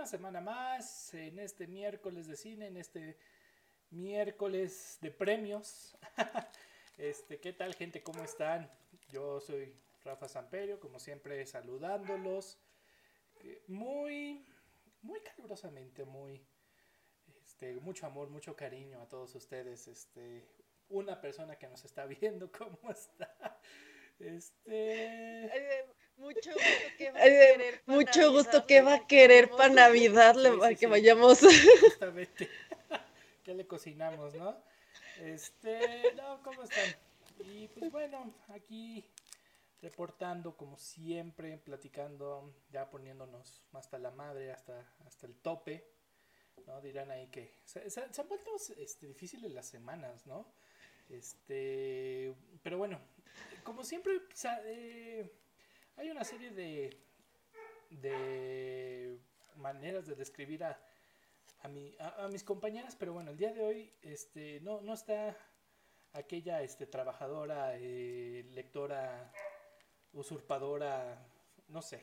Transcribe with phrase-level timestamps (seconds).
[0.00, 3.18] una semana más en este miércoles de cine, en este
[3.90, 5.94] miércoles de premios.
[6.96, 8.02] este, ¿qué tal gente?
[8.02, 8.72] ¿Cómo están?
[9.10, 12.58] Yo soy Rafa Samperio, como siempre saludándolos.
[13.42, 14.46] Eh, muy,
[15.02, 16.46] muy calurosamente, muy,
[17.44, 19.86] este, mucho amor, mucho cariño a todos ustedes.
[19.86, 20.48] Este,
[20.88, 23.60] una persona que nos está viendo, ¿cómo está?
[24.18, 25.84] Este.
[26.20, 27.82] Mucho gusto que va a querer.
[27.86, 30.36] Mucho gusto que va a querer para Navidad,
[30.78, 31.40] que vayamos.
[31.80, 32.48] Justamente.
[33.44, 34.54] ¿Qué le cocinamos, no?
[35.22, 36.94] Este, no, ¿cómo están?
[37.40, 39.04] Y pues bueno, aquí
[39.80, 45.86] reportando como siempre, platicando, ya poniéndonos hasta la madre, hasta, hasta el tope,
[46.66, 46.82] ¿no?
[46.82, 50.52] Dirán ahí que se, han vuelto este, difíciles las semanas, ¿no?
[51.08, 53.00] Este, pero bueno,
[53.64, 54.20] como siempre,
[54.66, 55.32] eh,
[56.00, 56.96] hay una serie de,
[57.90, 59.18] de
[59.56, 60.80] maneras de describir a,
[61.60, 65.36] a, mi, a, mis compañeras, pero bueno, el día de hoy este, no, no está
[66.14, 69.30] aquella este, trabajadora, eh, lectora,
[70.14, 71.22] usurpadora,
[71.68, 72.02] no sé.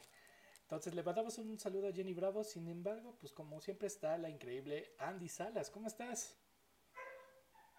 [0.61, 4.29] Entonces le mandamos un saludo a Jenny Bravo, sin embargo, pues como siempre está la
[4.29, 5.71] increíble Andy Salas.
[5.71, 6.37] ¿Cómo estás?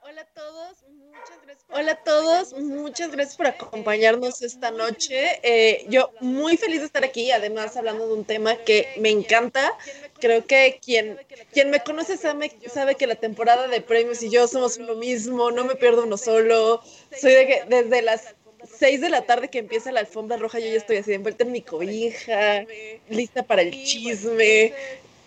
[0.02, 5.40] Hola a todos, muchas gracias por, Hola a todos, muchas gracias por acompañarnos esta noche.
[5.42, 9.76] Eh, yo muy feliz de estar aquí, además hablando de un tema que me encanta.
[10.20, 11.18] Creo que quien,
[11.52, 15.50] quien me conoce sabe, sabe que la temporada de premios y yo somos lo mismo,
[15.50, 16.80] no me pierdo uno solo.
[17.20, 18.34] Soy de que desde las
[18.78, 21.52] 6 de la tarde que empieza la alfombra roja, yo ya estoy así envuelta en
[21.52, 22.64] mi cobija,
[23.08, 24.72] lista para el chisme.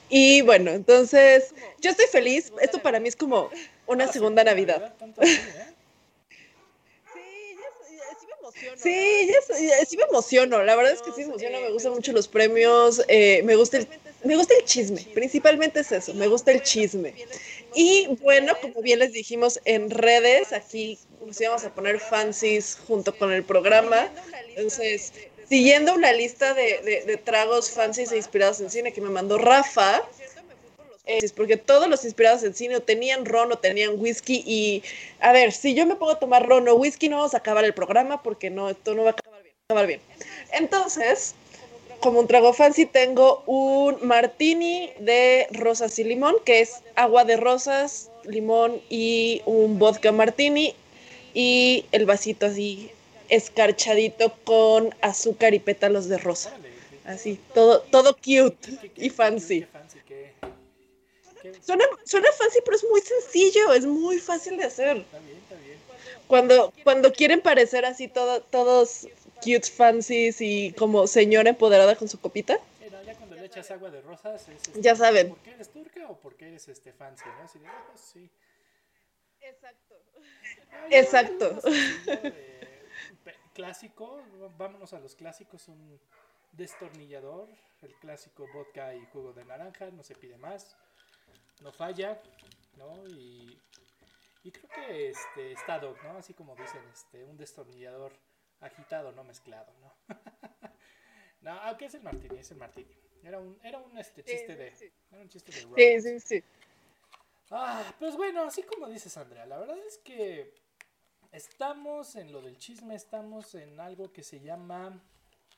[0.10, 2.52] Y bueno, entonces yo estoy feliz.
[2.62, 3.50] Esto para mí es como
[3.92, 4.94] una segunda Navidad.
[8.78, 9.32] Sí,
[9.88, 10.62] sí me emociono.
[10.64, 11.60] La verdad es que sí me emociono.
[11.62, 13.02] Me gustan mucho los premios.
[13.08, 13.88] Eh, me gusta el,
[14.24, 15.06] me gusta el chisme.
[15.14, 16.14] Principalmente es eso.
[16.14, 17.14] Me gusta el chisme.
[17.74, 23.16] Y bueno, como bien les dijimos en redes, aquí nos íbamos a poner fancies junto
[23.18, 24.12] con el programa.
[24.50, 25.14] Entonces,
[25.48, 30.04] siguiendo una lista de, de tragos fancies e inspirados en cine que me mandó Rafa
[31.36, 34.84] porque todos los inspirados en cine tenían ron o tenían whisky y
[35.20, 37.66] a ver, si yo me pongo a tomar ron o whisky no vamos a acabar
[37.66, 39.16] el programa porque no, esto no va a
[39.68, 40.00] acabar bien.
[40.52, 41.36] Entonces,
[42.02, 47.38] como un trago fancy tengo un martini de rosas y limón, que es agua de
[47.38, 50.76] rosas, limón y un vodka martini
[51.34, 52.92] y el vasito así
[53.30, 56.52] escarchadito con azúcar y pétalos de rosa.
[57.06, 59.66] Así, todo, todo cute y fancy.
[61.62, 64.98] Suena, suena fácil, pero es muy sencillo, es muy fácil de hacer.
[64.98, 65.78] Está bien, está bien.
[66.28, 69.08] Cuando, cuando quieren parecer así todo, todos
[69.44, 72.60] cute, fancies y como señora empoderada con su copita.
[73.06, 75.30] ya cuando le echas agua de rosas, este, ya saben.
[75.30, 77.26] ¿Por qué eres turca o por qué eres este fancy?
[77.26, 77.60] ¿no?
[77.62, 78.30] De, ah, pues sí.
[79.42, 79.96] Exacto.
[80.90, 81.62] Exacto.
[83.54, 84.22] clásico,
[84.58, 86.00] vámonos a los clásicos, un
[86.54, 87.50] destornillador,
[87.82, 90.76] el clásico vodka y jugo de naranja, no se pide más
[91.62, 92.22] no falla,
[92.78, 93.08] ¿no?
[93.08, 93.58] Y,
[94.44, 96.18] y creo que este, está Doc, ¿no?
[96.18, 98.12] Así como dicen, este, un destornillador
[98.60, 99.94] agitado, no mezclado, ¿no?
[101.42, 102.96] no, aunque es el Martini, es el Martini.
[103.24, 104.94] Era un, era un este, chiste de.
[105.12, 106.44] Era un chiste de Sí, sí, sí.
[107.52, 110.56] Ah, pues bueno, así como dices, Andrea, la verdad es que
[111.32, 115.04] estamos en lo del chisme, estamos en algo que se llama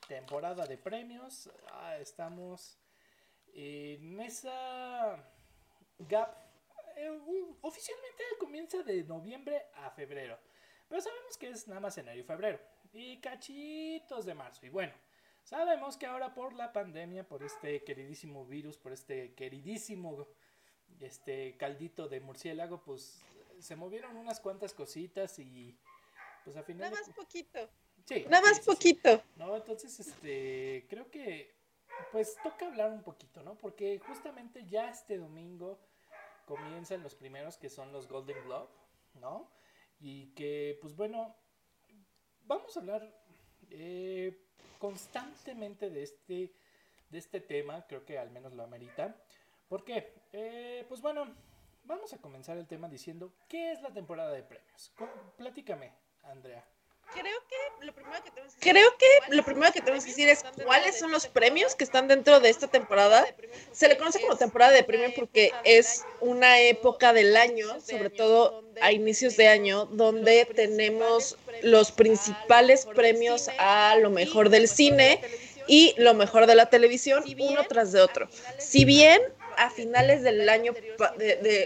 [0.08, 1.50] temporada de premios.
[1.70, 2.78] Ah, estamos
[3.54, 5.24] en esa
[5.98, 6.36] Gap
[6.96, 7.10] eh,
[7.60, 10.38] oficialmente comienza de noviembre a febrero.
[10.88, 12.60] Pero sabemos que es nada más enero y febrero.
[12.92, 14.66] Y cachitos de marzo.
[14.66, 14.92] Y bueno,
[15.42, 20.28] sabemos que ahora por la pandemia, por este queridísimo virus, por este queridísimo
[21.00, 23.22] este caldito de murciélago, pues
[23.58, 25.76] se movieron unas cuantas cositas y
[26.44, 26.90] pues al final...
[26.90, 27.58] Nada más poquito.
[28.04, 28.24] Sí.
[28.28, 29.22] Nada más poquito.
[29.36, 31.54] No, entonces este creo que
[32.12, 33.56] pues toca hablar un poquito, ¿no?
[33.56, 35.78] Porque justamente ya este domingo
[36.46, 38.70] comienzan los primeros que son los Golden Globe,
[39.14, 39.50] ¿no?
[40.00, 41.34] Y que, pues bueno,
[42.46, 43.24] vamos a hablar
[43.70, 44.46] eh,
[44.78, 46.54] constantemente de este,
[47.10, 49.16] de este tema, creo que al menos lo amerita.
[49.68, 50.14] ¿Por qué?
[50.32, 51.34] Eh, pues bueno,
[51.84, 54.92] vamos a comenzar el tema diciendo, ¿qué es la temporada de premios?
[55.36, 55.92] Platícame,
[56.22, 56.64] Andrea.
[57.12, 60.28] Creo que lo primero que tenemos que Creo que lo primero que tenemos que decir
[60.28, 63.26] es cuáles son los premios que están dentro de esta temporada.
[63.72, 68.64] Se le conoce como temporada de premios porque es una época del año, sobre todo
[68.80, 75.20] a inicios de año, donde tenemos los principales premios a lo mejor del cine
[75.66, 78.28] y lo mejor de la televisión, uno tras de otro.
[78.58, 79.20] Si bien
[79.58, 80.72] a finales del año,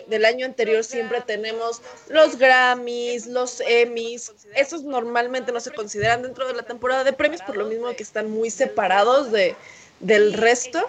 [0.06, 4.32] del año anterior siempre tenemos los Grammys, los Emmys.
[4.55, 8.02] Esos normalmente no se consideran dentro de la temporada de premios, por lo mismo que
[8.02, 9.56] están muy separados de,
[10.00, 10.85] del resto.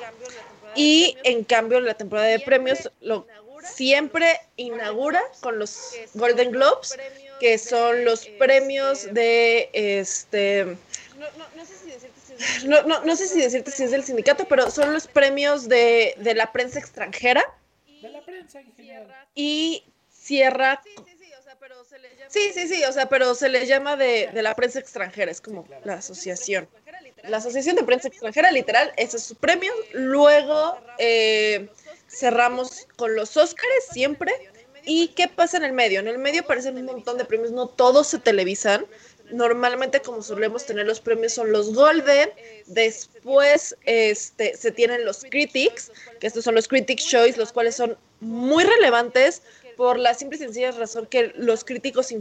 [0.75, 3.25] Y en cambio, la temporada de premios lo,
[3.63, 6.97] siempre inaugura con los Golden Globes,
[7.39, 10.77] que son los premios de este.
[11.17, 12.19] No, sé si decirte
[12.65, 16.15] no, no, no sé si decirte si es del sindicato, pero son los premios de,
[16.18, 17.44] de la prensa extranjera.
[18.01, 18.74] De la prensa en
[19.36, 20.81] Y cierra.
[20.83, 22.30] Sí, sí, sí, o sea, pero se le llama.
[22.30, 25.41] Sí, sí, sí, o sea, pero se le llama de, de la prensa extranjera, es
[25.41, 26.69] como la asociación.
[27.24, 29.74] La Asociación de Prensa Extranjera, literal, ese es su premio.
[29.92, 31.69] Luego eh,
[32.07, 34.31] cerramos con los Óscares siempre.
[34.85, 36.00] ¿Y qué pasa en el medio?
[36.00, 38.85] En el medio aparecen un montón de premios, no todos se televisan
[39.31, 42.29] normalmente como solemos tener los premios son los Golden,
[42.67, 47.97] después este, se tienen los Critics, que estos son los Critics Choice, los cuales son
[48.19, 49.41] muy relevantes
[49.77, 52.13] por la simple y sencilla razón que los críticos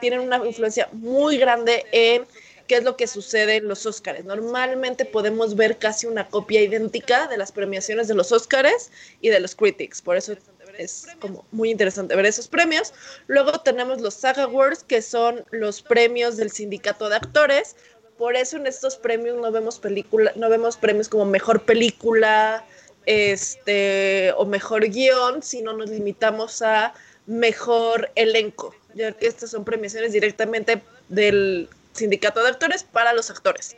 [0.00, 2.26] tienen una influencia muy grande en
[2.66, 4.24] qué es lo que sucede en los Óscares.
[4.24, 9.38] Normalmente podemos ver casi una copia idéntica de las premiaciones de los Óscares y de
[9.40, 10.34] los Critics, por eso
[10.78, 12.92] es como muy interesante ver esos premios.
[13.26, 17.76] Luego tenemos los SAG Awards, que son los premios del sindicato de actores.
[18.18, 22.64] Por eso en estos premios no vemos película, no vemos premios como mejor película,
[23.06, 26.92] este, o mejor guion, sino nos limitamos a
[27.26, 33.76] mejor elenco, ya que estas son premiaciones directamente del sindicato de actores para los actores.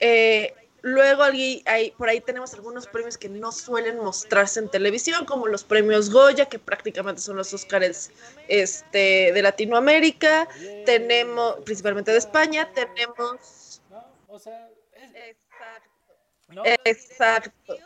[0.00, 1.62] Eh, Luego hay,
[1.98, 6.46] por ahí tenemos algunos premios que no suelen mostrarse en televisión, como los premios Goya,
[6.46, 8.12] que prácticamente son los Óscares
[8.46, 10.48] este, de Latinoamérica.
[10.86, 13.82] Tenemos, principalmente de España, tenemos...
[15.24, 16.80] Exacto.
[16.84, 17.76] Exacto.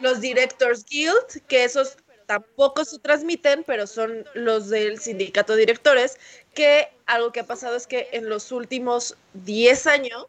[0.00, 1.96] Los Directors Guild, que esos
[2.26, 6.18] tampoco se transmiten, pero son los del sindicato de directores,
[6.54, 10.26] que algo que ha pasado es que en los últimos 10 años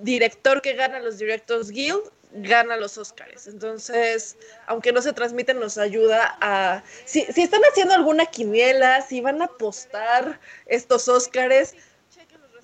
[0.00, 3.46] director que gana los Directors Guild gana los Oscars.
[3.46, 4.36] Entonces,
[4.66, 6.82] aunque no se transmiten, nos ayuda a...
[7.04, 11.74] Si, están haciendo alguna quiniela, si van a apostar estos Oscars,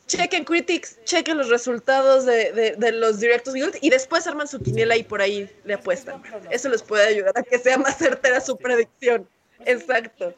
[0.06, 5.02] chequen Critics, chequen los resultados de, los Directors Guild y después arman su quiniela y
[5.02, 6.22] por ahí le apuestan.
[6.50, 9.28] Eso les puede ayudar a que sea más certera su predicción.
[9.64, 10.34] Exacto.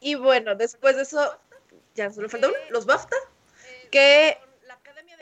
[0.00, 1.38] Y bueno, después de eso,
[1.94, 3.16] ya solo falta uno, los BAFTA,
[3.90, 4.36] que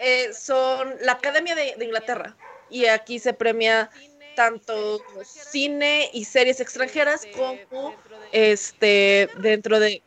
[0.01, 2.35] eh, son la Academia de, Inglaterra.
[2.71, 3.91] Y aquí se premia
[4.35, 7.95] tanto cine y series extranjeras como
[8.33, 10.01] este dentro de,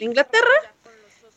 [0.00, 0.74] Inglaterra.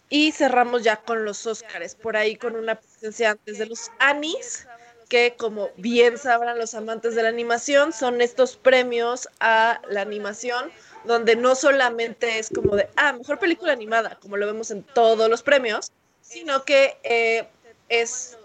[0.09, 4.65] Y cerramos ya con los Óscares por ahí con una presencia antes de los Anis
[5.07, 10.71] que como bien sabrán los amantes de la animación son estos premios a la animación
[11.03, 15.27] donde no solamente es como de ah mejor película animada como lo vemos en todos
[15.27, 17.47] los premios sino que eh,
[17.89, 18.37] es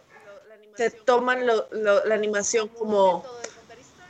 [0.76, 3.24] se toman la animación como,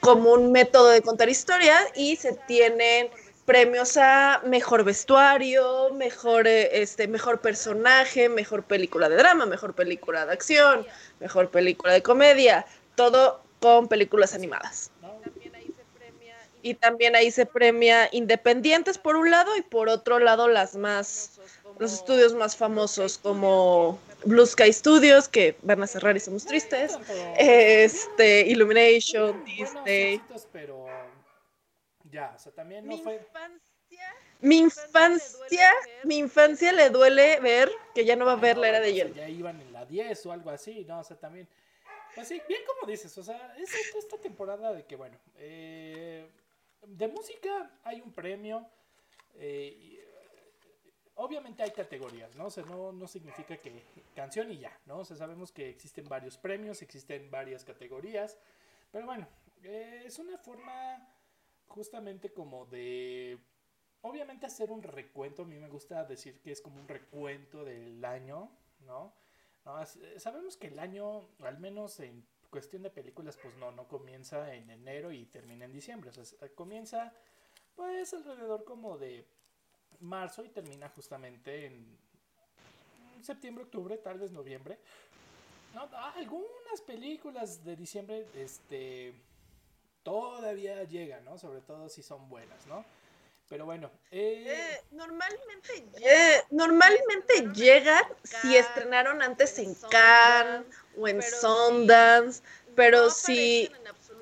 [0.01, 3.11] como un método de contar historias y se tienen
[3.45, 10.25] premios a mejor vestuario, mejor, eh, este, mejor personaje, mejor película de drama, mejor película
[10.25, 10.87] de acción,
[11.21, 12.65] mejor película de comedia,
[12.95, 14.91] todo con películas animadas.
[16.63, 21.39] Y también ahí se premia independientes por un lado y por otro lado las más,
[21.79, 26.99] los estudios más famosos como Blue Sky Studios, que van a cerrar y somos tristes.
[27.39, 30.21] Este, Illumination, Disney.
[30.53, 30.87] Pero
[32.11, 33.21] ya, o sea, también no fue.
[34.41, 35.73] mi infancia,
[36.05, 39.15] mi infancia le duele ver que ya no va a haber la era de hielo.
[39.15, 41.01] Ya iban en la 10 o algo así, ¿no?
[41.01, 41.49] O sea, también.
[42.15, 46.31] Pues sí, bien como dices, o sea, es esta temporada de que, bueno, eh,
[46.87, 48.65] de música hay un premio.
[49.35, 50.04] Eh,
[51.17, 52.47] obviamente hay categorías, ¿no?
[52.47, 53.83] O sea, no, no significa que
[54.15, 54.99] canción y ya, ¿no?
[54.99, 58.39] O sea, sabemos que existen varios premios, existen varias categorías,
[58.91, 59.27] pero bueno,
[59.63, 61.09] eh, es una forma
[61.69, 63.39] justamente como de,
[64.03, 68.05] obviamente hacer un recuento, a mí me gusta decir que es como un recuento del
[68.05, 69.13] año, ¿no?
[69.67, 74.55] Eh, sabemos que el año, al menos en cuestión de películas, pues no, no comienza
[74.55, 77.13] en enero y termina en diciembre, o sea, comienza
[77.75, 79.27] pues alrededor como de
[80.05, 81.99] marzo y termina justamente en
[83.23, 84.79] septiembre, octubre, tal vez noviembre.
[85.75, 89.13] No, algunas películas de diciembre este,
[90.05, 91.37] todavía llegan, ¿no?
[91.39, 92.85] Sobre todo si son buenas, ¿no?
[93.49, 93.91] Pero bueno.
[94.11, 102.43] Eh, eh, normalmente, normalmente llegan si estrenaron antes en Cannes o en Sundance,
[102.75, 103.71] pero si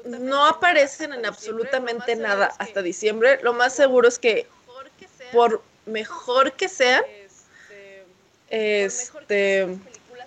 [0.05, 4.47] no aparecen en absolutamente nada hasta diciembre, lo más seguro es que
[5.33, 7.03] por mejor que sean,
[8.51, 9.67] este,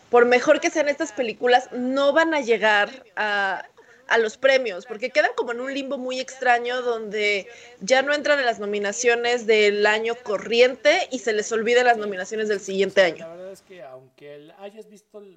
[0.09, 3.65] por mejor que sean estas películas, no van a llegar a,
[4.07, 7.47] a los premios, porque quedan como en un limbo muy extraño donde
[7.81, 12.47] ya no entran en las nominaciones del año corriente y se les olvida las nominaciones
[12.47, 13.27] del siguiente año.
[13.27, 15.35] La verdad es que aunque hayas visto, eh,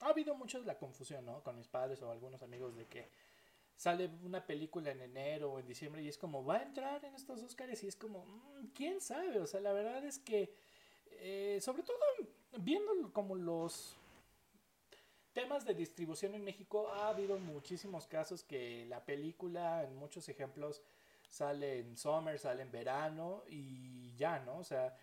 [0.00, 1.42] ha habido mucho de la confusión, ¿no?
[1.42, 3.08] Con mis padres o algunos amigos de que
[3.76, 7.14] sale una película en enero o en diciembre y es como, va a entrar en
[7.14, 9.38] estos Oscars y es como, mm, ¿quién sabe?
[9.38, 10.52] O sea, la verdad es que,
[11.20, 11.98] eh, sobre todo
[12.58, 13.96] viendo como los
[15.32, 20.80] temas de distribución en México, ha habido muchísimos casos que la película, en muchos ejemplos,
[21.28, 24.58] sale en summer, sale en verano y ya, ¿no?
[24.58, 24.96] O sea,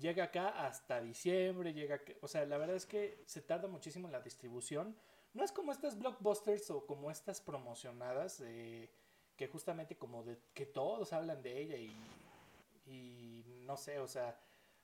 [0.00, 4.12] llega acá hasta diciembre, llega, o sea, la verdad es que se tarda muchísimo en
[4.12, 4.96] la distribución
[5.34, 8.42] no es como estas blockbusters o como estas promocionadas
[9.36, 11.92] que justamente como de que todos hablan de ella y,
[12.86, 14.38] y no sé, o sea,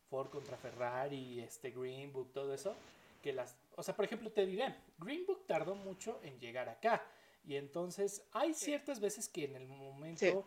[0.08, 2.74] Ford contra Ferrari, este Green Book, todo eso,
[3.22, 7.02] que las, o sea, por ejemplo, te diré, Green Book tardó mucho en llegar acá
[7.44, 10.44] y entonces hay ciertas veces que en el momento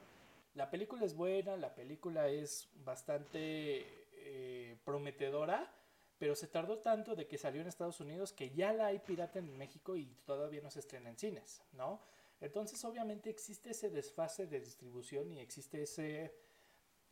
[0.56, 3.86] la película es buena, la película es bastante
[4.18, 5.72] eh, prometedora,
[6.18, 9.40] pero se tardó tanto de que salió en Estados Unidos que ya la hay pirata
[9.40, 12.02] en México y todavía no se estrena en cines, ¿no?
[12.40, 16.36] Entonces obviamente existe ese desfase de distribución y existe ese,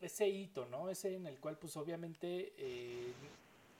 [0.00, 0.90] ese hito, ¿no?
[0.90, 3.12] Ese en el cual pues obviamente eh,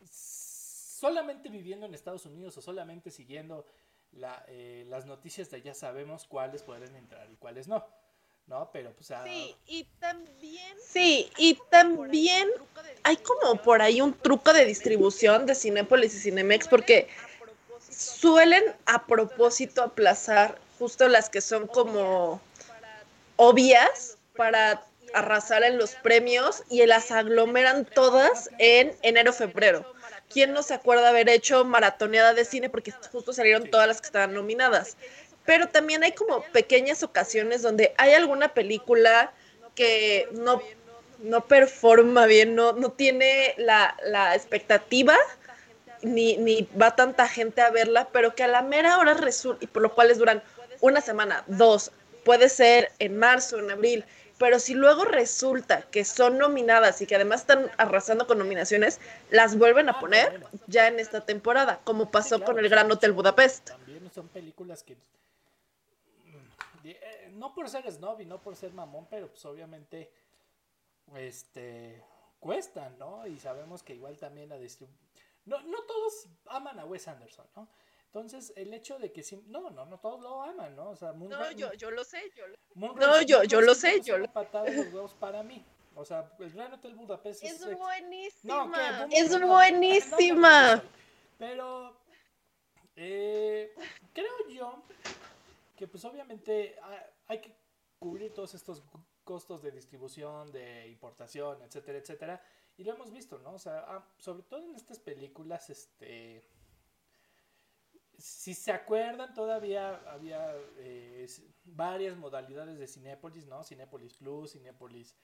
[0.05, 3.67] solamente viviendo en Estados Unidos o solamente siguiendo
[4.49, 7.85] eh, las noticias de ya sabemos cuáles pueden entrar y cuáles no.
[8.53, 8.69] ¿No?
[8.73, 9.11] Pero pues...
[9.25, 10.77] Sí, y también...
[10.87, 12.49] Sí, y también
[13.03, 17.09] hay como por ahí un truco de distribución de Cinépolis y Cinemex porque
[17.91, 22.41] suelen a propósito aplazar justo las que son como
[23.37, 29.85] obvias para arrasar en los premios y las aglomeran todas en enero-febrero.
[30.29, 34.07] ¿Quién no se acuerda haber hecho maratoneada de cine porque justo salieron todas las que
[34.07, 34.97] estaban nominadas?
[35.45, 39.33] Pero también hay como pequeñas ocasiones donde hay alguna película
[39.75, 40.61] que no,
[41.21, 45.17] no performa bien, no, no tiene la, la expectativa,
[46.03, 49.69] ni, ni, va tanta gente a verla, pero que a la mera hora resulta, y
[49.69, 50.43] por lo cual les duran
[50.81, 51.93] una semana, dos,
[52.25, 54.05] puede ser en marzo, en abril,
[54.39, 58.99] pero si luego resulta que son nominadas y que además están arrasando con nominaciones,
[59.31, 63.69] las vuelven a poner ya en esta temporada, como pasó con el Gran Hotel Budapest.
[63.71, 64.97] También son películas que
[67.33, 70.11] no por ser snob y no por ser mamón, pero pues obviamente
[71.17, 72.05] este
[72.39, 73.27] cuestan, ¿no?
[73.27, 75.03] Y sabemos que igual también la distribución
[75.45, 77.69] no, no todos aman a Wes Anderson, ¿no?
[78.07, 80.91] Entonces, el hecho de que sí, no, no, no todos lo aman, ¿no?
[80.91, 82.95] O sea, no, yo, yo lo sé, yo lo...
[82.95, 85.65] no, yo, yo lo sé, yo lo patada de los huevos para mí.
[85.95, 89.09] O sea, el Gran Hotel Budapest es, es buenísima.
[89.11, 90.83] es buenísima.
[91.39, 91.97] Pero
[92.97, 93.75] eh,
[94.13, 94.83] creo yo
[95.77, 96.77] que pues obviamente
[97.27, 97.55] hay que
[97.99, 98.83] cubrir todos estos
[99.25, 102.43] costos de distribución, de importación, etcétera, etcétera.
[102.77, 103.55] Y lo hemos visto, ¿no?
[103.55, 106.45] O sea, ah, sobre todo en estas películas, este...
[108.19, 111.27] Si se acuerdan, todavía había eh,
[111.65, 113.65] varias modalidades de Cinépolis, ¿no?
[113.65, 115.17] Cinépolis Plus, Cinépolis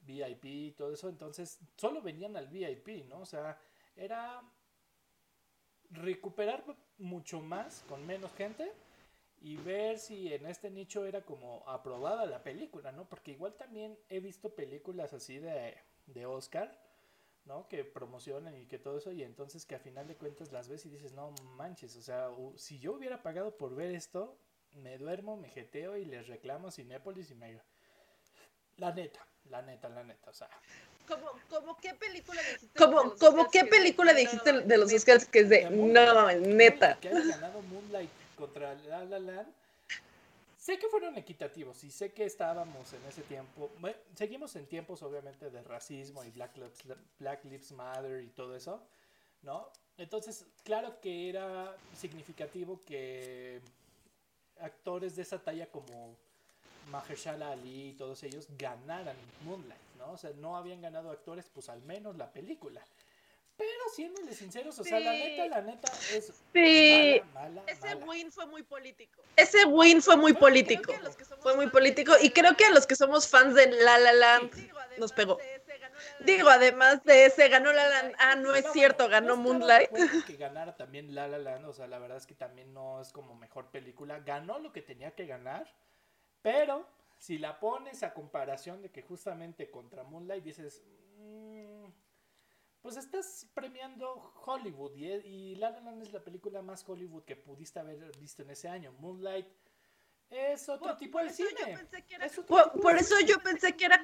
[0.00, 1.08] VIP, todo eso.
[1.08, 3.20] Entonces, solo venían al VIP, ¿no?
[3.20, 3.58] O sea,
[3.94, 4.42] era
[5.90, 6.64] recuperar
[6.98, 8.72] mucho más con menos gente
[9.46, 13.08] y ver si en este nicho era como aprobada la película, ¿no?
[13.08, 15.76] Porque igual también he visto películas así de,
[16.06, 16.76] de Oscar,
[17.44, 17.68] ¿no?
[17.68, 20.84] Que promocionan y que todo eso, y entonces que a final de cuentas las ves
[20.86, 24.36] y dices, no manches, o sea, si yo hubiera pagado por ver esto,
[24.72, 27.60] me duermo, me jeteo y les reclamo a Cinépolis y me...
[28.78, 30.50] La neta, la neta, la neta, o sea...
[31.06, 32.76] ¿Cómo, cómo qué película dijiste?
[32.76, 36.98] ¿Cómo, como qué película dijiste de los Oscars que es de, no, neta?
[36.98, 39.52] Que haya ganado Moonlight contra La La Land.
[40.56, 43.70] Sé que fueron equitativos y sé que estábamos en ese tiempo,
[44.14, 46.82] seguimos en tiempos obviamente de racismo y Black Lives,
[47.20, 48.82] Black Lives Matter y todo eso,
[49.42, 49.70] ¿no?
[49.96, 53.60] Entonces, claro que era significativo que
[54.60, 56.16] actores de esa talla como
[56.90, 60.12] Mahershala Ali y todos ellos ganaran Moonlight, ¿no?
[60.12, 62.82] O sea, no habían ganado actores, pues al menos la película.
[63.56, 66.26] Pero siéndole sinceros, o sea, la neta, la neta es.
[66.52, 67.22] Sí.
[67.22, 67.24] Ese
[67.96, 69.22] win fue muy político.
[69.36, 70.92] Ese win fue muy político.
[71.40, 72.12] Fue muy político.
[72.20, 74.50] Y creo que a los que somos fans de La La Land
[74.98, 75.38] nos pegó.
[76.20, 78.14] Digo, además de ese, ganó La La Land.
[78.18, 79.90] Ah, no es cierto, ganó Moonlight.
[80.26, 83.12] que ganara también La La Land, o sea, la verdad es que también no es
[83.12, 84.20] como mejor película.
[84.20, 85.72] Ganó lo que tenía que ganar,
[86.42, 86.86] pero
[87.18, 90.82] si la pones a comparación de que justamente contra Moonlight dices,
[91.18, 91.86] mm,
[92.86, 97.34] pues estás premiando Hollywood y, y La La Land es la película más Hollywood que
[97.34, 98.92] pudiste haber visto en ese año.
[99.00, 99.48] Moonlight
[100.30, 101.50] es otro tipo de cine.
[102.46, 104.00] Por, eso yo pensé que era.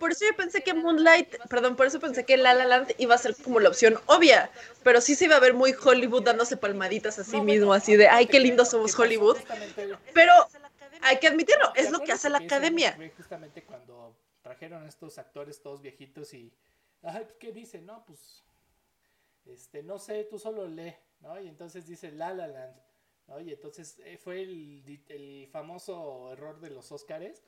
[0.00, 3.14] Por eso yo pensé que Moonlight, perdón, por eso pensé que La La Land iba
[3.14, 4.50] a ser como la opción obvia,
[4.82, 8.08] pero sí se iba a ver muy Hollywood dándose palmaditas a sí mismo, así de,
[8.08, 9.36] ay, qué lindo somos Hollywood.
[10.14, 10.32] Pero
[11.02, 12.96] hay que admitirlo, es lo que hace la academia.
[13.14, 16.50] Justamente cuando trajeron estos actores todos viejitos y,
[17.00, 17.80] pues, ¿qué dice?
[17.80, 18.44] No, pues,
[19.46, 21.40] este, no sé, tú solo lee, ¿no?
[21.40, 22.86] Y entonces dice La La Land
[23.28, 27.42] Oye, entonces eh, fue el, famoso error de los Óscares,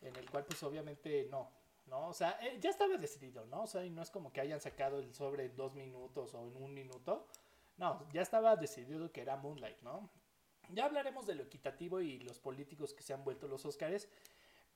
[0.00, 1.50] en el cual pues obviamente no,
[1.86, 2.08] ¿no?
[2.08, 3.62] O sea, eh, ya estaba decidido, ¿no?
[3.62, 6.42] O sea, y no es como que hayan sacado el sobre en dos minutos o
[6.48, 7.28] en un minuto.
[7.76, 10.10] No, ya estaba decidido que era Moonlight, ¿no?
[10.70, 14.08] Ya hablaremos de lo equitativo y los políticos que se han vuelto los Óscares,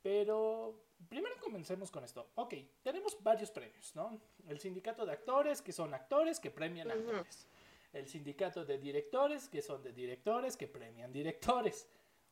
[0.02, 2.30] pero primero comencemos con esto.
[2.34, 4.20] Ok, tenemos varios premios, ¿no?
[4.46, 7.48] El sindicato de actores, que son actores que premian actores
[7.92, 11.88] el sindicato de directores, que son de directores que premian directores,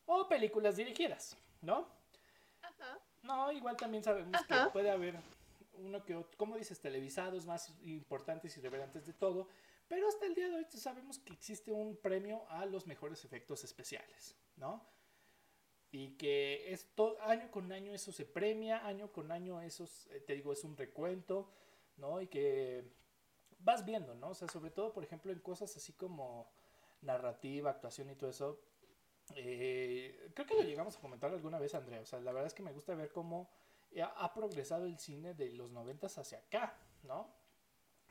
[0.06, 1.88] o películas dirigidas, ¿no?
[2.62, 2.99] Ajá.
[3.23, 5.18] No, igual también sabemos que puede haber
[5.78, 9.49] uno que otro, como dices, televisados más importantes y relevantes de todo,
[9.88, 13.64] pero hasta el día de hoy sabemos que existe un premio a los mejores efectos
[13.64, 14.85] especiales, ¿no?
[15.96, 20.34] Y que esto, año con año eso se premia, año con año eso, eh, te
[20.34, 21.48] digo, es un recuento,
[21.96, 22.20] ¿no?
[22.20, 22.84] Y que
[23.60, 24.28] vas viendo, ¿no?
[24.28, 26.50] O sea, sobre todo, por ejemplo, en cosas así como
[27.00, 28.60] narrativa, actuación y todo eso.
[29.36, 32.02] Eh, creo que lo llegamos a comentar alguna vez, Andrea.
[32.02, 33.49] O sea, la verdad es que me gusta ver cómo
[34.16, 37.32] ha progresado el cine de los noventas hacia acá, ¿no?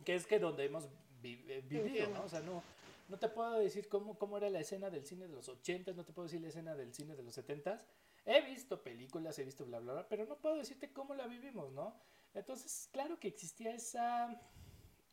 [0.04, 0.90] Que es que donde hemos
[1.22, 2.24] eh, vivido, ¿no?
[2.24, 2.64] O sea, no,
[3.08, 6.06] no te puedo decir cómo, cómo era la escena del cine de los ochentas, no
[6.06, 7.82] te puedo decir la escena del cine de los setentas.
[8.26, 11.72] He visto películas, he visto bla, bla, bla, pero no puedo decirte cómo la vivimos,
[11.72, 12.00] ¿no?
[12.34, 14.42] Entonces, claro que existía esa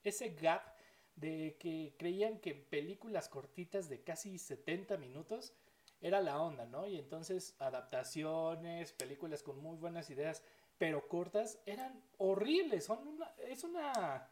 [0.05, 0.63] ese gap
[1.15, 5.53] de que creían que películas cortitas de casi 70 minutos
[6.01, 6.87] era la onda, ¿no?
[6.87, 10.43] Y entonces adaptaciones, películas con muy buenas ideas,
[10.79, 12.85] pero cortas, eran horribles.
[12.87, 14.29] Son es una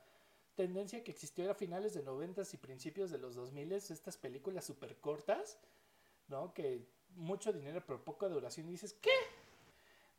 [0.55, 4.97] tendencia que existió a finales de 90 y principios de los 2000, estas películas súper
[4.97, 5.59] cortas,
[6.29, 6.53] ¿no?
[6.55, 6.85] Que
[7.17, 9.11] mucho dinero pero poca duración y dices, ¿qué?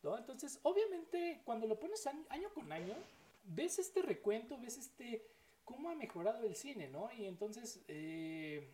[0.03, 0.17] ¿No?
[0.17, 2.95] Entonces, obviamente, cuando lo pones año con año,
[3.43, 5.25] ves este recuento, ves este
[5.63, 7.09] cómo ha mejorado el cine, ¿no?
[7.13, 8.67] Y entonces, eh,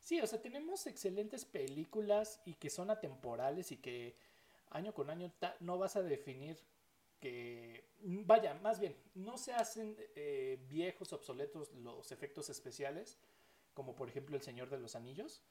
[0.00, 4.14] sí, o sea, tenemos excelentes películas y que son atemporales y que
[4.70, 6.58] año con año no vas a definir
[7.24, 13.16] que, vaya, más bien, no se hacen eh, viejos, obsoletos los efectos especiales,
[13.72, 15.42] como por ejemplo El Señor de los Anillos.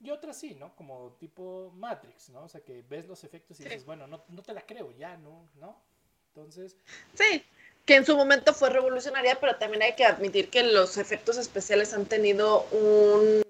[0.00, 0.74] Y otras sí, ¿no?
[0.74, 2.42] Como tipo Matrix, ¿no?
[2.42, 5.16] O sea, que ves los efectos y dices, bueno, no, no te la creo ya,
[5.16, 5.48] ¿no?
[5.54, 5.80] ¿No?
[6.30, 6.76] Entonces...
[7.14, 7.44] Sí,
[7.86, 11.94] que en su momento fue revolucionaria, pero también hay que admitir que los efectos especiales
[11.94, 13.43] han tenido un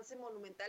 [0.00, 0.68] avance monumental,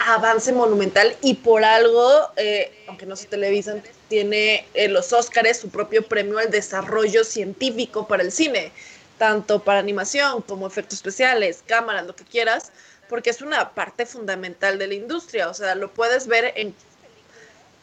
[0.00, 5.70] avance monumental y por algo, eh, aunque no se televisan, tiene eh, los Óscares su
[5.70, 8.72] propio premio al desarrollo científico para el cine,
[9.16, 12.70] tanto para animación como efectos especiales, cámaras, lo que quieras,
[13.08, 16.74] porque es una parte fundamental de la industria, o sea, lo puedes ver en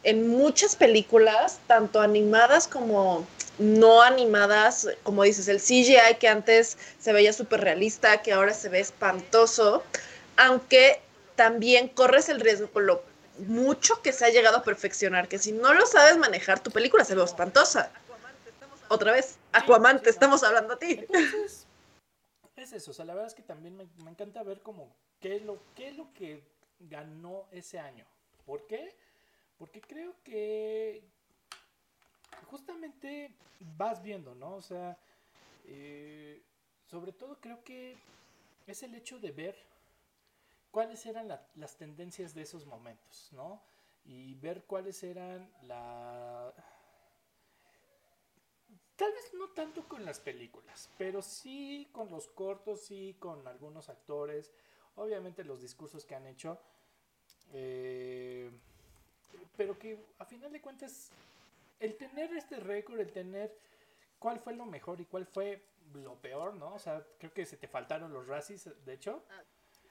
[0.04, 3.26] en muchas películas, tanto animadas como
[3.58, 8.68] no animadas, como dices, el CGI que antes se veía súper realista, que ahora se
[8.68, 9.82] ve espantoso,
[10.36, 11.00] aunque
[11.36, 13.02] también corres el riesgo con lo
[13.38, 17.04] mucho que se ha llegado a perfeccionar, que si no lo sabes manejar, tu película
[17.04, 17.90] se ve espantosa.
[18.88, 21.00] Otra vez, Aquaman, te estamos hablando a ti.
[21.00, 21.66] Entonces,
[22.56, 25.42] es eso, o sea, la verdad es que también me, encanta ver como qué es,
[25.42, 26.42] lo, qué lo que
[26.78, 28.04] ganó ese año.
[28.46, 28.94] ¿Por qué?
[29.58, 31.02] Porque creo que
[32.50, 33.32] justamente
[33.76, 34.54] vas viendo, ¿no?
[34.54, 34.96] O sea,
[35.66, 36.42] eh,
[36.90, 37.96] sobre todo creo que
[38.66, 39.56] es el hecho de ver
[40.74, 43.62] cuáles eran las tendencias de esos momentos, ¿no?
[44.04, 46.52] Y ver cuáles eran la...
[48.96, 53.88] Tal vez no tanto con las películas, pero sí con los cortos, sí con algunos
[53.88, 54.50] actores,
[54.96, 56.58] obviamente los discursos que han hecho.
[57.52, 58.50] Eh,
[59.56, 61.12] pero que a final de cuentas,
[61.78, 63.56] el tener este récord, el tener
[64.18, 66.74] cuál fue lo mejor y cuál fue lo peor, ¿no?
[66.74, 69.22] O sea, creo que se te faltaron los racis, de hecho.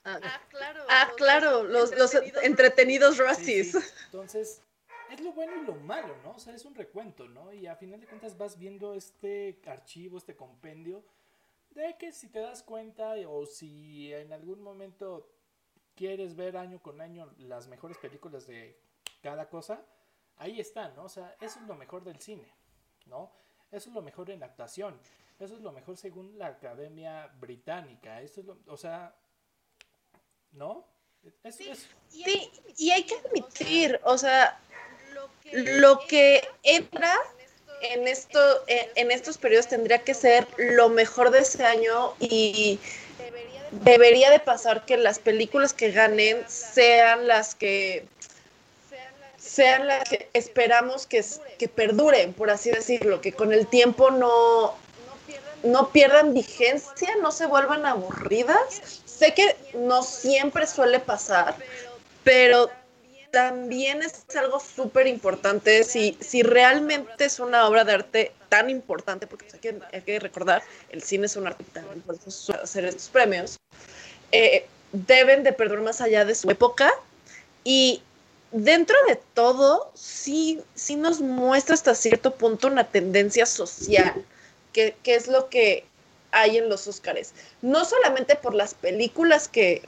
[0.04, 0.84] Ah, ah claro.
[0.90, 4.62] Ah, claro, los, entretenidos, los entretenidos Entonces,
[5.10, 6.32] es lo bueno y lo malo, ¿no?
[6.32, 7.54] O sea, es un recuento, ¿no?
[7.54, 11.04] Y a final de cuentas vas viendo este archivo, este compendio,
[11.72, 15.30] de que si te das cuenta o si en algún momento
[15.96, 18.78] quieres ver año con año las mejores películas de
[19.22, 19.86] cada cosa,
[20.38, 21.04] ahí está, ¿no?
[21.04, 22.52] O sea, eso es lo mejor del cine,
[23.06, 23.32] ¿no?
[23.72, 25.00] Eso es lo mejor en actuación,
[25.40, 29.16] eso es lo mejor según la Academia Británica, eso es lo, o sea,
[30.54, 30.86] ¿no?
[31.52, 31.72] sí,
[32.10, 34.60] sí, y hay que admitir, o sea,
[35.52, 37.16] lo que entra
[37.82, 42.80] en, esto, en estos periodos tendría que ser lo mejor de ese año y
[43.72, 48.06] debería de pasar que las películas que ganen sean las que
[49.38, 51.24] sean las que esperamos que,
[51.60, 54.74] que perduren, por así decirlo, que con el tiempo no,
[55.64, 59.03] no pierdan vigencia, no se vuelvan aburridas.
[59.18, 61.56] Sé que no siempre suele pasar,
[62.24, 62.70] pero
[63.32, 69.26] también es algo súper importante si, si realmente es una obra de arte tan importante,
[69.26, 72.86] porque hay que, hay que recordar, el cine es un arte también, por eso hacer
[72.86, 73.58] estos premios,
[74.32, 76.92] eh, deben de perder más allá de su época
[77.64, 78.04] y
[78.52, 84.24] dentro de todo sí, sí nos muestra hasta cierto punto una tendencia social,
[84.74, 85.86] que, que es lo que
[86.34, 87.34] hay en los Óscares.
[87.62, 89.82] No solamente por las películas que,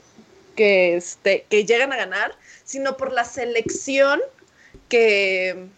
[0.54, 4.20] que, este, que llegan a ganar, sino por la selección
[4.88, 5.68] que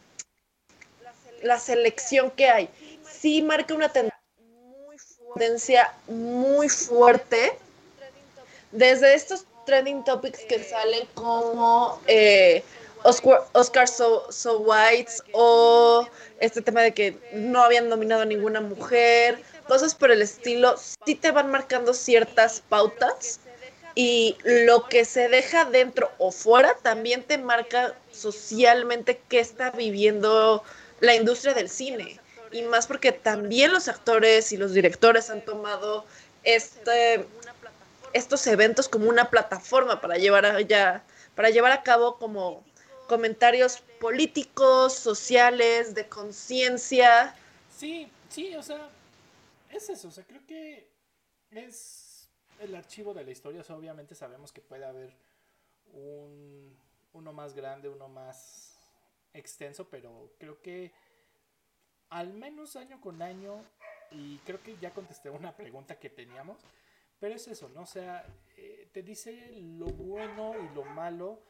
[1.42, 2.68] la selección que hay.
[3.10, 3.90] Sí marca una
[5.34, 7.52] tendencia muy fuerte
[8.72, 12.62] desde estos trending topics que salen como eh,
[13.04, 16.06] Oscar, so, so White o
[16.40, 21.14] este tema de que no habían nominado a ninguna mujer, cosas por el estilo, sí
[21.14, 23.40] te van marcando ciertas pautas
[23.94, 30.62] y lo que se deja dentro o fuera también te marca socialmente qué está viviendo
[31.00, 32.18] la industria del cine.
[32.50, 36.06] Y más porque también los actores y los directores han tomado
[36.44, 37.26] este,
[38.12, 41.02] estos eventos como una plataforma para llevar a,
[41.34, 42.64] para llevar a cabo como
[43.06, 47.34] comentarios políticos, sociales, de conciencia.
[47.76, 48.88] Sí, sí, o sea,
[49.70, 50.90] es eso, o sea, creo que
[51.50, 52.28] es
[52.60, 55.14] el archivo de la historia, obviamente sabemos que puede haber
[55.92, 56.76] un,
[57.12, 58.78] uno más grande, uno más
[59.32, 60.92] extenso, pero creo que
[62.10, 63.64] al menos año con año,
[64.10, 66.58] y creo que ya contesté una pregunta que teníamos,
[67.20, 67.82] pero es eso, ¿no?
[67.82, 68.24] O sea,
[68.56, 71.42] eh, te dice lo bueno y lo malo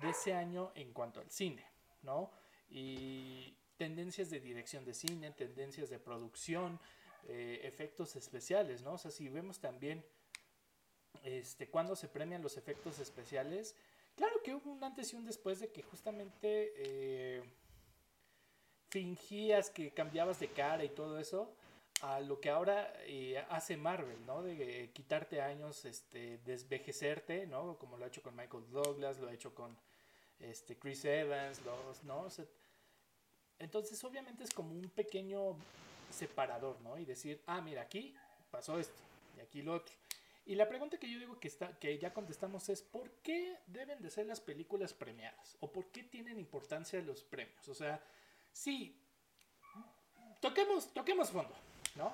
[0.00, 1.64] de ese año en cuanto al cine,
[2.02, 2.30] ¿no?
[2.68, 6.80] Y tendencias de dirección de cine, tendencias de producción,
[7.28, 8.94] eh, efectos especiales, ¿no?
[8.94, 10.04] O sea, si vemos también
[11.22, 13.74] este, cuando se premian los efectos especiales,
[14.16, 17.42] claro que hubo un antes y un después de que justamente eh,
[18.90, 21.54] fingías que cambiabas de cara y todo eso
[22.02, 24.42] a lo que ahora eh, hace Marvel, ¿no?
[24.42, 27.78] De quitarte años, este, desvejecerte, ¿no?
[27.78, 29.76] Como lo ha hecho con Michael Douglas, lo ha hecho con
[30.40, 31.62] este, Chris Evans,
[32.04, 32.28] ¿no?
[33.58, 35.56] entonces obviamente es como un pequeño
[36.14, 36.98] separador, ¿no?
[36.98, 38.14] Y decir, ah, mira, aquí
[38.50, 39.02] pasó esto
[39.36, 39.94] y aquí lo otro.
[40.46, 44.02] Y la pregunta que yo digo que, está, que ya contestamos es, ¿por qué deben
[44.02, 45.56] de ser las películas premiadas?
[45.60, 47.66] ¿O por qué tienen importancia los premios?
[47.68, 48.02] O sea,
[48.52, 48.94] sí,
[50.40, 51.54] toquemos, toquemos fondo,
[51.94, 52.12] ¿no?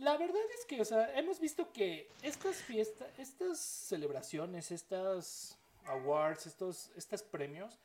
[0.00, 6.46] La verdad es que, o sea, hemos visto que estas fiestas, estas celebraciones, estas awards,
[6.46, 7.78] estos, estos premios,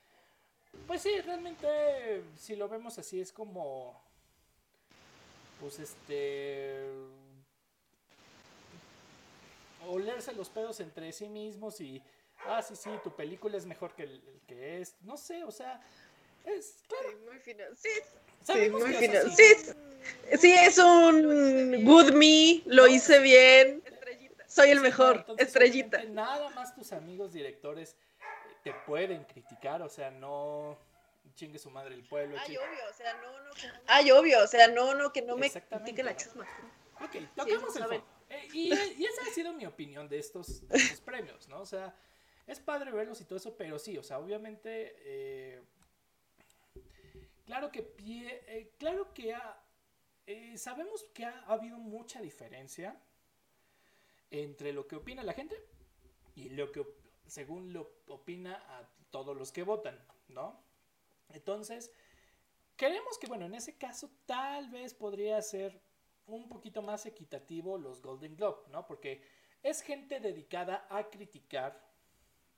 [0.87, 4.01] pues sí, realmente, si lo vemos así, es como,
[5.59, 6.85] pues este
[9.87, 12.01] olerse los pedos entre sí mismos y,
[12.45, 14.95] ah, sí, sí, tu película es mejor que el, que es.
[15.01, 15.81] No sé, o sea,
[16.45, 17.09] es, claro.
[17.09, 17.63] Sí, muy fino.
[17.75, 17.89] Sí,
[18.43, 19.19] sí muy fino.
[19.35, 23.83] Sí, sí, es un good me, lo hice bien.
[24.47, 26.03] Soy el mejor, estrellita.
[26.05, 27.95] Nada más tus amigos directores
[28.63, 30.77] te pueden criticar, o sea, no
[31.35, 32.37] chingue su madre el pueblo.
[32.39, 33.51] Ay, obvio, o sea, no, no.
[33.87, 36.47] Ay, obvio, o sea, no, no, que no me critique la chusma.
[37.01, 38.19] Ok, tocamos el fondo.
[38.29, 40.63] Eh, y, esa ha sido mi opinión de estos,
[41.03, 41.61] premios, ¿no?
[41.61, 41.95] O sea,
[42.45, 45.63] es padre verlos y todo eso, pero sí, o sea, obviamente, eh,
[47.45, 49.35] claro que, pie, eh, claro que
[50.57, 53.01] sabemos que ha, habido mucha diferencia
[54.29, 55.59] entre lo que opina la gente
[56.35, 56.85] y lo que,
[57.25, 60.68] según lo opina a todos los que votan, ¿no?
[61.29, 61.91] Entonces,
[62.75, 65.81] creemos que, bueno, en ese caso tal vez podría ser
[66.27, 68.85] un poquito más equitativo los Golden Globe, ¿no?
[68.85, 69.23] Porque
[69.63, 71.89] es gente dedicada a criticar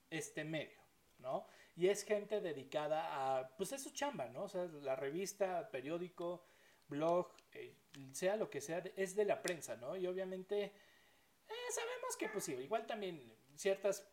[0.09, 0.79] este medio,
[1.19, 1.47] ¿no?
[1.75, 4.43] y es gente dedicada a, pues es su chamba, ¿no?
[4.43, 6.45] O sea, la revista, periódico,
[6.87, 7.73] blog, eh,
[8.11, 9.95] sea lo que sea, es de la prensa, ¿no?
[9.95, 14.05] Y obviamente eh, sabemos que pues sí, igual también ciertas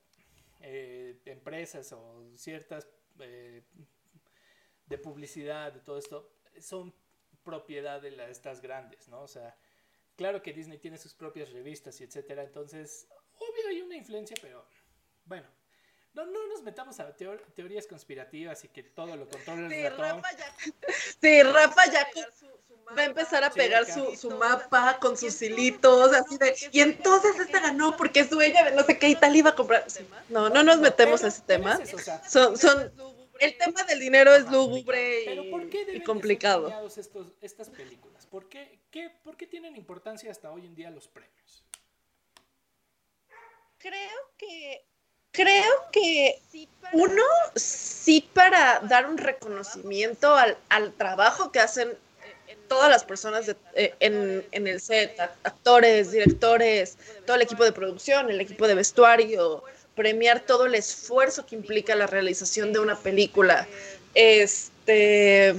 [0.61, 2.88] eh, empresas o ciertas
[4.88, 6.94] de publicidad, de todo esto, son
[7.42, 9.22] propiedad de las estas grandes, ¿no?
[9.22, 9.57] O sea,
[10.16, 14.66] claro que Disney tiene sus propias revistas y etcétera, entonces, obvio hay una influencia, pero
[15.24, 15.46] bueno,
[16.14, 20.22] no, no nos metamos a teorías conspirativas y que todo lo controla el sí, ratón.
[20.22, 20.57] Rafa ya,
[21.20, 22.09] sí, Rafa ya
[22.96, 27.38] va a empezar a pegar su, su, mapa con sus hilitos, así de, y entonces
[27.38, 29.85] esta ganó porque es dueña de no sé qué y tal iba a comprar.
[30.29, 31.79] No, no nos metemos a ese tema.
[32.27, 32.92] Son, son,
[33.40, 36.68] el tema del dinero es lúgubre y, y complicado.
[36.96, 38.27] Estos, estas películas?
[38.27, 41.64] ¿Por qué, qué, ¿Por qué tienen importancia hasta hoy en día los premios?
[43.79, 44.85] Creo que
[45.31, 46.40] creo que
[46.92, 47.22] uno
[47.55, 51.96] sí para dar un reconocimiento al, al trabajo que hacen
[52.68, 57.72] todas las personas de, eh, en, en, el set, actores, directores, todo el equipo de
[57.72, 59.62] producción, el equipo de vestuario,
[59.99, 63.67] premiar todo el esfuerzo que implica la realización de una película.
[64.15, 65.57] Este,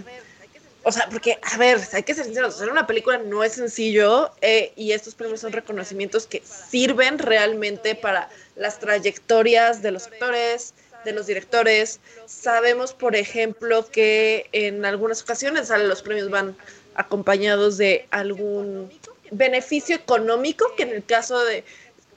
[0.83, 4.31] o sea, porque, a ver, hay que ser sinceros, hacer una película no es sencillo
[4.39, 10.73] eh, y estos premios son reconocimientos que sirven realmente para las trayectorias de los actores,
[11.03, 11.99] de los directores.
[12.25, 16.55] Sabemos, por ejemplo, que en algunas ocasiones los premios van
[16.95, 18.89] acompañados de algún
[19.31, 21.65] beneficio económico, que en el caso de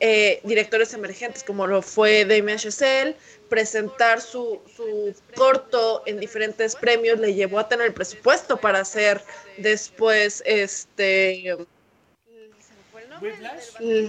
[0.04, 3.14] eh, directores emergentes, como lo fue Damien Chazelle,
[3.48, 9.22] presentar su, su, corto en diferentes premios le llevó a tener el presupuesto para hacer
[9.58, 11.56] después este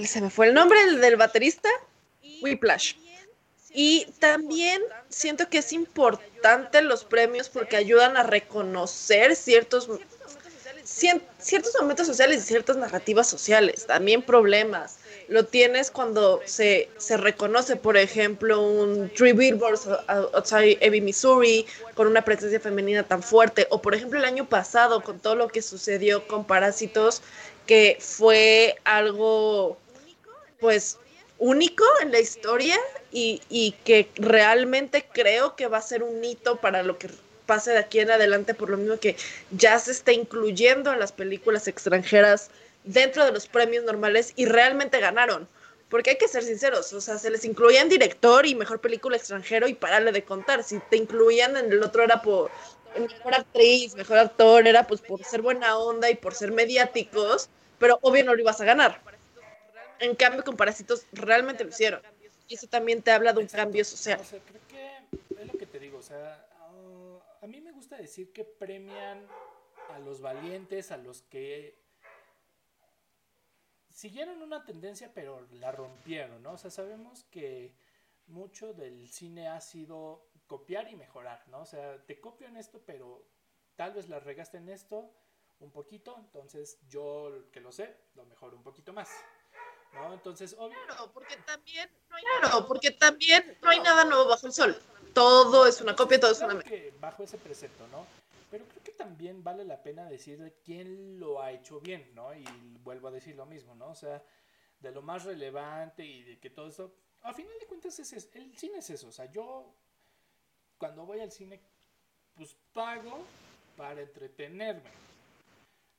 [0.08, 1.70] se me fue el nombre el del baterista
[2.42, 2.96] Whiplash.
[3.70, 9.88] Y también siento que es importante los premios porque ayudan a reconocer ciertos
[10.84, 17.76] ciertos momentos sociales y ciertas narrativas sociales, también problemas, lo tienes cuando se, se reconoce,
[17.76, 23.82] por ejemplo, un Three Billboards outside Ebbing, Missouri, con una presencia femenina tan fuerte, o
[23.82, 27.22] por ejemplo el año pasado con todo lo que sucedió con Parásitos,
[27.66, 29.78] que fue algo,
[30.60, 30.98] pues,
[31.40, 32.78] único en la historia
[33.12, 37.10] y, y que realmente creo que va a ser un hito para lo que
[37.46, 39.16] pase de aquí en adelante, por lo mismo que
[39.52, 42.50] ya se está incluyendo en las películas extranjeras
[42.84, 45.48] dentro de los premios normales y realmente ganaron.
[45.90, 49.68] Porque hay que ser sinceros, o sea, se les incluían director y mejor película extranjero
[49.68, 50.64] y pararle de contar.
[50.64, 52.50] Si te incluían en el otro era por
[53.00, 58.00] mejor actriz, mejor actor, era pues por ser buena onda y por ser mediáticos, pero
[58.02, 59.02] obvio no lo ibas a ganar.
[60.00, 62.02] En cambio, con Parásitos realmente lo hicieron.
[62.48, 64.20] Y eso también te habla de un cambio social.
[64.20, 67.72] O sea, creo que es lo que te digo, o sea, uh, a mí me
[67.72, 69.26] gusta decir que premian
[69.94, 71.76] a los valientes, a los que
[73.94, 76.54] siguieron una tendencia, pero la rompieron, ¿no?
[76.54, 77.74] O sea, sabemos que
[78.28, 81.62] mucho del cine ha sido copiar y mejorar, ¿no?
[81.62, 83.24] O sea, te copio en esto, pero
[83.76, 85.10] tal vez la regaste en esto
[85.60, 89.10] un poquito, entonces yo que lo sé, lo mejoro un poquito más.
[89.94, 90.12] ¿No?
[90.12, 90.78] Entonces, obvio.
[90.88, 94.76] Claro, porque también no hay, claro, porque también no hay nada nuevo bajo el sol.
[95.14, 96.60] Todo es una copia, todo es una
[97.00, 98.04] Bajo ese precepto, ¿no?
[98.54, 102.36] Pero creo que también vale la pena decir de quién lo ha hecho bien, ¿no?
[102.36, 102.46] Y
[102.84, 103.88] vuelvo a decir lo mismo, ¿no?
[103.88, 104.24] O sea,
[104.80, 108.56] de lo más relevante y de que todo esto, a final de cuentas, es, el
[108.56, 109.08] cine es eso.
[109.08, 109.74] O sea, yo
[110.78, 111.62] cuando voy al cine,
[112.36, 113.26] pues pago
[113.76, 114.92] para entretenerme,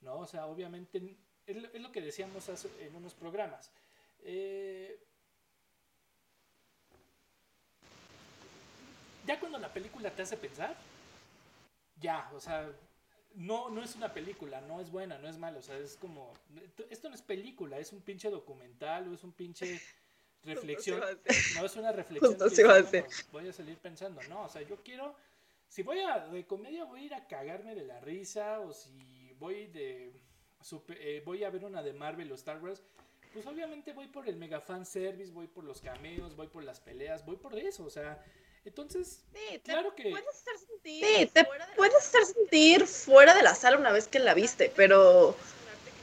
[0.02, 0.20] ¿no?
[0.20, 1.16] O sea, obviamente,
[1.48, 3.72] es, lo que decíamos en unos programas.
[4.20, 4.96] Eh,
[9.26, 10.76] ya cuando la película te hace pensar,
[11.96, 12.70] ya, o sea,
[13.34, 16.32] no, no es una película, no es buena, no es mala, o sea, es como,
[16.90, 19.80] esto no es película, es un pinche documental o es un pinche
[20.44, 21.00] reflexión,
[21.56, 22.36] no es una reflexión.
[23.32, 25.16] voy a salir pensando, no, o sea, yo quiero,
[25.68, 29.32] si voy a, de comedia voy a ir a cagarme de la risa, o si
[29.38, 30.12] voy de,
[30.88, 32.82] eh, voy a ver una de Marvel o Star Wars,
[33.32, 36.78] pues obviamente voy por el mega fan service, voy por los cameos, voy por las
[36.78, 38.24] peleas, voy por eso, o sea,
[38.64, 39.20] entonces,
[39.62, 40.10] claro que...
[40.10, 41.46] Puedes hacer sentir, sí, te
[41.76, 45.36] puedes hacer sentir fuera de la sala una vez que la viste, pero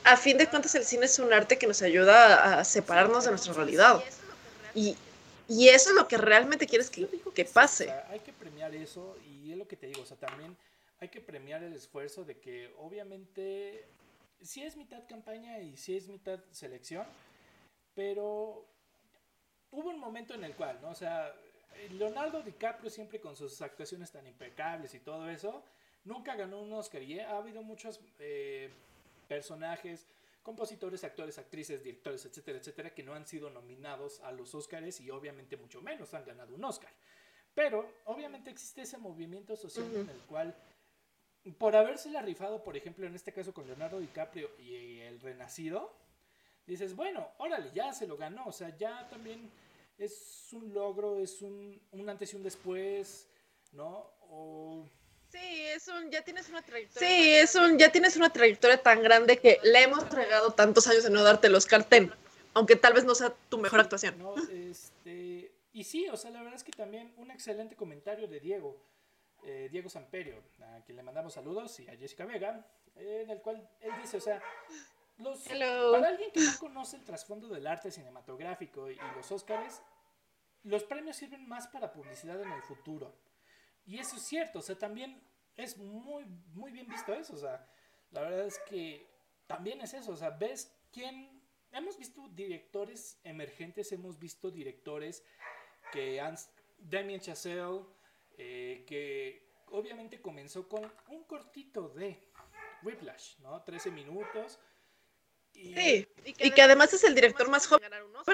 [0.03, 3.31] a fin de cuentas el cine es un arte que nos ayuda a separarnos de
[3.31, 4.03] nuestra realidad.
[4.75, 4.95] Y,
[5.47, 7.91] y eso es lo que realmente quieres que, que pase.
[8.09, 10.55] hay que premiar eso y es lo que te digo, o sea, también
[10.99, 13.85] hay que premiar el esfuerzo de que obviamente
[14.41, 17.05] sí es mitad campaña y sí es mitad selección,
[17.95, 18.65] pero
[19.71, 20.89] hubo un momento en el cual, ¿no?
[20.91, 21.33] O sea,
[21.91, 25.63] Leonardo DiCaprio siempre con sus actuaciones tan impecables y todo eso,
[26.03, 28.69] nunca ganó un Oscar y ha habido muchos eh,
[29.27, 30.07] personajes,
[30.43, 35.09] compositores, actores, actrices, directores, etcétera, etcétera, que no han sido nominados a los Oscars y
[35.11, 36.91] obviamente mucho menos han ganado un Oscar.
[37.53, 40.55] Pero obviamente existe ese movimiento social en el cual,
[41.57, 45.93] por habérsela rifado, por ejemplo, en este caso con Leonardo DiCaprio y El Renacido,
[46.65, 49.51] dices, bueno, órale, ya se lo ganó, o sea, ya también
[50.05, 53.27] es un logro, es un, un antes y un después,
[53.71, 54.11] ¿no?
[54.29, 54.85] O
[55.31, 57.07] Sí, es un, ya tienes una trayectoria.
[57.07, 61.05] Sí, es un, ya tienes una trayectoria tan grande que le hemos entregado tantos años
[61.05, 62.13] de no darte los cartel,
[62.53, 64.19] aunque tal vez no sea tu mejor actuación.
[64.19, 68.41] No, este, y sí, o sea, la verdad es que también un excelente comentario de
[68.41, 68.75] Diego,
[69.45, 73.65] eh, Diego Samperio, a quien le mandamos saludos, y a Jessica Vega, en el cual
[73.79, 74.43] él dice, o sea,
[75.17, 79.81] los, para alguien que no conoce el trasfondo del arte cinematográfico y, y los Óscares,
[80.63, 83.15] los premios sirven más para publicidad en el futuro.
[83.85, 85.21] Y eso es cierto, o sea, también
[85.55, 87.67] es muy, muy bien visto eso, o sea,
[88.11, 89.07] la verdad es que
[89.47, 95.23] también es eso, o sea, ves quién, hemos visto directores emergentes, hemos visto directores
[95.91, 96.35] que han,
[96.77, 97.81] Damien Chazelle,
[98.37, 102.31] eh, que obviamente comenzó con un cortito de
[102.83, 103.61] Whiplash, ¿no?
[103.63, 104.59] 13 minutos.
[105.53, 107.83] Y, sí, y que, además es el director más joven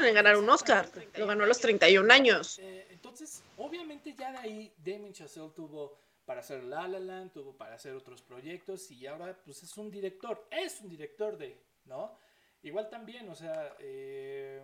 [0.04, 0.90] en ganar un Oscar.
[1.18, 2.60] Lo ganó a los 31 años.
[2.60, 7.54] Eh, entonces, obviamente ya de ahí Damien Chazelle tuvo para hacer La La Land, tuvo
[7.56, 12.18] para hacer otros proyectos y ahora pues es un director, es un director de, ¿no?
[12.64, 14.62] Igual también, o sea, eh,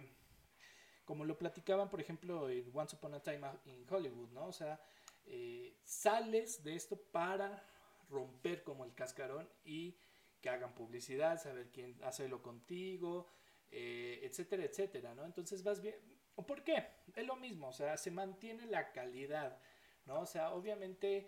[1.05, 4.47] como lo platicaban, por ejemplo, en Once Upon a Time in Hollywood, ¿no?
[4.47, 4.79] O sea,
[5.25, 7.63] eh, sales de esto para
[8.09, 9.95] romper como el cascarón y
[10.43, 13.27] que hagan publicidad, saber quién hacerlo contigo,
[13.71, 15.25] eh, etcétera, etcétera, ¿no?
[15.25, 15.95] Entonces vas bien,
[16.35, 16.83] ¿Por qué?
[17.15, 19.59] Es lo mismo, o sea, se mantiene la calidad,
[20.05, 20.21] ¿no?
[20.21, 21.27] O sea, obviamente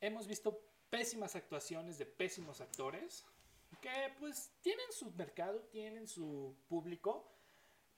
[0.00, 3.24] hemos visto pésimas actuaciones de pésimos actores
[3.80, 7.32] que pues tienen su mercado, tienen su público,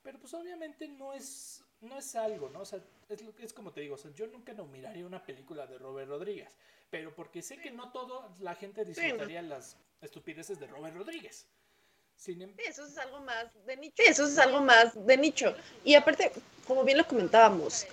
[0.02, 2.60] pero pues obviamente no es, no es algo, ¿no?
[2.60, 5.78] O sea, es, es como te digo, o sea, yo nunca nombraría una película de
[5.78, 6.50] Robert Rodríguez,
[6.90, 11.46] pero porque sé que no toda la gente disfrutaría las estupideces de Robert Rodríguez.
[12.26, 14.02] Em- eso es algo más de nicho.
[14.02, 15.54] eso es algo más de nicho.
[15.84, 16.32] Y aparte,
[16.66, 17.86] como bien lo comentábamos,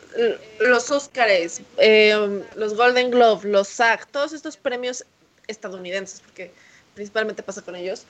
[0.60, 5.06] los Oscars, eh, los Golden Globe, los SAG, todos estos premios
[5.48, 6.52] estadounidenses, porque
[6.96, 8.06] principalmente pasa con ellos,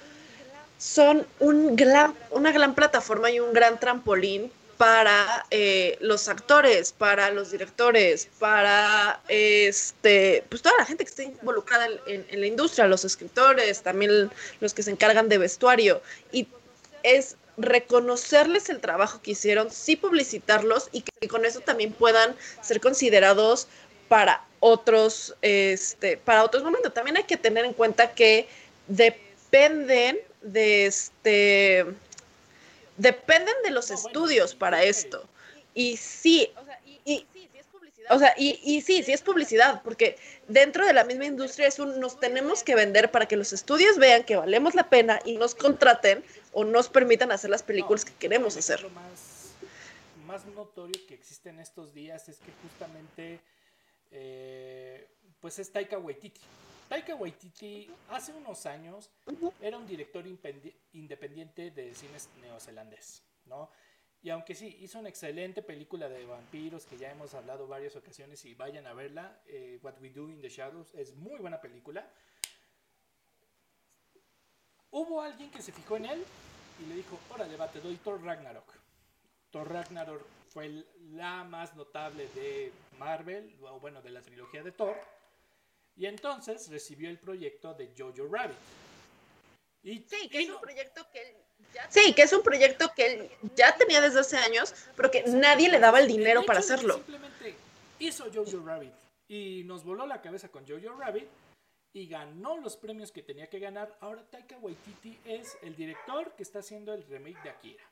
[0.77, 4.51] son un gran, una gran plataforma y un gran trampolín
[4.83, 11.23] para eh, los actores, para los directores, para este, pues toda la gente que está
[11.23, 16.01] involucrada en, la industria, los escritores, también los que se encargan de vestuario.
[16.33, 16.49] Y
[17.01, 22.81] es reconocerles el trabajo que hicieron, sí publicitarlos y que con eso también puedan ser
[22.81, 23.69] considerados
[24.09, 26.93] para otros, este, para otros momentos.
[26.93, 28.49] También hay que tener en cuenta que
[28.89, 31.85] dependen de este
[33.03, 35.27] dependen de los estudios para esto.
[35.73, 36.49] Y sí,
[37.03, 37.27] y,
[38.09, 41.79] o sea, y, y, sí, sí es publicidad, porque dentro de la misma industria es
[41.79, 45.37] un, nos tenemos que vender para que los estudios vean que valemos la pena y
[45.37, 48.81] nos contraten o nos permitan hacer las películas que queremos hacer.
[48.81, 49.51] Lo más,
[50.25, 53.39] más notorio que existe en estos días es que justamente,
[54.11, 55.07] eh,
[55.41, 56.41] pues es Taika Waititi.
[56.93, 59.09] Taika Waititi hace unos años
[59.59, 63.71] era un director independiente de cines neozelandés, ¿no?
[64.21, 68.45] Y aunque sí, hizo una excelente película de vampiros que ya hemos hablado varias ocasiones
[68.45, 72.07] y vayan a verla, eh, What We Do in the Shadows, es muy buena película.
[74.91, 76.23] Hubo alguien que se fijó en él
[76.79, 78.71] y le dijo, órale, va, te doy Thor Ragnarok.
[79.49, 84.95] Thor Ragnarok fue la más notable de Marvel, o bueno, de la trilogía de Thor
[85.95, 88.57] y entonces recibió el proyecto de Jojo Rabbit.
[89.83, 91.35] Y, sí, que es un proyecto que él
[91.73, 95.23] ya Sí, que es un proyecto que él ya tenía desde hace años, pero que
[95.23, 96.95] nadie le daba el dinero para hacerlo.
[96.95, 97.55] Simplemente
[97.99, 98.93] hizo Jojo Rabbit
[99.27, 101.27] y nos voló la cabeza con Jojo Rabbit
[101.93, 103.95] y ganó los premios que tenía que ganar.
[104.01, 107.83] Ahora Taika Waititi es el director que está haciendo el remake de Akira.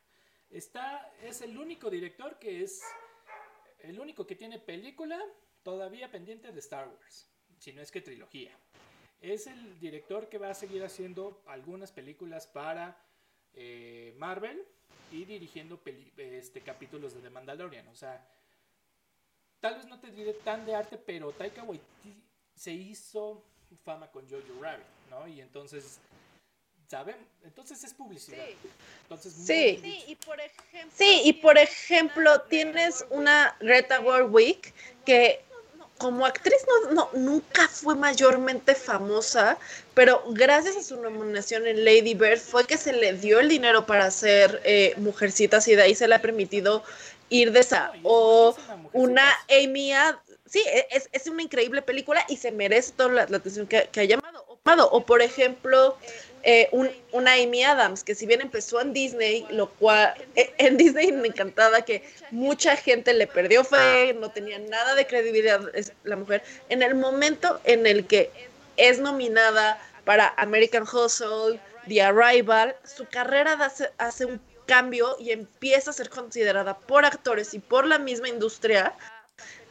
[0.50, 2.82] Está, es el único director que es
[3.80, 5.20] el único que tiene película
[5.64, 7.32] todavía pendiente de Star Wars
[7.62, 8.50] si no es que trilogía.
[9.22, 12.98] Es el director que va a seguir haciendo algunas películas para
[13.54, 14.66] eh, Marvel
[15.12, 15.80] y dirigiendo
[16.18, 17.88] este, capítulos de The Mandalorian.
[17.90, 18.28] O sea,
[19.60, 22.20] tal vez no te diré tan de arte, pero Taika Waititi
[22.56, 23.44] se hizo
[23.86, 25.28] fama con Jojo Rabbit, ¿no?
[25.28, 26.00] Y entonces
[26.88, 27.16] ¿saben?
[27.44, 28.44] Entonces es publicidad.
[29.04, 29.44] Entonces, Sí.
[29.44, 30.12] muy bien Sí, dicho.
[30.12, 34.74] y por ejemplo, sí, y por ejemplo tienes una Greta Warwick
[35.06, 35.46] que
[36.02, 39.58] como actriz no, no, nunca fue mayormente famosa,
[39.94, 43.86] pero gracias a su nominación en Lady Bird fue que se le dio el dinero
[43.86, 46.84] para hacer eh, Mujercitas y de ahí se le ha permitido
[47.30, 47.92] ir de esa.
[48.02, 48.56] O
[48.94, 49.24] una.
[49.50, 50.16] Amy Ad-
[50.48, 53.88] sí, e, es, es una increíble película y se merece toda la, la atención que,
[53.92, 54.44] que ha llamado.
[54.92, 55.98] O por ejemplo,
[56.44, 60.78] eh, un- una Amy Adams, que si bien empezó en Disney, lo cual eh, en
[60.78, 65.94] Disney me encantaba que mucha gente le perdió fe, no tenía nada de credibilidad es
[66.04, 66.44] la mujer.
[66.70, 68.30] En el momento en el que
[68.78, 75.90] es nominada para American Hustle, The Arrival, su carrera hace, hace un cambio y empieza
[75.92, 78.94] a ser considerada por actores y por la misma industria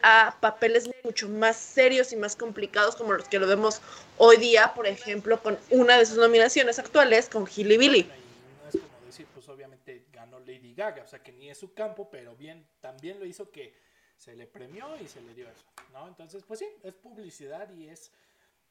[0.02, 3.80] a papeles mucho más serios y más complicados como los que lo vemos
[4.18, 8.02] hoy día, por ejemplo, con una de sus nominaciones actuales con Hilly Billy.
[8.02, 11.74] No es como decir, pues obviamente ganó Lady Gaga, o sea que ni es su
[11.74, 13.74] campo, pero bien, también lo hizo que
[14.16, 16.06] se le premió y se le dio eso, ¿no?
[16.06, 18.12] Entonces, pues sí, es publicidad y es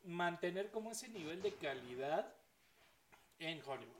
[0.03, 2.32] mantener como ese nivel de calidad
[3.39, 3.97] en Hollywood.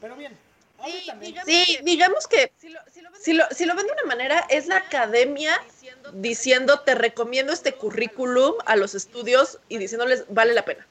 [0.00, 0.36] Pero bien,
[0.84, 3.86] Sí, digamos Sí, digamos que Si lo, si lo ven si lo, si lo ven
[3.86, 9.58] de una manera, es la academia diciendo, diciendo te recomiendo este currículum a los estudios
[9.68, 10.86] y diciéndoles vale la pena.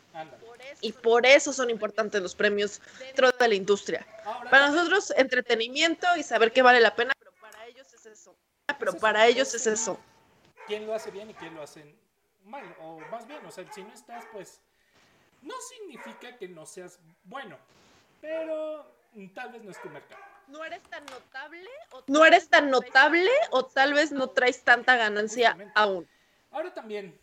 [0.81, 4.05] Y por eso son importantes los premios dentro de la industria.
[4.51, 8.35] Para nosotros, entretenimiento y saber que vale la pena, pero para ellos es eso.
[8.77, 9.99] Pero para ellos es eso.
[10.67, 11.95] quién lo hace bien y quién lo hace
[12.43, 14.61] mal, o más bien, o sea, si no estás, pues,
[15.41, 17.57] no significa que no seas bueno,
[18.21, 18.94] pero
[19.33, 20.21] tal vez no es tu mercado.
[20.47, 23.65] no eres tan notable o No tal eres vez tan no traes notable tanta o
[23.65, 25.73] tal vez no traes tanta ganancia Justamente.
[25.79, 26.07] aún.
[26.51, 27.19] Ahora también,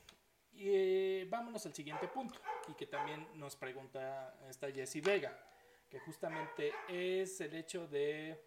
[0.57, 2.39] eh, vámonos al siguiente punto,
[2.69, 5.37] y que también nos pregunta esta Jessie Vega,
[5.91, 8.43] que justamente es el hecho de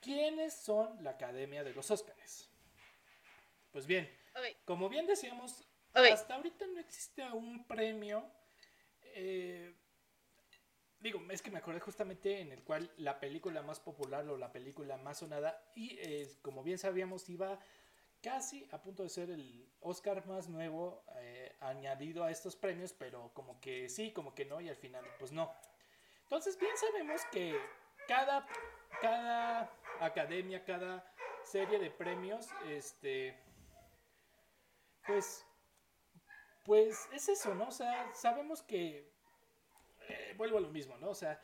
[0.00, 2.48] quiénes son la Academia de los Óscares.
[3.72, 4.10] Pues bien,
[4.64, 5.64] como bien decíamos,
[5.94, 8.24] hasta ahorita no existe un premio.
[9.12, 9.74] eh,
[11.00, 14.52] digo, es que me acordé justamente en el cual la película más popular o la
[14.52, 17.58] película más sonada, y eh, como bien sabíamos, iba
[18.22, 23.32] casi a punto de ser el Oscar más nuevo eh, añadido a estos premios, pero
[23.34, 25.52] como que sí, como que no, y al final, pues no.
[26.24, 27.58] Entonces, bien sabemos que
[28.06, 28.46] cada,
[29.00, 31.04] cada academia, cada
[31.42, 33.36] serie de premios, este,
[35.06, 35.44] pues,
[36.64, 37.68] pues es eso, ¿no?
[37.68, 39.10] O sea, sabemos que,
[40.10, 41.10] eh, vuelvo a lo mismo, ¿no?
[41.10, 41.40] O sea,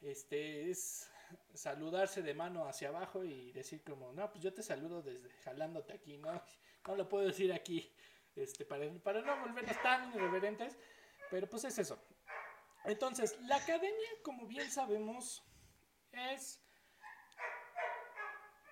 [0.00, 1.10] este, es
[1.54, 5.92] saludarse de mano hacia abajo y decir como, no, pues yo te saludo desde jalándote
[5.92, 6.42] aquí, ¿no?
[6.84, 7.94] No lo puedo decir aquí,
[8.34, 10.76] este, para, para no volvernos tan irreverentes,
[11.30, 11.96] pero pues es eso.
[12.84, 15.44] Entonces, la academia, como bien sabemos,
[16.10, 16.60] es,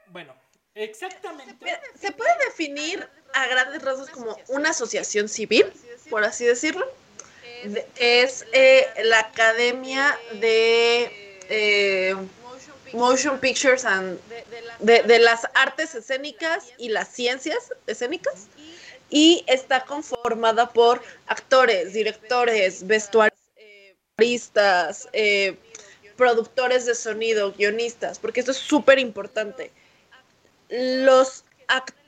[0.09, 0.35] bueno,
[0.75, 1.57] exactamente...
[1.95, 5.73] Se puede definir a grandes rasgos como una asociación civil,
[6.11, 6.85] por así decirlo.
[7.97, 12.17] Es eh, la Academia de eh,
[12.93, 14.19] Motion Pictures and
[14.81, 18.49] de, de las artes escénicas y las ciencias escénicas
[19.11, 23.37] y está conformada por actores, directores, vestuaristas,
[25.13, 25.59] eh,
[26.17, 29.71] productores de sonido, guionistas, porque esto es súper importante.
[30.69, 32.00] Los actores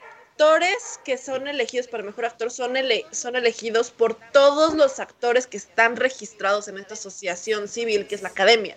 [1.05, 5.57] que son elegidos para mejor actor son, ele- son elegidos por todos los actores que
[5.57, 8.77] están registrados en esta asociación civil, que es la academia.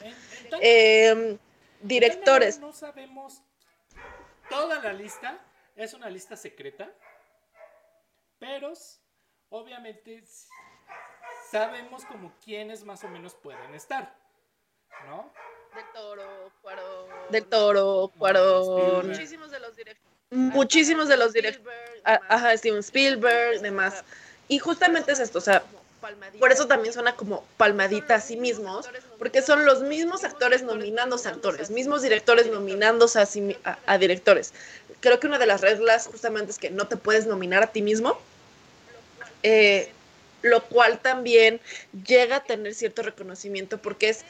[0.62, 1.38] Eh,
[1.82, 3.41] directores, No sabemos
[4.49, 5.39] toda la lista,
[5.76, 6.91] es una lista secreta,
[8.39, 8.74] pero
[9.49, 10.24] obviamente
[11.51, 14.16] sabemos como quiénes más o menos pueden estar,
[15.08, 15.32] ¿no?
[15.76, 20.14] del Toro, Cuarón, del Toro, Cuarón, muchísimos de los directores.
[20.32, 24.03] Muchísimos de los directores, Spielberg, ajá, Steven Spielberg, demás.
[24.47, 25.63] Y justamente es esto, o sea,
[26.39, 31.28] por eso también suena como palmadita a sí mismos, porque son los mismos actores nominándose
[31.30, 34.53] a actores, mismos directores nominándose a, sí a- a directores.
[34.99, 37.82] Creo que una de las reglas justamente es que no te puedes nominar a ti
[37.82, 38.19] mismo,
[39.43, 39.89] eh,
[40.41, 41.59] lo cual también
[42.05, 44.26] llega a tener cierto reconocimiento porque es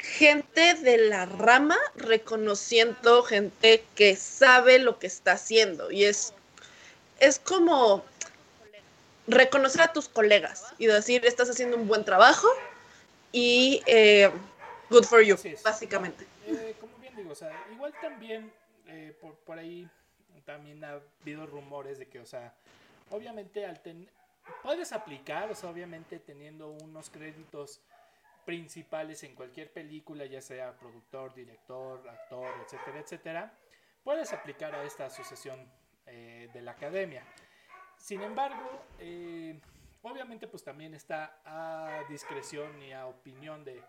[0.00, 6.34] gente de la rama reconociendo gente que sabe lo que está haciendo y es,
[7.18, 8.04] es como
[9.26, 12.48] reconocer a tus colegas y decir estás haciendo un buen trabajo
[13.32, 14.30] y eh,
[14.90, 16.26] good for you, básicamente.
[16.46, 18.52] Eh, como bien digo, o sea, igual también
[18.86, 19.88] eh, por, por ahí
[20.44, 22.54] también ha habido rumores de que, o sea,
[23.10, 24.08] obviamente al ten-
[24.62, 27.80] puedes aplicar, o sea, obviamente teniendo unos créditos
[28.46, 33.58] principales en cualquier película, ya sea productor, director, actor, etcétera, etcétera,
[34.02, 35.68] puedes aplicar a esta asociación
[36.06, 37.24] eh, de la academia.
[37.98, 39.60] Sin embargo, eh,
[40.02, 43.82] obviamente pues también está a discreción y a opinión de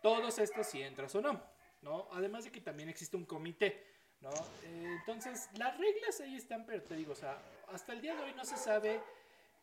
[0.00, 1.42] todos estos si entras o no,
[1.82, 2.08] ¿no?
[2.12, 3.84] Además de que también existe un comité,
[4.20, 4.30] ¿no?
[4.62, 7.36] Eh, entonces, las reglas ahí están, pero te digo, o sea,
[7.72, 9.00] hasta el día de hoy no se sabe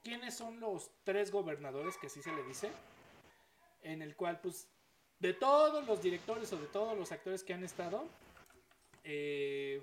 [0.04, 2.70] quiénes son los tres gobernadores, que así se le dice,
[3.84, 4.68] en el cual, pues,
[5.20, 8.08] de todos los directores o de todos los actores que han estado,
[9.04, 9.82] eh,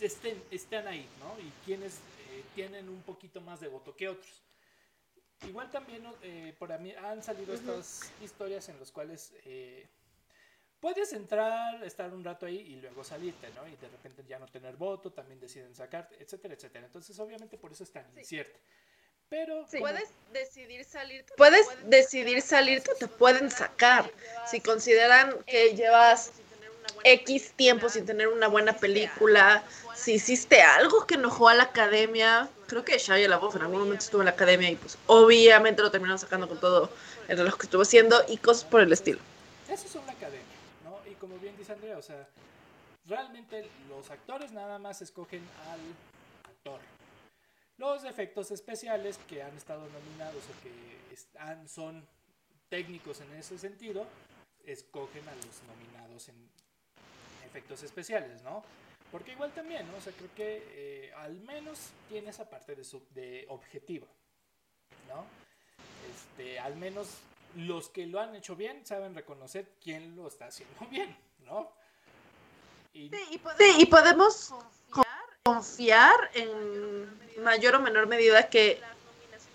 [0.00, 1.38] estén, están ahí, ¿no?
[1.40, 1.94] Y quienes
[2.30, 4.42] eh, tienen un poquito más de voto que otros.
[5.46, 9.86] Igual también eh, por mí han salido estas historias en las cuales eh,
[10.80, 13.66] puedes entrar, estar un rato ahí y luego salirte, ¿no?
[13.68, 16.86] Y de repente ya no tener voto, también deciden sacarte, etcétera, etcétera.
[16.86, 18.20] Entonces, obviamente por eso es tan Sí.
[18.20, 18.58] incierto.
[19.28, 19.78] Pero Sí.
[19.78, 21.32] Puedes decidir salirte.
[21.32, 24.10] o te Puedes pueden decidir sacar, salirte te si pueden consideran sacar.
[24.10, 26.32] que llevas Si consideran que llevas
[27.04, 29.62] X tiempo sin tener una buena película,
[29.94, 34.04] si hiciste algo que enojó a la academia, creo que Shia LaBeouf en algún momento
[34.04, 36.90] estuvo en la academia y pues obviamente lo terminaron sacando con todo
[37.28, 39.18] el reloj que estuvo haciendo y cosas por el estilo.
[39.68, 40.42] Eso son la academia,
[40.84, 40.98] ¿no?
[41.10, 42.26] Y como bien dice Andrea, o sea,
[43.06, 45.80] realmente los actores nada más escogen al
[46.50, 46.80] actor.
[47.76, 52.06] Los efectos especiales que han estado nominados o que están, son
[52.68, 54.06] técnicos en ese sentido,
[54.64, 56.50] escogen a los nominados en
[57.44, 58.64] efectos especiales, ¿no?
[59.10, 59.96] Porque igual también, ¿no?
[59.96, 64.06] O sea, creo que eh, al menos tiene esa parte de, su, de objetivo,
[65.08, 65.24] ¿no?
[66.12, 67.08] Este, al menos
[67.56, 71.72] los que lo han hecho bien saben reconocer quién lo está haciendo bien, ¿no?
[72.92, 74.54] Y Sí, y podemos, Sí, y podemos
[74.90, 75.13] confiar
[75.46, 77.06] Confiar en
[77.44, 78.80] mayor o menor medida que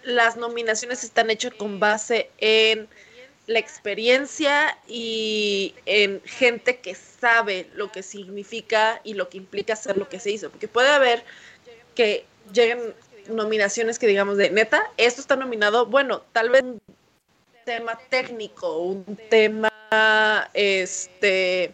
[0.03, 2.87] las nominaciones están hechas con base en
[3.47, 9.97] la experiencia y en gente que sabe lo que significa y lo que implica hacer
[9.97, 10.51] lo que se hizo.
[10.51, 11.23] Porque puede haber
[11.95, 12.23] que
[12.53, 12.93] lleguen
[13.27, 16.79] nominaciones que digamos de neta, esto está nominado, bueno, tal vez un
[17.65, 21.73] tema técnico, un tema este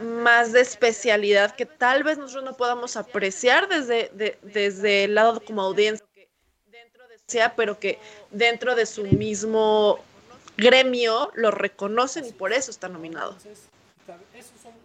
[0.00, 5.40] más de especialidad que tal vez nosotros no podamos apreciar desde, de- desde el lado
[5.44, 6.06] como audiencia,
[7.56, 7.98] pero que
[8.30, 9.98] dentro de su mismo
[10.56, 13.32] gremio lo reconocen y por eso está nominado.
[13.32, 13.68] Entonces,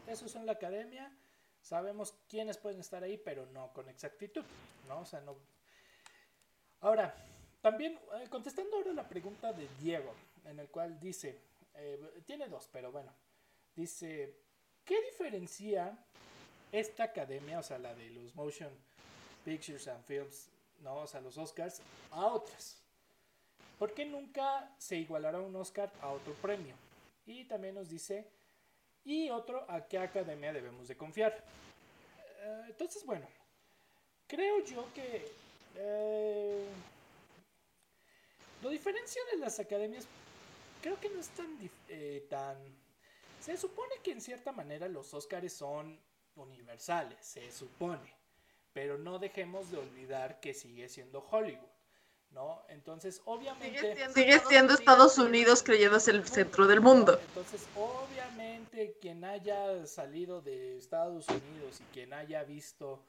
[0.08, 1.12] esos son la academia.
[1.62, 4.44] Sabemos quiénes pueden estar ahí, pero no con exactitud,
[4.88, 5.02] ¿no?
[5.02, 5.38] O sea, no.
[6.82, 7.14] Ahora,
[7.62, 10.14] también eh, contestando ahora la pregunta de Diego,
[10.46, 11.40] en el cual dice,
[11.76, 13.14] eh, tiene dos, pero bueno,
[13.76, 14.34] dice,
[14.86, 15.98] ¿qué diferencia
[16.72, 18.70] esta academia, o sea, la de los Motion
[19.44, 20.48] Pictures and Films,
[20.82, 22.78] no, o sea, los Oscars, a otras?
[23.78, 26.76] ¿Por qué nunca se igualará un Oscar a otro premio?
[27.26, 28.28] Y también nos dice,
[29.04, 31.44] y otro, ¿a qué academia debemos de confiar?
[32.42, 33.28] Eh, entonces, bueno,
[34.28, 35.28] creo yo que
[35.76, 36.66] eh,
[38.62, 40.06] lo diferencia de las academias,
[40.82, 41.48] creo que no es tan,
[41.90, 42.58] eh, tan...
[43.42, 46.00] Se supone que en cierta manera los Oscars son
[46.36, 48.14] universales, se supone,
[48.72, 51.68] pero no dejemos de olvidar que sigue siendo Hollywood,
[52.30, 52.62] ¿no?
[52.70, 54.14] Entonces, obviamente...
[54.14, 57.20] Sigue siendo Estados Unidos creyendo es el centro del mundo.
[57.20, 63.04] Entonces, obviamente, quien haya salido de Estados Unidos y quien haya visto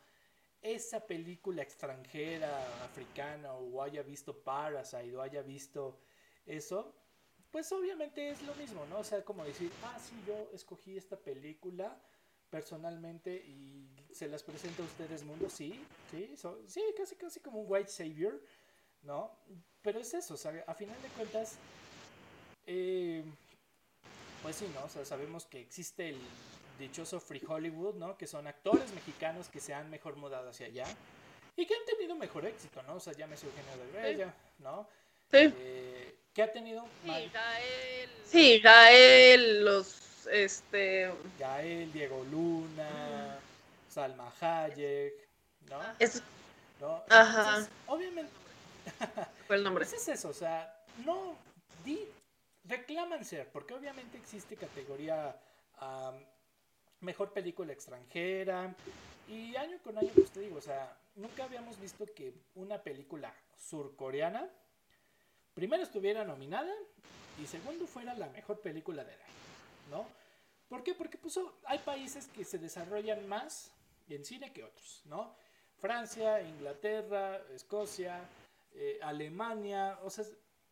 [0.62, 5.99] esa película extranjera africana o haya visto Parasite o haya visto
[6.47, 6.95] eso,
[7.53, 8.99] pues obviamente es lo mismo, ¿no?
[9.01, 11.97] O sea, como decir, ah, sí, yo escogí esta película
[12.51, 15.81] personalmente y se las presento a ustedes mundo, sí,
[16.11, 18.41] sí, so- sí, casi casi como un white savior,
[19.03, 19.31] ¿no?
[19.83, 21.57] Pero es eso, o sea, a final de cuentas,
[22.67, 23.23] eh,
[24.43, 24.85] pues sí, ¿no?
[24.85, 26.19] O sea, sabemos que existe el
[26.79, 28.17] dichoso Free Hollywood, ¿no?
[28.17, 30.87] Que son actores mexicanos que se han mejor mudado hacia allá
[31.57, 32.95] y que han tenido mejor éxito, ¿no?
[32.97, 34.89] O sea, llámese Eugenio del Rey, ya, ¿no?
[35.31, 36.02] Sí, Eh,
[36.35, 38.11] que ha tenido Sí, Gael.
[38.24, 43.39] sí Gael, los, este, Gael, Diego Luna,
[43.89, 45.14] Salma Hayek,
[45.68, 45.80] ¿no?
[45.99, 46.20] ese
[46.80, 47.03] ¿No?
[47.11, 47.41] Ajá.
[47.41, 48.33] Entonces, obviamente,
[49.47, 49.85] fue el nombre.
[49.85, 51.37] Pues es eso, o sea, no
[51.85, 52.01] di,
[52.64, 55.37] reclaman ser, porque obviamente existe categoría
[57.01, 58.74] mejor película extranjera
[59.28, 63.35] y año con año, pues te digo, o sea, nunca habíamos visto que una película
[63.57, 64.49] surcoreana
[65.55, 66.73] primero estuviera nominada
[67.43, 70.07] y segundo fuera la mejor película del año, ¿no?
[70.69, 70.95] ¿Por qué?
[70.95, 73.71] Porque pues, hay países que se desarrollan más
[74.09, 75.35] en cine que otros, ¿no?
[75.79, 78.21] Francia, Inglaterra, Escocia,
[78.75, 80.25] eh, Alemania, o sea,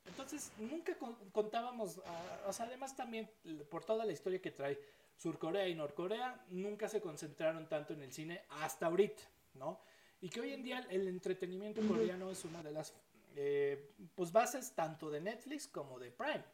[0.07, 3.31] Entonces, nunca con- contábamos, ah, o sea, además también
[3.71, 4.79] por toda la historia que trae
[5.19, 9.23] Surcorea y Norcorea, nunca se concentraron tanto en el cine hasta ahorita,
[9.55, 9.79] ¿no?
[10.23, 12.95] Y que hoy en día el entretenimiento coreano es una de las
[13.37, 16.45] eh, pues bases tanto de Netflix como de Prime,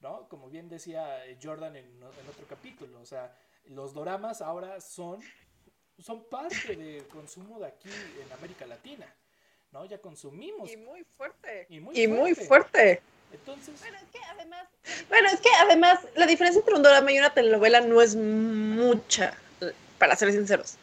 [0.00, 0.28] ¿no?
[0.28, 3.34] Como bien decía eh, Jordan en, en otro capítulo, o sea,
[3.66, 5.20] los doramas ahora son,
[5.98, 7.90] son parte del consumo de aquí
[8.22, 9.06] en América Latina,
[9.72, 9.84] ¿no?
[9.84, 11.66] Ya consumimos Y muy fuerte.
[11.68, 12.46] y muy Y muy fuerte.
[12.46, 13.02] fuerte.
[13.32, 14.66] Entonces, Bueno, es que además.
[15.08, 19.36] Bueno, es que además la diferencia entre un drama y una telenovela no es mucha,
[19.98, 20.76] para ser sinceros.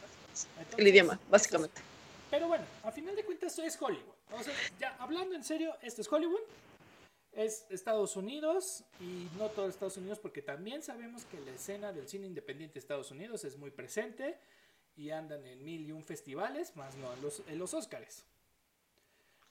[0.58, 1.82] entonces, El idioma, eso es- básicamente.
[2.30, 4.14] Pero bueno, a final de cuentas esto es Hollywood.
[4.32, 6.40] O sea, ya hablando en serio, esto es Hollywood.
[7.32, 12.08] Es Estados Unidos y no todo Estados Unidos porque también sabemos que la escena del
[12.08, 14.36] cine independiente de Estados Unidos es muy presente
[14.96, 18.24] y andan en mil y un festivales, más no en los, en los Oscars.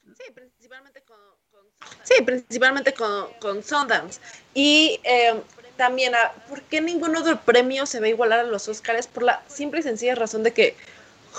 [0.05, 1.17] Sí, principalmente con.
[1.51, 2.13] con Sundance.
[2.15, 4.19] Sí, principalmente con, con Sundance.
[4.53, 5.41] Y eh,
[5.77, 9.07] también, ah, ¿por qué ningún otro premio se va a igualar a los Oscars?
[9.07, 10.75] Por la simple y sencilla razón de que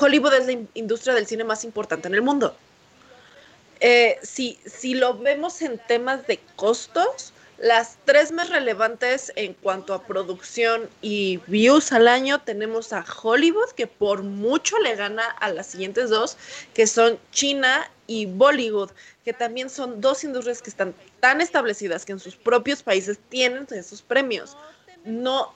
[0.01, 2.57] Hollywood es la in- industria del cine más importante en el mundo.
[3.81, 9.93] Eh, si, si lo vemos en temas de costos, las tres más relevantes en cuanto
[9.93, 15.51] a producción y views al año tenemos a Hollywood, que por mucho le gana a
[15.51, 16.37] las siguientes dos,
[16.73, 18.91] que son China y Bollywood,
[19.25, 23.67] que también son dos industrias que están tan establecidas que en sus propios países tienen
[23.71, 24.57] esos premios.
[25.05, 25.53] No,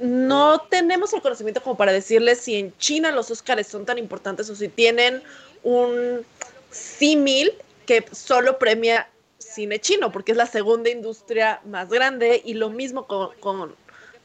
[0.00, 4.48] no tenemos el conocimiento como para decirles si en China los Óscares son tan importantes
[4.48, 5.22] o si tienen
[5.62, 6.24] un
[6.72, 7.52] símil
[7.86, 9.08] que solo premia
[9.38, 13.74] cine chino, porque es la segunda industria más grande y lo mismo con, con,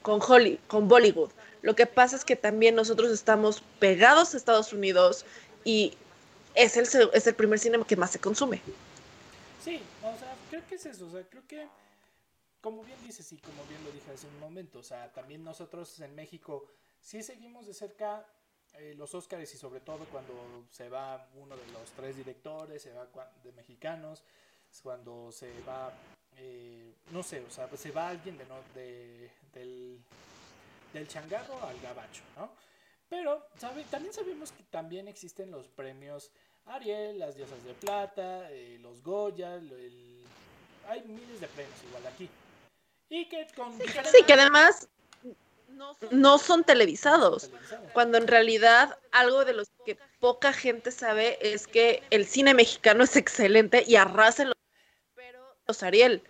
[0.01, 1.31] con, Holly, Bollywood.
[1.61, 5.25] Lo que pasa es que también nosotros estamos pegados a Estados Unidos
[5.65, 5.93] y
[6.55, 8.61] es el, es el primer cine que más se consume.
[9.63, 11.67] Sí, o sea, creo que es eso, o sea, creo que,
[12.61, 15.99] como bien dices y como bien lo dije hace un momento, o sea, también nosotros
[15.99, 16.67] en México
[17.01, 18.25] sí seguimos de cerca
[18.79, 20.33] eh, los Óscares y sobre todo cuando
[20.71, 23.07] se va uno de los tres directores, se va
[23.43, 24.23] de mexicanos,
[24.83, 25.91] cuando se va,
[26.37, 29.99] eh, no sé, o sea, se va alguien de, no, de, del,
[30.93, 32.51] del changarro al gabacho, ¿no?
[33.09, 36.29] Pero sabe, también sabemos que también existen los premios
[36.65, 40.25] Ariel, las Diosas de Plata, eh, los Goya, el-
[40.87, 42.29] hay miles de premios igual aquí.
[43.09, 44.89] Y que con Sí, que además
[46.11, 47.51] no son televisados,
[47.93, 53.03] cuando en realidad algo de los que poca gente sabe es que el cine mexicano
[53.03, 54.51] es excelente y arrasa en
[55.67, 56.21] los Ariel,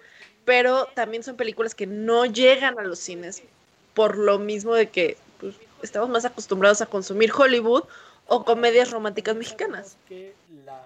[0.45, 3.43] pero también son películas que no llegan a los cines
[3.93, 7.83] por lo mismo de que pues, estamos más acostumbrados a consumir Hollywood
[8.27, 9.97] o comedias románticas mexicanas.
[10.07, 10.33] Que
[10.65, 10.81] la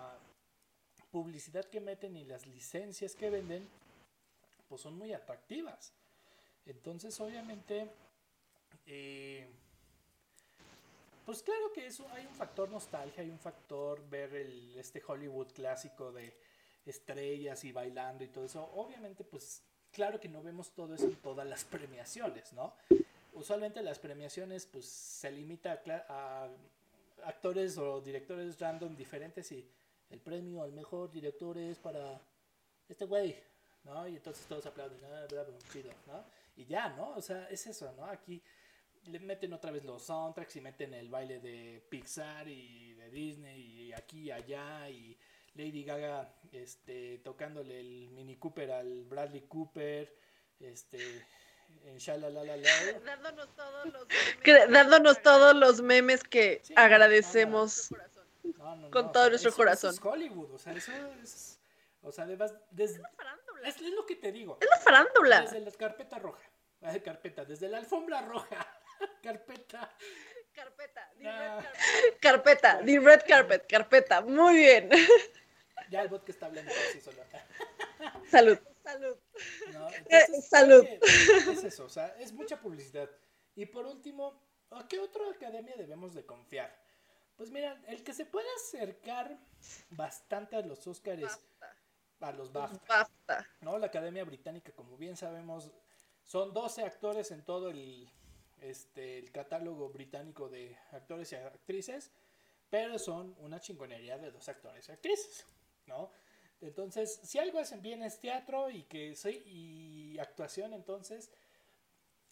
[1.12, 3.68] publicidad que meten y las licencias que venden
[4.70, 5.92] pues son muy atractivas.
[6.66, 7.90] Entonces, obviamente,
[8.86, 9.48] eh,
[11.26, 15.48] pues claro que eso hay un factor nostalgia, hay un factor ver el, este Hollywood
[15.54, 16.36] clásico de
[16.86, 18.64] estrellas y bailando y todo eso.
[18.74, 19.62] Obviamente, pues
[19.92, 22.74] claro que no vemos todo eso en todas las premiaciones, ¿no?
[23.34, 26.50] Usualmente las premiaciones pues se limita a, a
[27.24, 29.66] actores o directores random diferentes y
[30.10, 32.20] el premio al mejor director es para
[32.90, 33.38] este güey,
[33.84, 34.08] ¿no?
[34.08, 36.26] Y entonces todos aplauden, ah, bravo, chido, ¿no?
[36.58, 37.12] Y ya, ¿no?
[37.16, 38.06] O sea, es eso, ¿no?
[38.06, 38.42] Aquí
[39.06, 43.62] le meten otra vez los soundtracks y meten el baile de Pixar y de Disney
[43.88, 45.18] y aquí y allá y
[45.56, 50.16] Lady Gaga este tocándole el Mini Cooper al Bradley Cooper,
[50.60, 51.26] este
[51.86, 52.68] en Shalalalala.
[53.06, 54.08] dándonos todos los.
[54.44, 57.90] Que- dándonos todos los memes que Sí, agradecemos.
[57.90, 58.22] corazón.
[58.58, 59.92] No, no, Con todo o sea, nuestro eso- corazón.
[59.94, 60.92] Eso es Hollywood, o sea, eso
[61.22, 61.60] es.
[62.04, 63.68] O sea, además, desde, La farándula.
[63.70, 64.58] es, es lo que te digo.
[64.62, 65.42] Es la farándula.
[65.42, 66.42] Desde la carpeta roja.
[66.82, 68.81] ah, carpeta, desde la alfombra roja.
[69.22, 69.96] Carpeta.
[70.54, 71.10] Carpeta.
[71.18, 71.62] the Ah.
[71.62, 72.62] red carpet.
[72.62, 74.22] Carpeta, the red carpet, carpeta.
[74.22, 74.90] Muy bien.
[75.90, 77.22] Ya el bot que está hablando por sí solo.
[78.30, 78.58] Salud.
[78.84, 79.18] Salud.
[79.74, 79.90] ¿no?
[79.90, 80.84] Eh, Entonces, salud.
[80.86, 83.10] creo que Es eso, o sea, es mucha publicidad.
[83.56, 84.42] Y por último,
[84.72, 86.74] ¿a qué otra academia debemos de confiar?
[87.36, 89.38] Pues mira, el que se puede acercar
[89.90, 91.40] bastante a los Óscares,
[92.20, 92.80] a los BAFTA.
[92.88, 93.48] Basta.
[93.62, 93.78] ¿no?
[93.78, 95.72] La Academia Británica, como bien sabemos,
[96.24, 98.10] son 12 actores en todo el,
[98.62, 102.12] este, el catálogo británico de actores y actrices,
[102.70, 105.46] pero son una chingonería de dos actores y actrices,
[105.88, 106.12] ¿no?
[106.62, 111.32] Entonces, si algo hacen bien es teatro y que sí, y actuación, entonces,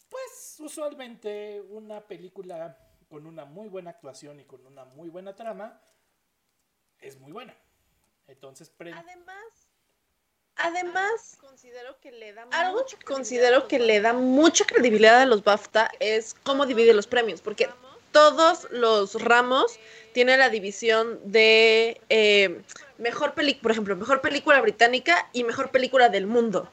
[0.10, 2.78] pues usualmente una película
[3.10, 5.82] con una muy buena actuación y con una muy buena trama
[7.00, 7.56] es muy buena.
[8.28, 9.69] Entonces, pre- Además,
[10.60, 15.26] Además, considero que le da algo mucha que considero que le da mucha credibilidad a
[15.26, 17.70] los BAFTA es cómo divide los premios, porque
[18.12, 19.80] todos los ramos
[20.14, 22.62] tienen la división de eh,
[22.97, 26.70] mejor película, por ejemplo, mejor película británica y mejor película del mundo.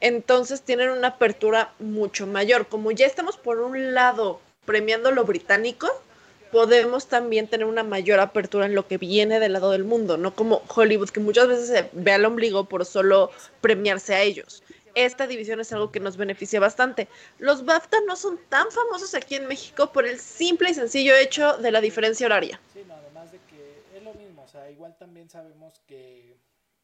[0.00, 2.66] Entonces tienen una apertura mucho mayor.
[2.68, 6.02] Como ya estamos por un lado premiando lo británico,
[6.50, 10.34] podemos también tener una mayor apertura en lo que viene del lado del mundo, no
[10.34, 13.30] como Hollywood, que muchas veces se ve al ombligo por solo
[13.60, 14.62] premiarse a ellos.
[14.94, 17.08] Esta división es algo que nos beneficia bastante.
[17.38, 21.56] Los BAFTA no son tan famosos aquí en México por el simple y sencillo hecho
[21.58, 22.60] de la diferencia horaria.
[22.72, 26.36] Sí, no, además de que es lo mismo, o sea, igual también sabemos que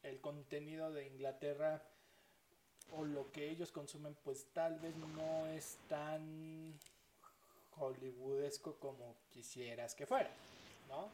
[0.04, 1.82] el contenido de Inglaterra
[2.92, 6.74] o lo que ellos consumen, pues tal vez no es tan
[7.78, 10.30] hollywoodesco como quisieras que fuera,
[10.88, 11.10] ¿no?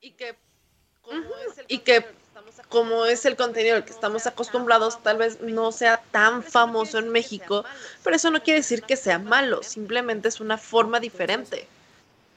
[0.00, 0.36] Y que
[1.02, 2.04] como es el Y que
[2.68, 7.08] como es el contenido al que estamos acostumbrados, tal vez no sea tan famoso en
[7.08, 7.64] México,
[8.04, 11.66] pero eso no quiere decir que sea malo, simplemente es una forma diferente.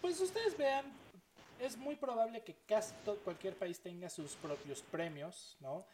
[0.02, 0.86] Pues ustedes vean,
[1.60, 5.86] es muy probable que casi todo, cualquier país tenga sus propios premios, ¿no?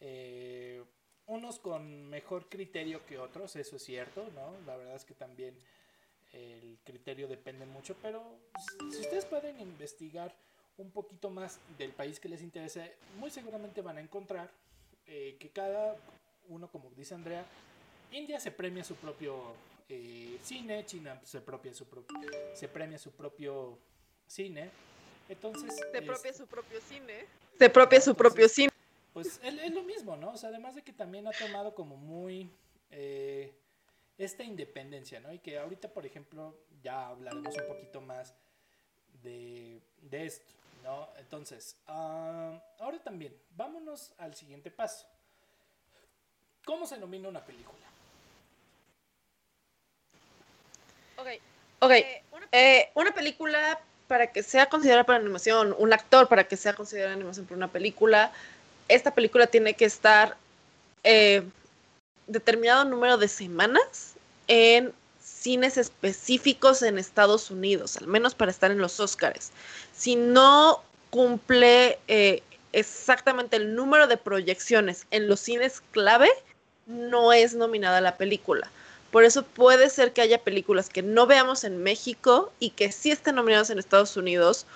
[0.00, 0.84] Eh,
[1.26, 4.54] unos con mejor criterio que otros, eso es cierto, ¿no?
[4.66, 5.58] La verdad es que también
[6.34, 8.22] el criterio depende mucho, pero
[8.90, 10.34] si ustedes pueden investigar
[10.76, 14.50] un poquito más del país que les interese, muy seguramente van a encontrar
[15.06, 15.96] eh, que cada
[16.48, 17.44] uno, como dice Andrea,
[18.10, 19.54] India se premia su propio
[19.88, 22.18] eh, cine, China se, propia su propio,
[22.54, 23.78] se premia su propio
[24.26, 24.70] cine.
[25.28, 27.26] Entonces, es- propia su propio cine.
[27.58, 28.70] Se propia su propio cine.
[29.12, 30.32] pues es, es lo mismo, ¿no?
[30.32, 32.50] O sea, además de que también ha tomado como muy
[32.90, 33.52] eh,
[34.18, 35.32] esta independencia, ¿no?
[35.32, 38.34] Y que ahorita, por ejemplo, ya hablaremos un poquito más
[39.22, 40.52] de, de esto,
[40.82, 41.08] ¿no?
[41.18, 45.06] Entonces, ah, ahora también, vámonos al siguiente paso.
[46.64, 47.84] ¿Cómo se nomina una película?
[51.16, 51.28] Ok.
[51.80, 56.44] Ok, eh, una eh, una película para que sea considerada para animación, un actor para
[56.44, 58.32] que sea considerada animación para una película,
[58.88, 60.36] esta película tiene que estar
[61.02, 61.42] eh,
[62.26, 64.14] determinado número de semanas
[64.48, 69.50] en cines específicos en Estados Unidos, al menos para estar en los Oscars.
[69.94, 76.28] Si no cumple eh, exactamente el número de proyecciones en los cines clave,
[76.86, 78.70] no es nominada la película.
[79.10, 83.10] Por eso puede ser que haya películas que no veamos en México y que sí
[83.10, 84.66] estén nominadas en Estados Unidos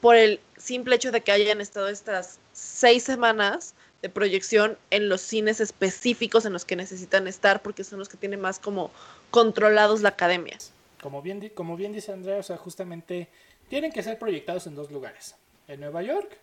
[0.00, 5.20] por el simple hecho de que hayan estado estas seis semanas de proyección en los
[5.20, 8.90] cines específicos en los que necesitan estar porque son los que tienen más como
[9.30, 10.56] controlados la academia.
[11.02, 13.28] Como bien, como bien dice Andrea, o sea, justamente
[13.68, 15.34] tienen que ser proyectados en dos lugares,
[15.66, 16.38] en Nueva York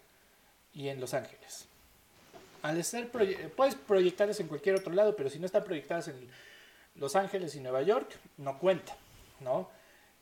[0.73, 1.65] y en Los Ángeles.
[2.61, 6.27] Al ser proye- puedes proyectarlas en cualquier otro lado, pero si no están proyectadas en
[6.95, 8.95] Los Ángeles y Nueva York, no cuenta,
[9.39, 9.69] ¿no?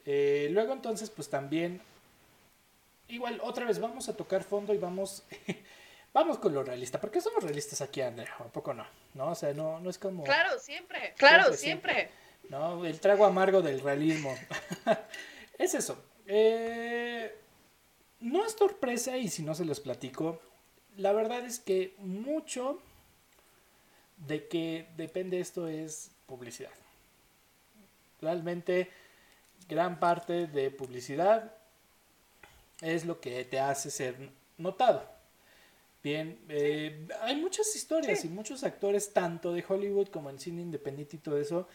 [0.05, 1.81] Eh, luego entonces, pues también,
[3.07, 5.23] igual, otra vez vamos a tocar fondo y vamos,
[6.13, 8.85] vamos con lo realista, porque somos realistas aquí, Andrea, ¿a poco no?
[9.13, 9.31] ¿No?
[9.31, 10.23] O sea, no, no es como...
[10.23, 11.13] Claro, siempre.
[11.17, 12.23] Claro, Siempre, siempre.
[12.49, 12.85] ¿no?
[12.85, 14.35] El trago amargo del realismo.
[15.57, 16.03] es eso.
[16.25, 17.35] Eh,
[18.19, 20.39] no es sorpresa y si no se los platico,
[20.97, 22.79] la verdad es que mucho
[24.17, 26.71] de que depende esto es publicidad.
[28.21, 28.89] Realmente
[29.67, 31.53] gran parte de publicidad
[32.81, 35.09] es lo que te hace ser notado.
[36.03, 38.27] Bien, eh, hay muchas historias Sí.
[38.27, 41.67] y muchos actores, tanto de Hollywood como en cine independiente y todo eso,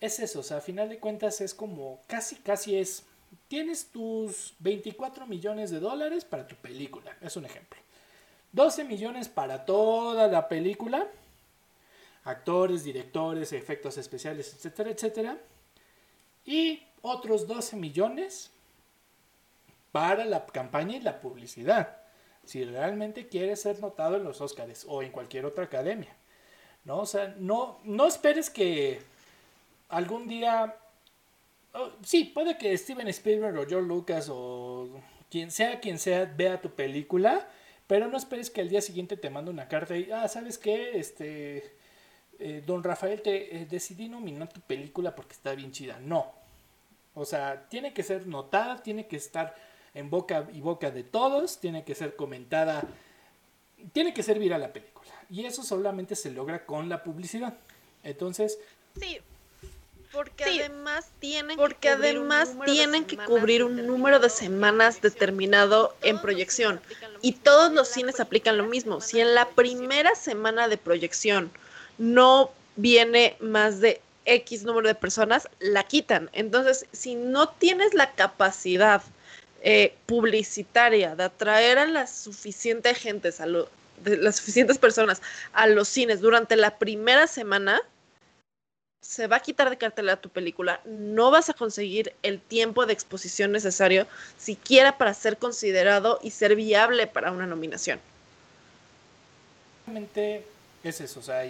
[0.00, 3.04] es eso, o sea, a final de cuentas es como, casi, casi es,
[3.48, 7.78] tienes tus 24 millones de dólares para tu película, es un ejemplo.
[8.52, 11.06] 12 millones para toda la película,
[12.24, 15.38] actores, directores, efectos especiales, etcétera, etcétera.
[16.46, 18.50] Y otros 12 millones
[19.92, 21.98] para la campaña y la publicidad.
[22.46, 26.16] Si realmente quieres ser notado en los Oscars o en cualquier otra academia.
[26.84, 27.00] ¿No?
[27.00, 29.00] O sea, no, no esperes que
[29.88, 30.76] algún día.
[31.74, 34.88] oh, sí, puede que Steven Spielberg o George Lucas o
[35.30, 37.48] quien sea quien sea vea tu película,
[37.86, 40.98] pero no esperes que al día siguiente te mande una carta y, ah, ¿sabes qué?
[40.98, 41.76] Este,
[42.38, 45.98] eh, don Rafael, te eh, decidí nominar tu película porque está bien chida.
[46.00, 46.32] No.
[47.14, 49.54] O sea, tiene que ser notada, tiene que estar
[49.96, 52.84] en boca y boca de todos, tiene que ser comentada,
[53.92, 55.10] tiene que ser viral la película.
[55.30, 57.54] Y eso solamente se logra con la publicidad.
[58.04, 58.58] Entonces,
[59.00, 59.18] Sí,
[60.12, 66.20] porque Porque además tienen porque además tienen que cubrir un número de semanas determinado en
[66.20, 66.80] proyección
[67.20, 69.00] y todos los cines aplican lo mismo.
[69.00, 71.50] Si en la primera semana de proyección
[71.98, 76.30] no viene más de X número de personas, la quitan.
[76.32, 79.02] Entonces, si no tienes la capacidad
[79.62, 83.46] eh, publicitaria de atraer a la suficiente gente, a
[84.02, 87.80] de las suficientes personas a los cines durante la primera semana,
[89.00, 92.92] se va a quitar de cartelera tu película, no vas a conseguir el tiempo de
[92.92, 98.00] exposición necesario siquiera para ser considerado y ser viable para una nominación.
[99.86, 100.44] Realmente
[100.82, 101.44] es eso, o sea,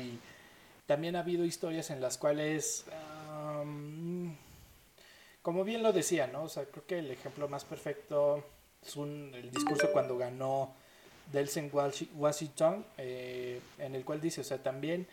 [0.86, 2.84] también ha habido historias en las cuales,
[5.46, 6.42] como bien lo decía, ¿no?
[6.42, 8.42] O sea, creo que el ejemplo más perfecto
[8.84, 10.74] es un, el discurso cuando ganó
[11.30, 15.06] Delsen Washington, eh, en el cual dice, o sea, también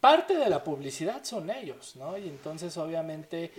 [0.00, 2.18] parte de la publicidad son ellos, ¿no?
[2.18, 3.52] Y entonces obviamente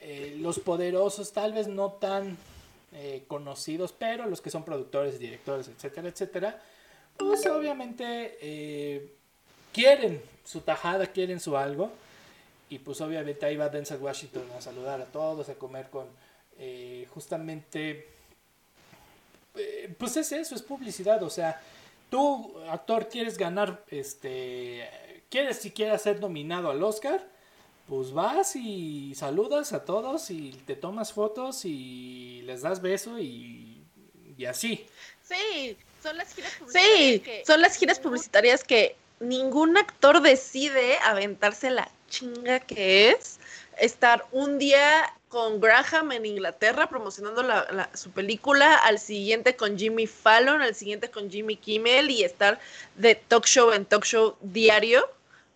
[0.00, 2.36] eh, los poderosos, tal vez no tan
[2.92, 6.62] eh, conocidos, pero los que son productores, directores, etcétera, etcétera,
[7.16, 9.10] pues obviamente
[9.72, 11.90] quieren su tajada, quieren su algo.
[12.70, 16.06] Y pues obviamente ahí va Denzel Washington a saludar a todos, a comer con
[17.12, 18.06] justamente
[19.56, 21.60] eh, pues es eso, es publicidad, o sea,
[22.08, 24.88] tú, actor, quieres ganar, este,
[25.28, 27.26] quieres siquiera ser nominado al Oscar,
[27.88, 33.82] pues vas y saludas a todos y te tomas fotos y les das beso y,
[34.38, 34.86] y así.
[35.22, 37.22] Sí, son las giras publicitarias.
[37.24, 43.40] Sí, son las giras publicitarias que ningún actor decide aventarse la chinga que es
[43.78, 47.42] estar un día con Graham en Inglaterra promocionando
[47.94, 52.58] su película, al siguiente con Jimmy Fallon, al siguiente con Jimmy Kimmel y estar
[52.96, 55.08] de talk show en talk show diario.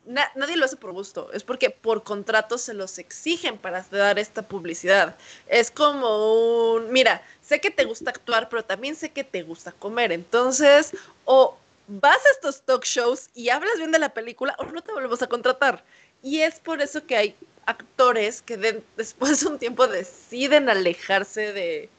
[0.06, 4.42] nadie lo hace por gusto, es porque por contrato se los exigen para dar esta
[4.42, 5.16] publicidad.
[5.48, 9.72] Es como un, mira, sé que te gusta actuar, pero también sé que te gusta
[9.72, 10.92] comer, entonces
[11.24, 14.92] o vas a estos talk shows y hablas bien de la película o no te
[14.92, 15.84] volvemos a contratar.
[16.24, 18.56] Y es por eso que hay actores que
[18.96, 21.90] después de un tiempo deciden alejarse de,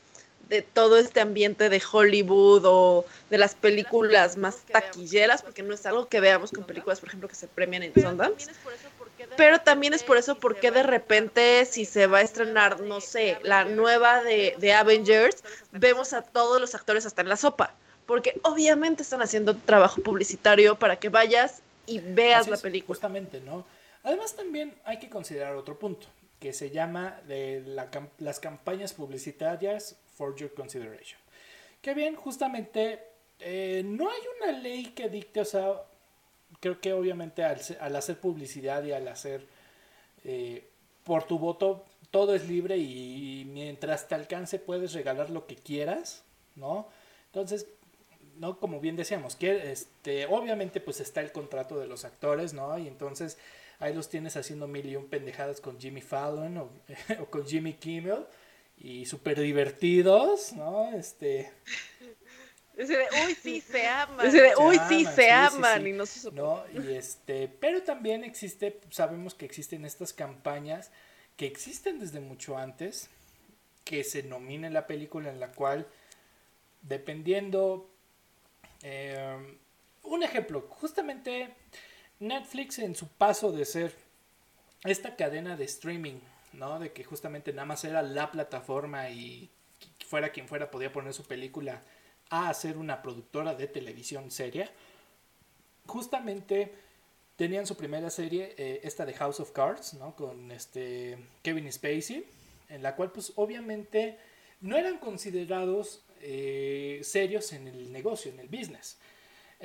[0.73, 6.07] todo este ambiente de Hollywood o de las películas más taquilleras, porque no es algo
[6.07, 8.51] que veamos con películas, por ejemplo, que se premian en Sundance.
[9.38, 13.39] Pero también es por eso porque de repente si se va a estrenar, no sé,
[13.41, 17.73] la nueva de, de Avengers, vemos a todos los actores hasta en la sopa,
[18.05, 22.95] porque obviamente están haciendo trabajo publicitario para que vayas y veas la película.
[22.95, 23.65] Justamente, ¿no?
[24.06, 26.06] Además también hay que considerar otro punto,
[26.39, 27.64] que se llama de
[28.20, 31.20] las campañas publicitarias for your consideration.
[31.82, 32.99] Que bien, justamente
[33.39, 35.82] eh, no hay una ley que dicte, o sea,
[36.60, 39.47] creo que obviamente al, hacer publicidad y al hacer
[40.24, 40.70] eh,
[41.03, 46.24] por tu voto, todo es libre y mientras te alcance puedes regalar lo que quieras,
[46.56, 46.88] ¿no?
[47.34, 47.66] Entonces,
[48.38, 48.60] ¿no?
[48.60, 52.78] Como bien decíamos, que este, obviamente pues está el contrato de los actores, ¿no?
[52.78, 53.39] Y entonces
[53.80, 56.57] Ahí los tienes haciendo mil y un pendejadas con Jimmy Fallon
[57.19, 58.26] o, con Jimmy Kimmel.
[58.78, 60.93] Y súper divertidos, ¿no?
[60.93, 61.51] Este...
[62.78, 64.30] Ese de, uy, sí, se aman.
[64.30, 65.88] De, uy, sí, se aman.
[65.88, 66.61] Y no se ¿No?
[66.73, 70.91] Y este, pero también existe, sabemos que existen estas campañas
[71.38, 73.09] que existen desde mucho antes,
[73.84, 75.88] que se nomine la película en la cual,
[76.82, 77.89] dependiendo,
[78.84, 79.57] eh,
[80.03, 81.53] un ejemplo, justamente
[82.20, 83.93] Netflix en su paso de ser
[84.84, 86.20] esta cadena de streaming,
[86.53, 86.80] ¿no?
[86.80, 89.49] De que justamente nada más era la plataforma y
[90.05, 91.82] fuera quien fuera podía poner su película
[92.30, 94.70] a hacer una productora de televisión seria.
[95.86, 96.74] Justamente
[97.36, 100.16] tenían su primera serie, eh, esta de House of Cards, ¿no?
[100.16, 102.26] Con este Kevin Spacey,
[102.70, 104.18] en la cual pues obviamente
[104.61, 108.97] no eran considerados eh, serios en el negocio, en el business.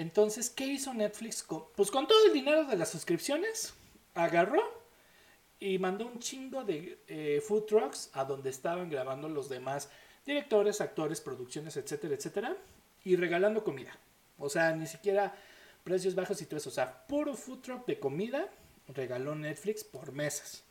[0.01, 1.46] Entonces, ¿qué hizo Netflix?
[1.76, 3.74] Pues con todo el dinero de las suscripciones,
[4.14, 4.62] agarró
[5.59, 9.90] y mandó un chingo de eh, food trucks a donde estaban grabando los demás
[10.24, 12.57] directores, actores, producciones, etcétera, etcétera,
[13.05, 13.94] y regalando comida.
[14.38, 15.34] O sea, ni siquiera
[15.84, 16.70] precios bajos y todo eso.
[16.70, 18.48] O sea, puro food truck de comida
[18.88, 20.64] regaló Netflix por meses.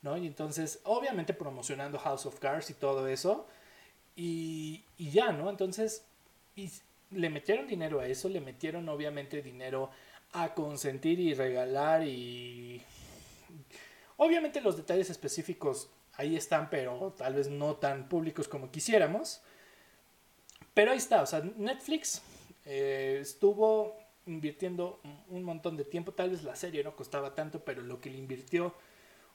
[0.00, 0.16] ¿no?
[0.16, 3.46] Y entonces, obviamente promocionando House of Cards y todo eso.
[4.16, 5.50] Y, y ya, ¿no?
[5.50, 6.06] Entonces,
[7.14, 9.90] le metieron dinero a eso, le metieron obviamente dinero
[10.32, 12.82] a consentir y regalar y
[14.16, 19.42] obviamente los detalles específicos ahí están, pero tal vez no tan públicos como quisiéramos.
[20.74, 22.22] Pero ahí está, o sea, Netflix
[22.64, 23.96] eh, estuvo
[24.26, 28.10] invirtiendo un montón de tiempo, tal vez la serie no costaba tanto, pero lo que
[28.10, 28.74] le invirtió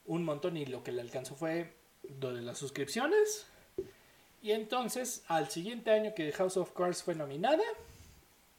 [0.05, 1.75] un montón y lo que le alcanzó fue
[2.19, 3.47] lo de las suscripciones.
[4.41, 7.63] Y entonces, al siguiente año que House of Cards fue nominada,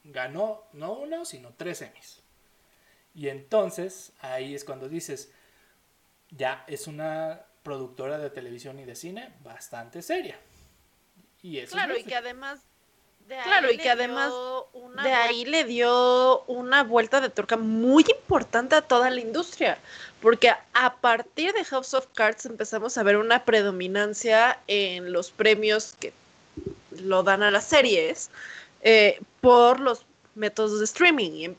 [0.04, 2.20] ganó no uno, sino tres Emmys.
[3.14, 5.32] Y entonces, ahí es cuando dices,
[6.30, 10.38] ya es una productora de televisión y de cine bastante seria.
[11.42, 12.60] Y eso claro, y que además
[13.42, 14.32] claro, y que además
[15.02, 19.78] de ahí le dio una vuelta de tuerca muy importante a toda la industria,
[20.20, 25.94] porque a partir de House of Cards empezamos a ver una predominancia en los premios
[25.98, 26.12] que
[27.02, 28.30] lo dan a las series
[28.82, 30.04] eh, por los
[30.34, 31.50] métodos de streaming y,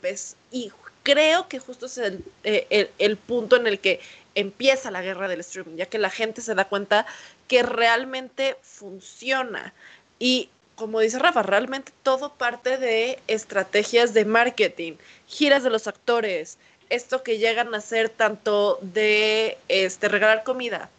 [0.50, 1.98] y creo que justo es
[2.44, 4.00] eh, el punto en el que
[4.34, 7.06] empieza la guerra del streaming, ya que la gente se da cuenta
[7.48, 9.74] que realmente funciona.
[10.18, 10.48] Y
[10.82, 14.94] como dice Rafa, realmente todo parte de estrategias de marketing,
[15.28, 16.58] giras de los actores,
[16.90, 20.90] esto que llegan a ser tanto de este, regalar comida,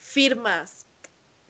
[0.00, 0.84] firmas.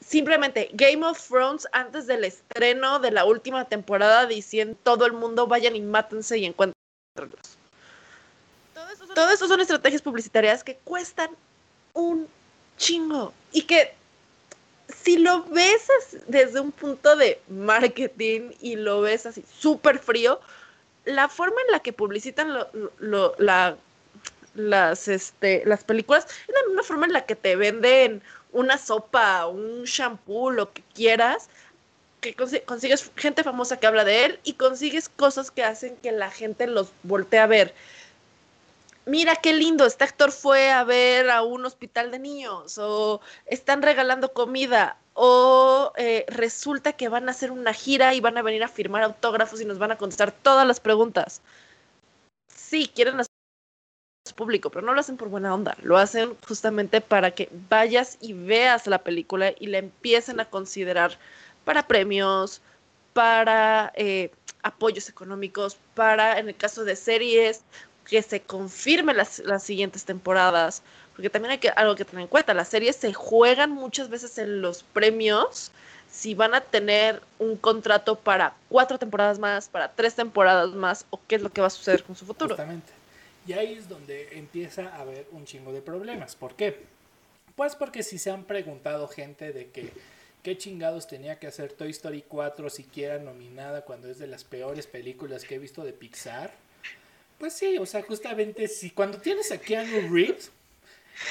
[0.06, 5.46] Simplemente Game of Thrones antes del estreno de la última temporada diciendo todo el mundo
[5.46, 7.56] vayan y mátense y encuentrenlos.
[9.14, 11.30] Todo eso son estrategias publicitarias que cuestan
[11.94, 12.28] un
[12.76, 13.94] chingo y que
[14.88, 15.88] si lo ves
[16.26, 20.40] desde un punto de marketing y lo ves así súper frío,
[21.04, 22.52] la forma en la que publicitan
[24.56, 28.22] las, este, las películas es la misma forma en la que te venden
[28.52, 31.48] una sopa, un shampoo, lo que quieras,
[32.20, 36.30] que consigues gente famosa que habla de él y consigues cosas que hacen que la
[36.30, 37.74] gente los voltee a ver
[39.06, 43.82] mira qué lindo, este actor fue a ver a un hospital de niños, o están
[43.82, 48.64] regalando comida, o eh, resulta que van a hacer una gira y van a venir
[48.64, 51.40] a firmar autógrafos y nos van a contestar todas las preguntas.
[52.48, 53.34] Sí, quieren hacer
[54.34, 58.32] público, pero no lo hacen por buena onda, lo hacen justamente para que vayas y
[58.32, 61.18] veas la película y la empiecen a considerar
[61.64, 62.62] para premios,
[63.12, 64.30] para eh,
[64.62, 67.62] apoyos económicos, para, en el caso de series,
[68.08, 70.82] que se confirme las, las siguientes temporadas,
[71.14, 74.38] porque también hay que, algo que tener en cuenta, las series se juegan muchas veces
[74.38, 75.72] en los premios
[76.10, 81.20] si van a tener un contrato para cuatro temporadas más, para tres temporadas más, o
[81.26, 82.54] qué es lo que va a suceder con su futuro.
[82.54, 82.92] Exactamente.
[83.46, 86.36] Y ahí es donde empieza a haber un chingo de problemas.
[86.36, 86.84] ¿Por qué?
[87.56, 89.92] Pues porque si se han preguntado gente de que
[90.44, 94.86] qué chingados tenía que hacer Toy Story 4 siquiera nominada cuando es de las peores
[94.86, 96.52] películas que he visto de Pixar
[97.38, 100.50] pues sí, o sea, justamente si cuando tienes a Keanu Reeves,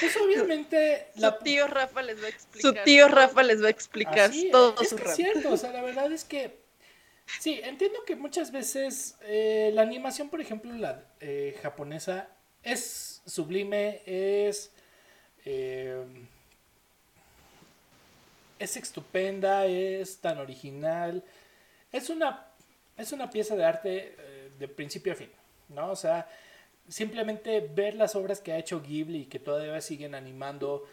[0.00, 1.08] pues obviamente...
[1.14, 2.62] Su tío Rafa les va a explicar.
[2.62, 5.82] Su tío Rafa les va a explicar todo es su Es cierto, o sea, la
[5.82, 6.62] verdad es que...
[7.40, 12.28] Sí, entiendo que muchas veces eh, la animación, por ejemplo, la eh, japonesa,
[12.62, 14.70] es sublime, es...
[15.44, 16.02] Eh,
[18.58, 21.22] es estupenda, es tan original.
[21.92, 22.46] Es una,
[22.96, 24.16] es una pieza de arte
[24.58, 25.30] de principio a fin.
[25.68, 25.90] ¿No?
[25.90, 26.28] O sea,
[26.88, 30.86] simplemente ver las obras que ha hecho Ghibli y que todavía siguen animando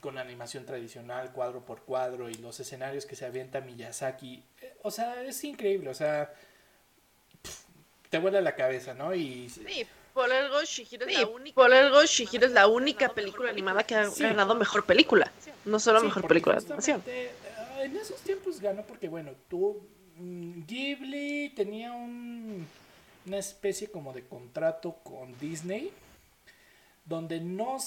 [0.00, 4.90] con animación tradicional, cuadro por cuadro, y los escenarios que se avienta Miyazaki, eh, o
[4.90, 6.32] sea, es increíble, o sea,
[8.08, 9.14] te vuela la cabeza, ¿no?
[9.14, 9.48] Y...
[9.48, 13.82] Sí, por algo Shihiro es la única, por algo Shihiro es la única película animada
[13.82, 15.32] que ha ganado mejor película,
[15.64, 17.02] no solo mejor película de animación.
[17.06, 17.30] Eh,
[17.80, 19.80] en esos tiempos ganó porque, bueno, tú,
[20.16, 22.66] mm, Ghibli tenía un
[23.28, 25.92] una especie como de contrato con Disney,
[27.04, 27.78] donde no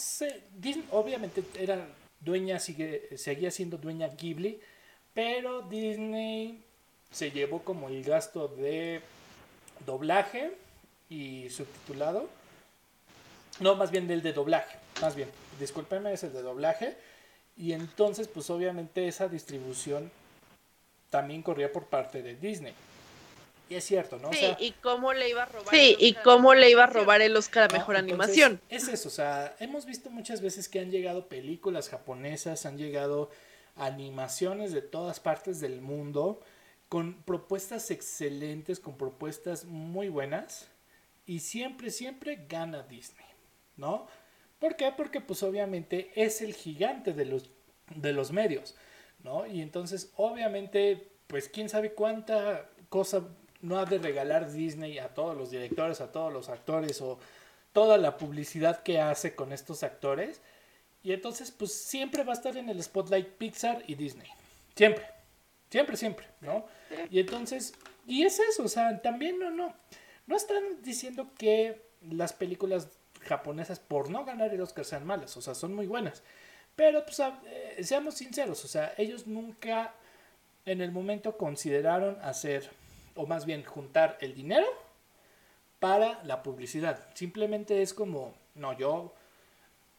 [0.55, 1.87] Disney obviamente era
[2.19, 4.59] dueña, sigue, seguía siendo dueña Ghibli,
[5.13, 6.63] pero Disney
[7.11, 9.01] se llevó como el gasto de
[9.85, 10.53] doblaje
[11.09, 12.29] y subtitulado.
[13.59, 15.29] No, más bien del de doblaje, más bien,
[15.59, 16.95] discúlpeme, es el de doblaje.
[17.57, 20.09] Y entonces, pues obviamente esa distribución
[21.09, 22.73] también corría por parte de Disney.
[23.71, 24.33] Y es cierto, ¿no?
[24.33, 25.69] Sí, y cómo le iba a robar.
[25.73, 28.59] Sí, y cómo le iba a robar el Oscar a mejor animación.
[28.67, 33.29] Es eso, o sea, hemos visto muchas veces que han llegado películas japonesas, han llegado
[33.77, 36.41] animaciones de todas partes del mundo
[36.89, 40.67] con propuestas excelentes, con propuestas muy buenas
[41.25, 43.25] y siempre, siempre gana Disney,
[43.77, 44.05] ¿no?
[44.59, 44.91] ¿Por qué?
[44.91, 47.49] Porque pues obviamente es el gigante de los,
[47.95, 48.75] de los medios,
[49.23, 49.47] ¿no?
[49.47, 53.23] Y entonces obviamente pues quién sabe cuánta cosa
[53.61, 57.19] no ha de regalar Disney a todos los directores, a todos los actores o
[57.73, 60.41] toda la publicidad que hace con estos actores.
[61.03, 64.27] Y entonces, pues siempre va a estar en el spotlight Pixar y Disney.
[64.75, 65.05] Siempre.
[65.69, 66.65] Siempre, siempre, ¿no?
[67.09, 67.73] Y entonces,
[68.05, 69.73] y es eso, o sea, también no, no,
[70.27, 72.89] no están diciendo que las películas
[73.21, 76.23] japonesas por no ganar el Oscar sean malas, o sea, son muy buenas.
[76.75, 79.93] Pero pues, eh, seamos sinceros, o sea, ellos nunca
[80.65, 82.69] en el momento consideraron hacer,
[83.15, 84.67] o más bien juntar el dinero
[85.79, 87.07] para la publicidad.
[87.13, 89.13] Simplemente es como, no, yo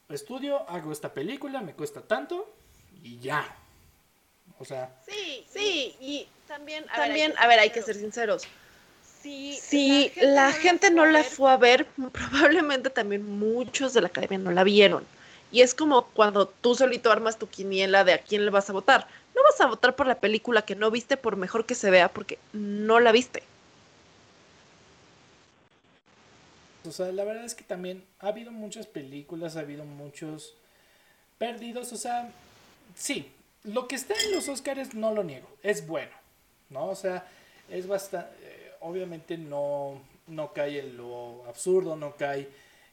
[0.08, 2.54] estudio, hago esta película, me cuesta tanto
[3.02, 3.44] y ya.
[4.58, 4.94] O sea.
[5.06, 8.46] Sí, sí, y también, a también, ver, hay a ver, hay que ser sinceros.
[9.22, 14.50] Si, la gente, no, la fue a ver, probablemente también muchos de la academia no
[14.50, 15.06] la vieron.
[15.52, 18.72] Y es como cuando tú solito armas tu quiniela de a quién le vas a
[18.72, 19.06] votar.
[19.34, 22.08] No vas a votar por la película que no viste por mejor que se vea
[22.08, 23.42] porque no la viste.
[26.88, 30.54] O sea, la verdad es que también ha habido muchas películas, ha habido muchos
[31.38, 31.92] perdidos.
[31.92, 32.32] O sea,
[32.96, 33.30] sí,
[33.64, 36.12] lo que está en los Oscars no lo niego, es bueno,
[36.70, 36.86] ¿no?
[36.86, 37.26] O sea,
[37.70, 42.48] es bastante, eh, obviamente no, no cae en lo absurdo, no cae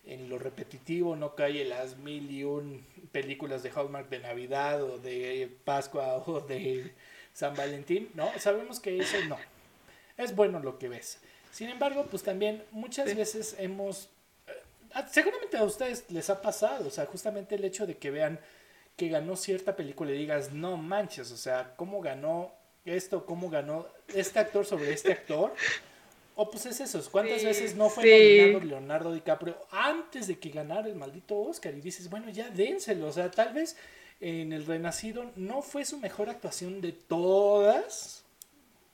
[0.06, 4.84] en lo repetitivo, no cae en las mil y un películas de Hallmark de Navidad
[4.84, 6.94] o de Pascua o de
[7.34, 8.30] San Valentín, ¿no?
[8.40, 9.38] Sabemos que eso no,
[10.18, 11.20] es bueno lo que ves.
[11.52, 14.10] Sin embargo, pues también muchas veces hemos,
[14.48, 18.40] eh, seguramente a ustedes les ha pasado, o sea, justamente el hecho de que vean
[18.96, 22.52] que ganó cierta película y digas, no manches, o sea, ¿cómo ganó
[22.84, 23.26] esto?
[23.26, 25.54] ¿Cómo ganó este actor sobre este actor?
[26.42, 30.88] O pues es eso, ¿cuántas veces no fue nominado Leonardo DiCaprio antes de que ganara
[30.88, 31.74] el maldito Oscar?
[31.74, 33.76] Y dices, bueno, ya dénselo, o sea, tal vez
[34.22, 38.24] en El Renacido no fue su mejor actuación de todas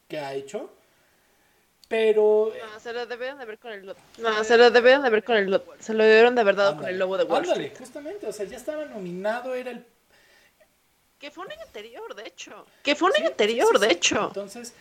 [0.08, 0.72] que ha hecho,
[1.88, 2.52] pero.
[2.74, 3.96] No, se lo debieron de ver con el.
[4.18, 5.62] No, se lo debieron de ver con el.
[5.78, 8.48] Se lo debieron de haber dado con el lobo de Wall Ándale, justamente, o sea,
[8.48, 9.86] ya estaba nominado, era el
[11.20, 12.66] que fue un año anterior, de hecho.
[12.82, 14.30] Que fue un año anterior, de hecho.
[14.30, 14.74] Entonces,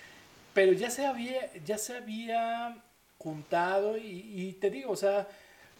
[0.55, 2.83] pero ya se había, ya se había
[3.19, 5.29] juntado y, te digo, o sea,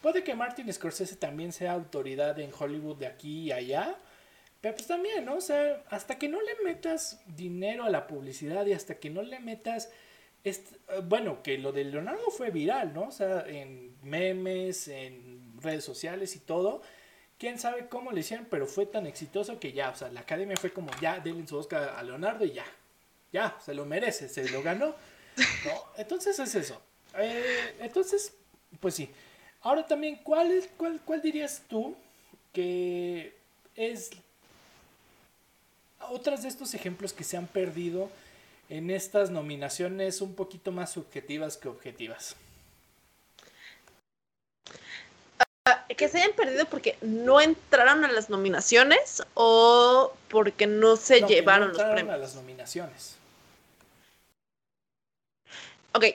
[0.03, 3.97] puede que Martin Scorsese también sea autoridad en Hollywood de aquí y allá,
[4.61, 5.37] pero pues también, ¿no?
[5.37, 9.22] O sea, hasta que no le metas dinero a la publicidad y hasta que no
[9.22, 9.91] le metas,
[11.05, 13.09] bueno, que lo de Leonardo fue viral, ¿no?
[13.09, 16.83] O sea, en memes, en redes sociales y todo
[17.39, 20.57] quién sabe cómo le hicieron, pero fue tan exitoso que ya, o sea, la academia
[20.57, 22.64] fue como, ya, denle su Oscar a Leonardo y ya,
[23.35, 24.95] ya, se lo merece, se lo ganó.
[25.37, 25.85] ¿no?
[25.97, 26.80] Entonces es eso.
[27.18, 28.32] Eh, entonces,
[28.78, 29.11] pues sí.
[29.61, 31.97] Ahora también, ¿cuál, cuál, ¿cuál dirías tú
[32.53, 33.35] que
[33.74, 34.11] es
[36.11, 38.09] otras de estos ejemplos que se han perdido
[38.68, 42.37] en estas nominaciones un poquito más subjetivas que objetivas?
[45.97, 51.68] que se hayan perdido porque no entraron a las nominaciones o porque no se llevaron
[51.68, 52.14] los premios.
[52.14, 53.16] a las nominaciones.
[55.95, 56.07] Ok.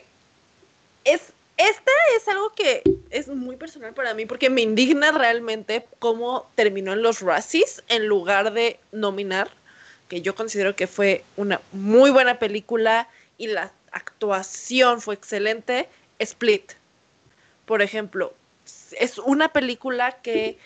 [1.05, 6.49] Es, esta es algo que es muy personal para mí porque me indigna realmente cómo
[6.55, 9.49] terminó en los Razzies en lugar de nominar,
[10.09, 13.07] que yo considero que fue una muy buena película
[13.37, 15.87] y la actuación fue excelente.
[16.19, 16.73] Split,
[17.65, 18.33] por ejemplo,
[18.99, 20.57] es una película que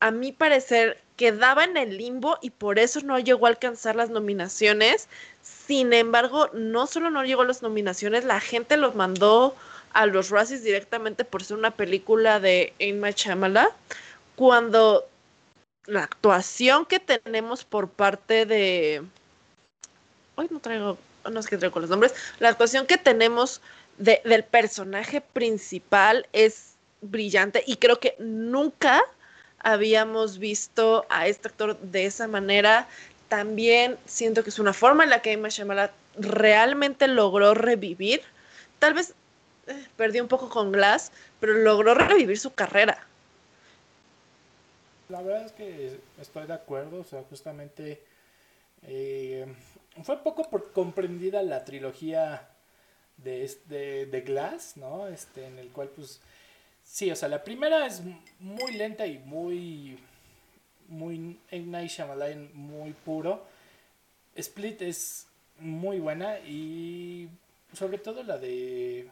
[0.00, 4.10] a mi parecer quedaba en el limbo y por eso no llegó a alcanzar las
[4.10, 5.08] nominaciones.
[5.66, 9.54] Sin embargo, no solo no llegó a las nominaciones, la gente los mandó
[9.92, 13.70] a los Razzies directamente por ser una película de Emma Chamala,
[14.36, 15.08] cuando
[15.86, 19.02] la actuación que tenemos por parte de...
[20.34, 20.98] Hoy no traigo,
[21.30, 23.60] no es que traigo los nombres, la actuación que tenemos
[23.98, 29.02] del personaje principal es brillante y creo que nunca
[29.60, 32.88] habíamos visto a este actor de esa manera.
[33.34, 38.22] También siento que es una forma en la que Emma Shyamalan realmente logró revivir.
[38.78, 39.12] Tal vez
[39.66, 43.04] eh, perdió un poco con Glass, pero logró revivir su carrera.
[45.08, 48.04] La verdad es que estoy de acuerdo, o sea, justamente
[48.82, 49.52] eh,
[50.04, 52.48] fue poco comprendida la trilogía
[53.16, 55.08] de, este, de Glass, ¿no?
[55.08, 56.20] Este, en el cual pues
[56.84, 58.02] Sí, o sea, la primera es
[58.38, 59.98] muy lenta y muy.
[60.88, 61.38] Muy.
[61.50, 63.46] Night Shyamalan muy puro.
[64.36, 65.26] Split es
[65.58, 67.28] muy buena y.
[67.72, 69.08] Sobre todo la de.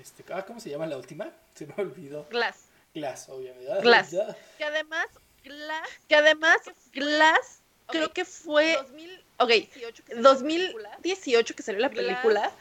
[0.00, 1.30] Este, ah, ¿Cómo se llama la última?
[1.54, 2.26] Se me olvidó.
[2.30, 2.66] Glass.
[2.94, 3.70] Glass, obviamente.
[3.82, 4.10] Glass.
[4.58, 5.06] Que además.
[5.44, 5.88] Glass.
[6.08, 6.58] Que además.
[6.92, 7.60] Glass.
[7.88, 8.78] Creo que fue.
[9.38, 12.52] 2018 que, 2018 que salió la película.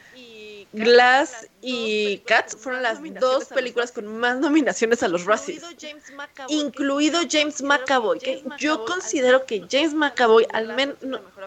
[0.73, 5.63] Glass y Cats fueron las dos películas con más nominaciones a los Razzies.
[6.47, 8.19] Incluido James McAvoy.
[8.19, 10.95] Que yo considero que James McAvoy, al menos,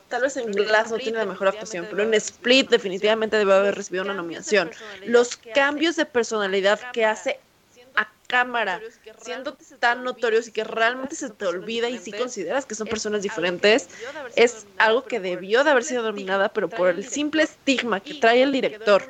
[0.08, 3.74] tal vez en Glass no tiene la mejor actuación, pero en Split definitivamente debe haber
[3.74, 4.70] recibido una nominación.
[5.06, 7.40] Los cambios de personalidad que hace
[8.26, 8.80] cámara,
[9.22, 13.22] siendo tan notorios y que realmente se te olvida y si consideras que son personas
[13.22, 13.88] diferentes,
[14.36, 18.42] es algo que debió de haber sido dominada, pero por el simple estigma que trae
[18.42, 19.02] el director.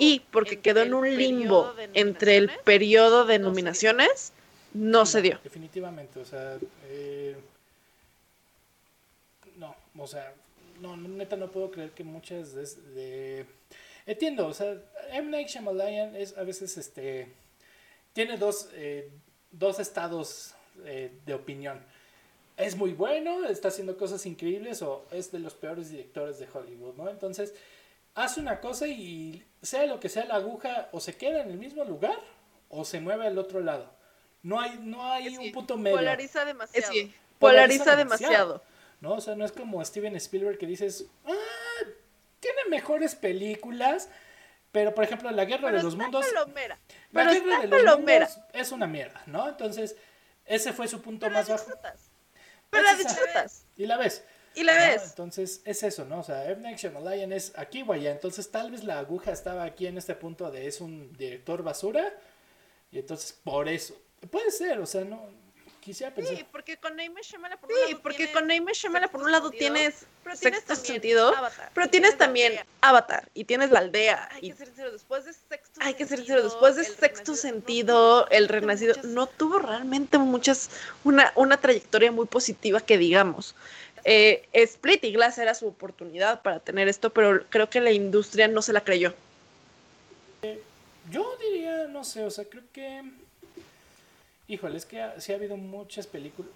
[0.00, 4.32] y porque quedó en un limbo entre el periodo de nominaciones,
[4.72, 5.40] no se dio.
[5.42, 7.36] Definitivamente, o sea, eh,
[9.56, 10.32] no, o sea,
[10.80, 13.44] no, neta no puedo creer que muchas de,
[14.06, 14.76] entiendo, o sea,
[15.10, 15.30] M.
[15.30, 17.28] Night Shyamalan es a veces este
[18.12, 19.10] tiene dos, eh,
[19.50, 20.54] dos estados
[20.84, 21.84] eh, de opinión.
[22.56, 26.94] Es muy bueno, está haciendo cosas increíbles o es de los peores directores de Hollywood,
[26.96, 27.08] ¿no?
[27.08, 27.54] Entonces,
[28.14, 31.58] hace una cosa y sea lo que sea la aguja o se queda en el
[31.58, 32.18] mismo lugar
[32.68, 33.92] o se mueve al otro lado.
[34.42, 35.96] No hay, no hay un punto medio.
[35.96, 36.92] Polariza demasiado.
[37.38, 38.62] polariza, demasiado.
[39.00, 39.14] ¿no?
[39.14, 41.86] O sea, no es como Steven Spielberg que dices, ah,
[42.40, 44.08] tiene mejores películas,
[44.72, 46.26] pero por ejemplo, La Guerra de los Mundos.
[47.12, 49.48] La Guerra de los Mundos es una mierda, ¿no?
[49.48, 49.96] Entonces,
[50.44, 51.66] ese fue su punto más bajo.
[52.70, 53.64] Pero la disfrutas.
[53.76, 54.24] Y la ves.
[54.54, 55.10] Y la ves.
[55.10, 56.20] Entonces, es eso, ¿no?
[56.20, 56.60] O sea, M.
[56.62, 58.10] Night Shyamalan es aquí o allá.
[58.10, 62.12] Entonces, tal vez la aguja estaba aquí en este punto de es un director basura.
[62.90, 63.94] Y entonces, por eso.
[64.30, 65.30] Puede ser, o sea, no
[65.94, 68.48] Sí, porque con Naime Shyamalan por un lado porque con
[69.10, 71.32] por un lado tienes sexto sentido,
[71.74, 74.28] pero tienes también Avatar y tienes la aldea.
[74.32, 78.28] Hay que ser sincero, después de sexto Hay que ser sincero, después de sexto sentido,
[78.30, 80.70] el renacido no tuvo realmente muchas
[81.04, 83.54] una una trayectoria muy positiva que digamos.
[84.04, 88.48] Eh, Split y Glass era su oportunidad para tener esto, pero creo que la industria
[88.48, 89.14] no se la creyó.
[91.10, 93.02] yo diría, no sé, o sea, creo que
[94.48, 96.50] Híjole, es que sí ha habido muchas películas.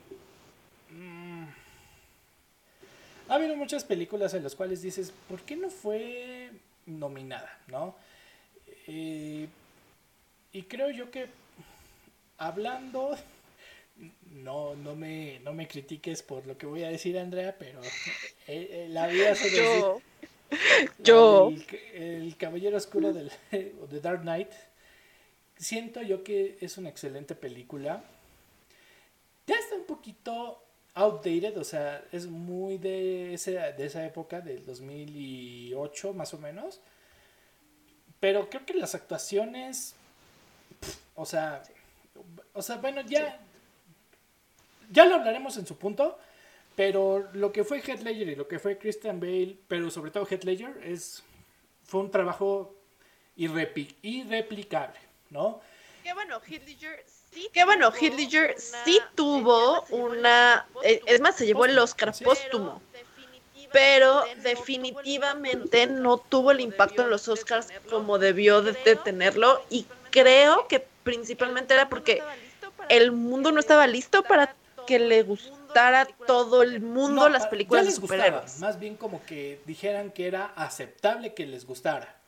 [0.90, 1.44] Mm,
[3.28, 6.50] ha habido muchas películas en las cuales dices, ¿por qué no fue
[6.86, 7.58] nominada?
[7.68, 7.94] ¿No?
[8.86, 9.46] Eh,
[10.52, 11.26] y creo yo que
[12.38, 13.16] hablando,
[14.30, 17.88] no, no, me, no me critiques por lo que voy a decir, Andrea, pero eh,
[18.46, 20.00] eh, la vida se Yo.
[20.98, 21.52] Yo.
[21.92, 24.50] El, Caballero Oscuro del The Dark Knight
[25.56, 28.04] siento yo que es una excelente película.
[29.46, 30.62] Ya está un poquito
[30.94, 36.80] outdated, o sea, es muy de, ese, de esa época, del 2008 más o menos.
[38.20, 39.94] Pero creo que las actuaciones,
[41.16, 41.62] o sea,
[42.52, 43.40] o sea, bueno, ya,
[44.90, 46.18] ya lo hablaremos en su punto,
[46.76, 50.26] pero lo que fue Heath Ledger y lo que fue Christian Bale, pero sobre todo
[50.26, 51.22] Heath Ledger, es,
[51.84, 52.76] fue un trabajo
[53.36, 54.98] irreplicable.
[55.32, 55.60] ¿No?
[56.04, 57.48] Qué bueno, Hitler sí.
[57.52, 60.66] Qué bueno, Hitler sí tuvo una.
[60.84, 62.82] Eh, es más, se llevó el Oscar póstumo.
[63.72, 69.64] Pero definitivamente no tuvo el impacto en los Oscars como debió de, tenerlo.
[69.70, 72.22] Y creo que principalmente era porque
[72.90, 74.54] el mundo no estaba listo para
[74.86, 78.58] que le gustara todo el mundo las películas de superhéroes.
[78.58, 82.21] más bien como que dijeran que era aceptable que les gustara.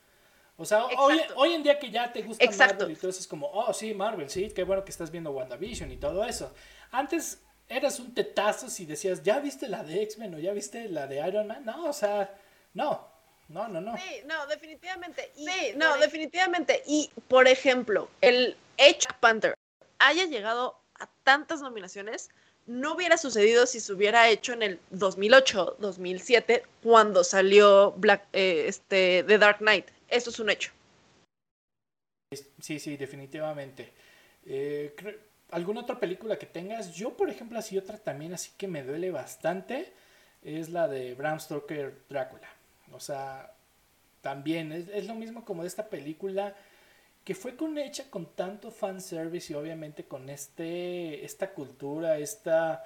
[0.57, 3.27] O sea, hoy, hoy, en día que ya te gusta Marvel y todo eso es
[3.27, 6.53] como, oh, sí, Marvel, sí, qué bueno que estás viendo WandaVision y todo eso.
[6.91, 11.07] Antes eras un tetazo si decías, ¿ya viste la de X-Men o ya viste la
[11.07, 11.65] de Iron Man?
[11.65, 12.33] No, o sea,
[12.73, 13.05] no,
[13.49, 13.97] no, no, no.
[13.97, 15.31] Sí, no, definitivamente.
[15.35, 16.83] sí, no, definitivamente.
[16.85, 19.07] Y, por ejemplo, el H.
[19.19, 19.55] Panther
[19.99, 22.29] haya llegado a tantas nominaciones,
[22.65, 28.65] no hubiera sucedido si se hubiera hecho en el 2008, 2007, cuando salió Black, eh,
[28.67, 29.87] este, The Dark Knight.
[30.09, 30.71] Eso es un hecho.
[32.61, 33.93] Sí, sí, definitivamente.
[34.45, 34.95] Eh,
[35.51, 36.93] ¿Alguna otra película que tengas?
[36.93, 39.93] Yo, por ejemplo, así otra también, así que me duele bastante,
[40.43, 42.49] es la de Bram Stoker Drácula.
[42.91, 43.53] O sea,
[44.21, 46.55] también es, lo mismo como de esta película
[47.23, 52.83] que fue con, hecha con tanto fanservice y obviamente con este, esta cultura, esta,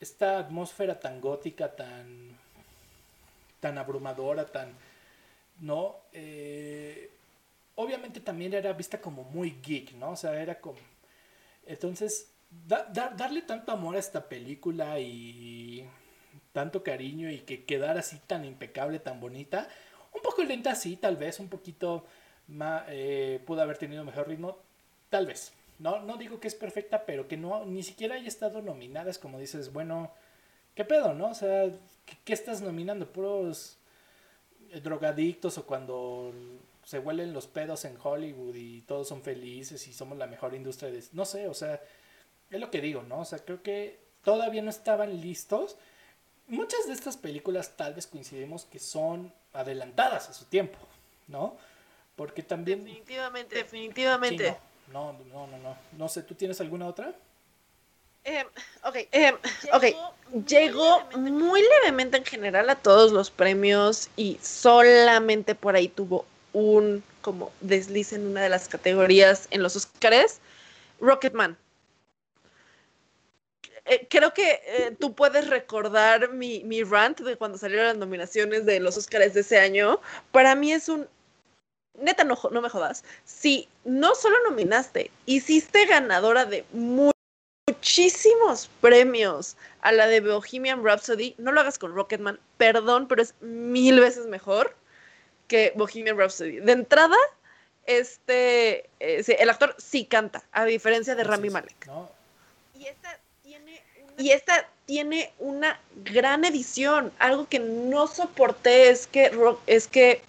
[0.00, 2.36] esta atmósfera tan gótica, tan,
[3.60, 4.74] tan abrumadora, tan
[5.60, 5.96] ¿no?
[6.12, 7.10] Eh,
[7.76, 10.12] obviamente también era vista como muy geek, ¿no?
[10.12, 10.78] O sea, era como...
[11.66, 15.86] Entonces, darle tanto amor a esta película y
[16.52, 19.68] tanto cariño y que quedara así tan impecable, tan bonita,
[20.12, 22.04] un poco lenta sí, tal vez, un poquito
[22.48, 24.58] más, eh, pudo haber tenido mejor ritmo,
[25.10, 25.52] tal vez.
[25.78, 29.18] No, no digo que es perfecta, pero que no, ni siquiera haya estado nominada, es
[29.18, 30.12] como dices, bueno,
[30.74, 31.28] ¿qué pedo, no?
[31.30, 31.70] O sea,
[32.04, 33.12] ¿qué, qué estás nominando?
[33.12, 33.79] Puros
[34.82, 36.32] drogadictos o cuando
[36.84, 40.90] se huelen los pedos en Hollywood y todos son felices y somos la mejor industria
[40.90, 41.02] de...
[41.12, 41.80] No sé, o sea,
[42.50, 43.20] es lo que digo, ¿no?
[43.20, 45.76] O sea, creo que todavía no estaban listos.
[46.48, 50.78] Muchas de estas películas tal vez coincidimos que son adelantadas a su tiempo,
[51.28, 51.56] ¿no?
[52.16, 52.84] Porque también...
[52.84, 54.56] Definitivamente, definitivamente.
[54.92, 55.76] No, no, no, no.
[55.96, 57.14] No sé, ¿tú tienes alguna otra?
[58.24, 58.44] Eh,
[58.84, 59.32] ok, Eh,
[59.72, 59.84] ok,
[60.46, 67.02] llegó muy levemente en general a todos los premios y solamente por ahí tuvo un
[67.22, 70.40] como desliz en una de las categorías en los Oscars.
[71.00, 71.56] Rocketman.
[73.86, 78.66] Eh, creo que eh, tú puedes recordar mi, mi rant de cuando salieron las nominaciones
[78.66, 80.00] de los Oscars de ese año.
[80.30, 81.08] Para mí es un...
[81.94, 83.04] Neta, no, no me jodas.
[83.24, 87.10] Si no solo nominaste, hiciste ganadora de mu-
[87.84, 93.34] muchísimos premios a la de Bohemian Rhapsody, no lo hagas con Rocketman, perdón, pero es
[93.40, 94.76] mil veces mejor
[95.48, 96.60] que Bohemian Rhapsody.
[96.60, 97.16] De entrada,
[97.86, 101.86] este, eh, sí, el actor sí canta, a diferencia de Rami Malek.
[101.86, 102.10] ¿no?
[102.78, 104.22] y esta tiene una...
[104.22, 107.10] Y esta tiene una gran edición.
[107.18, 110.20] Algo que no soporté es que, Ro- es que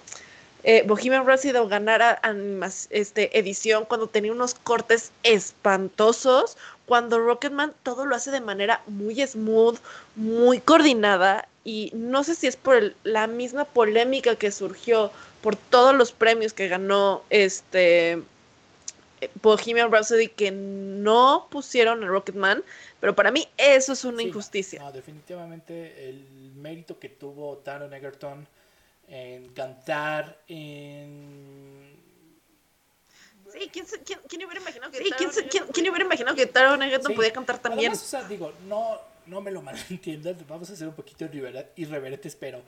[0.63, 6.57] eh, Bohemian Rhapsody ganara animas- este, edición cuando tenía unos cortes espantosos.
[6.85, 9.77] Cuando Rocketman todo lo hace de manera muy smooth,
[10.15, 11.47] muy coordinada.
[11.63, 15.11] Y no sé si es por el- la misma polémica que surgió
[15.41, 18.21] por todos los premios que ganó este
[19.43, 22.63] Bohemian Rhapsody que no pusieron a Rocketman,
[22.99, 24.79] pero para mí eso es una Sí, injusticia.
[24.81, 26.25] No, definitivamente el
[26.55, 28.47] mérito que tuvo Taron Egerton
[29.07, 31.91] en cantar, en...
[33.51, 36.35] Sí, ¿quién, quién, quién hubiera imaginado que Sí, ¿quién, quién- Egerton quién podía hubiera imaginado
[36.35, 37.91] que Taron Egerton Sí, podía cantar también?
[37.91, 41.69] Además, o sea, digo, no, no me lo malentiendan, vamos a ser un poquito irrever-
[41.75, 42.61] irreverentes, pero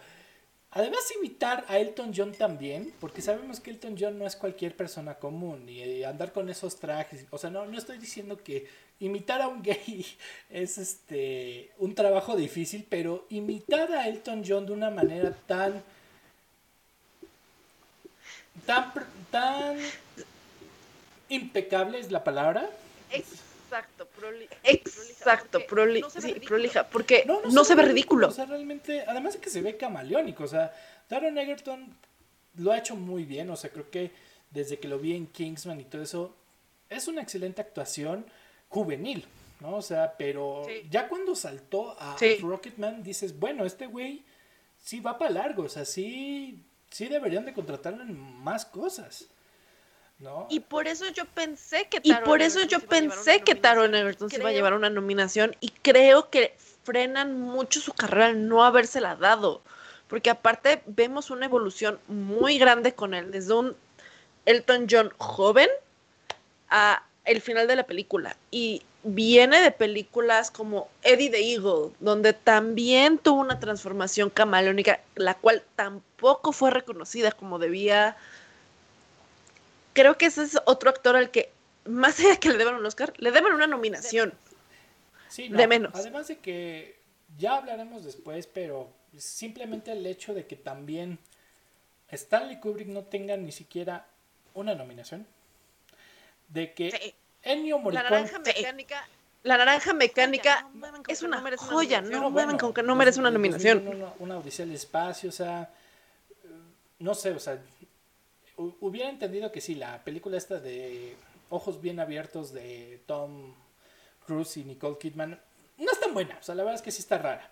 [0.72, 5.16] además imitar a Elton John también, porque sabemos que Elton John no es cualquier persona
[5.16, 8.68] común y andar con esos trajes, o sea, no, no estoy diciendo que
[9.00, 10.06] imitar a un gay
[10.50, 15.82] es este un trabajo difícil, pero imitar a Elton John de una manera tan
[18.66, 18.94] tan
[19.32, 19.78] tan
[21.30, 22.70] impecable es la palabra.
[23.12, 26.48] Exacto, proli- Exacto, prolija, proli- porque no se ve sí, ridículo.
[26.48, 28.28] prolija, porque No, no, se ve ridículo.
[28.28, 30.74] O sea, realmente, además de que se ve camaleónico, o sea,
[31.08, 31.96] Taron Egerton
[32.58, 34.12] lo ha hecho muy bien, o sea, creo que
[34.52, 36.36] desde que lo vi en Kingsman y todo eso,
[36.90, 38.26] es una excelente actuación
[38.70, 39.26] juvenil,
[39.60, 39.78] ¿no?
[39.78, 40.88] O sea, pero Sí.
[40.92, 42.38] ya cuando saltó a Sí.
[42.42, 44.24] Rocketman, dices, bueno, este güey
[44.84, 46.60] sí va para largo, o sea, sí,
[46.94, 49.26] sí deberían de contratarlo en más cosas,
[50.20, 50.48] ¿no?
[50.50, 53.02] Y por eso yo pensé que Y Taron por eso Egerton yo se iba a
[53.02, 54.08] llevar pensé una que Taron nominación.
[54.08, 58.48] Egerton se iba a llevar una nominación y creo que frenan mucho su carrera al
[58.48, 59.62] no habérsela dado.
[60.08, 63.76] Porque aparte vemos una evolución muy grande con él, desde un
[64.46, 65.70] Elton John joven
[66.70, 68.38] a el final de la película.
[68.52, 75.36] Y viene de películas como Eddie the Eagle, donde también tuvo una transformación camaleónica, la
[75.36, 78.16] cual tampoco fue reconocida como debía.
[79.94, 81.52] Creo que ese es otro actor al que,
[81.86, 84.34] más allá de que le deban un Oscar, le deben una nominación.
[85.30, 85.94] Sí, de menos.
[85.96, 86.98] Además de que
[87.38, 91.20] ya hablaremos después, pero simplemente el hecho de que también
[92.10, 94.08] Stanley Kubrick no tenga ni siquiera
[94.54, 95.28] una nominación,
[96.50, 97.16] de que Sí.
[97.44, 98.54] Ennio La Morricone naranja Sí.
[98.62, 99.08] mecánica.
[99.44, 102.90] La naranja mecánica no es una no una joya, no bueno, mamen con que no
[102.90, 103.84] dos- merece una nominación.
[103.84, 105.70] 2001, Una, odisea del espacio, o sea,
[107.00, 107.62] no sé, o sea,
[108.58, 111.16] hu- hubiera entendido que sí, la película esta de
[111.50, 113.54] Ojos bien abiertos de Tom
[114.26, 115.40] Cruise y Nicole Kidman
[115.78, 117.52] no es tan buena, o sea, la verdad es que sí está rara.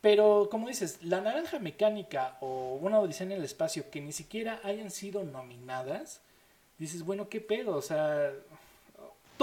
[0.00, 4.60] Pero como dices, la naranja mecánica o una odisea en el espacio que ni siquiera
[4.64, 6.20] hayan sido nominadas,
[6.78, 7.76] dices, bueno, ¿qué pedo?
[7.76, 8.32] O sea,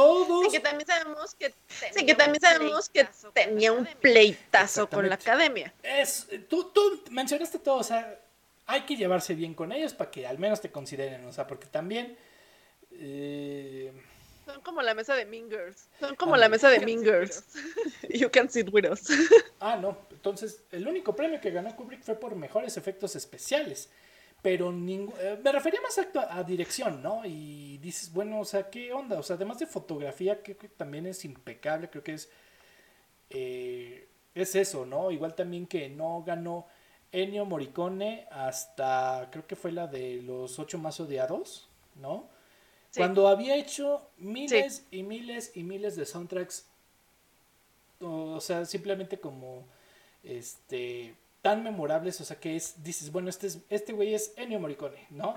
[0.02, 0.45] todos...
[0.45, 3.45] Sí, que también sabemos que Sí, tenía que un también sabemos que pleitazo con la
[3.45, 3.99] tenía un academia.
[4.02, 5.74] pleitazo con la academia.
[5.84, 8.19] Es, tú, tú mencionaste todo, o sea,
[8.65, 11.68] hay que llevarse bien con ellos para que al menos te consideren, o sea, porque
[11.68, 12.18] también...
[12.91, 13.91] eh,
[14.45, 15.88] Son como la mesa de Mean Girls.
[15.99, 17.44] Son como la mesa de You Mean can sit Girls.
[17.56, 17.65] with
[18.03, 18.10] us.
[18.22, 19.07] You can sit with us.
[19.60, 23.90] ah, no, entonces el único premio que ganó Kubrick fue por mejores efectos especiales,
[24.41, 27.23] pero ningú- eh, me refería más a, a dirección, ¿no?
[27.26, 29.19] Y dices, bueno, o sea, ¿qué onda?
[29.19, 32.30] O sea, además de fotografía, creo que también es impecable, creo que es...
[33.30, 35.11] eh, es eso, ¿no?
[35.11, 36.68] Igual también que no ganó
[37.11, 42.30] Ennio Morricone hasta, creo que fue la de los ocho más odiados, ¿no?
[42.91, 42.99] Sí.
[42.99, 46.68] Cuando había hecho miles y miles y miles de soundtracks,
[48.01, 49.65] o, o sea, simplemente como,
[50.23, 51.15] este,
[51.48, 55.06] tan memorables, o sea, que es, dices, bueno, este es, este güey es Ennio Morricone,
[55.11, 55.34] ¿no?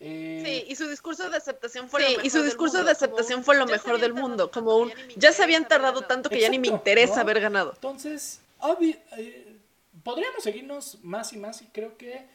[0.00, 2.76] Eh, Sí, y su discurso de aceptación fue Sí, lo mejor y su del discurso
[2.78, 4.52] mundo, de como aceptación un, fue lo "Ya se mejor del habían tardado mundo, tanto
[4.52, 6.06] como que un ya ni me ya se habían interesa haber tardado ganado".
[6.06, 7.20] tanto que ya ni me interesa ¿no?
[7.22, 7.72] haber ganado.
[7.72, 9.56] Entonces, obvi- eh,
[10.04, 12.26] podríamos seguirnos más y más y creo que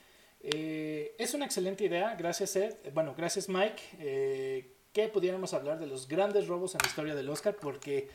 [0.44, 2.16] eh, es una excelente idea.
[2.16, 3.82] Gracias Ed, bueno, gracias Mike.
[4.00, 8.10] Eh, que pudiéramos hablar de los grandes robos en la historia del Oscar, porque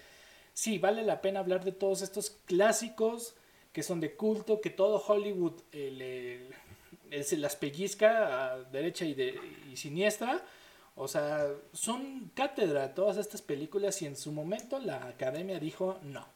[0.54, 3.34] sí, vale la pena hablar de todos estos clásicos
[3.76, 6.50] que son de culto, que todo Hollywood eh,
[7.22, 9.38] se las pellizca a derecha y, de,
[9.70, 10.42] y siniestra.
[10.94, 16.26] O sea, son cátedra todas estas películas y en su momento la academia dijo no.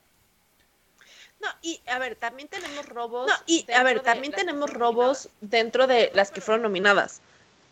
[1.40, 3.26] No, y a ver, también tenemos robos.
[3.26, 7.22] No, y a ver, también tenemos robos dentro de las que fueron nominadas.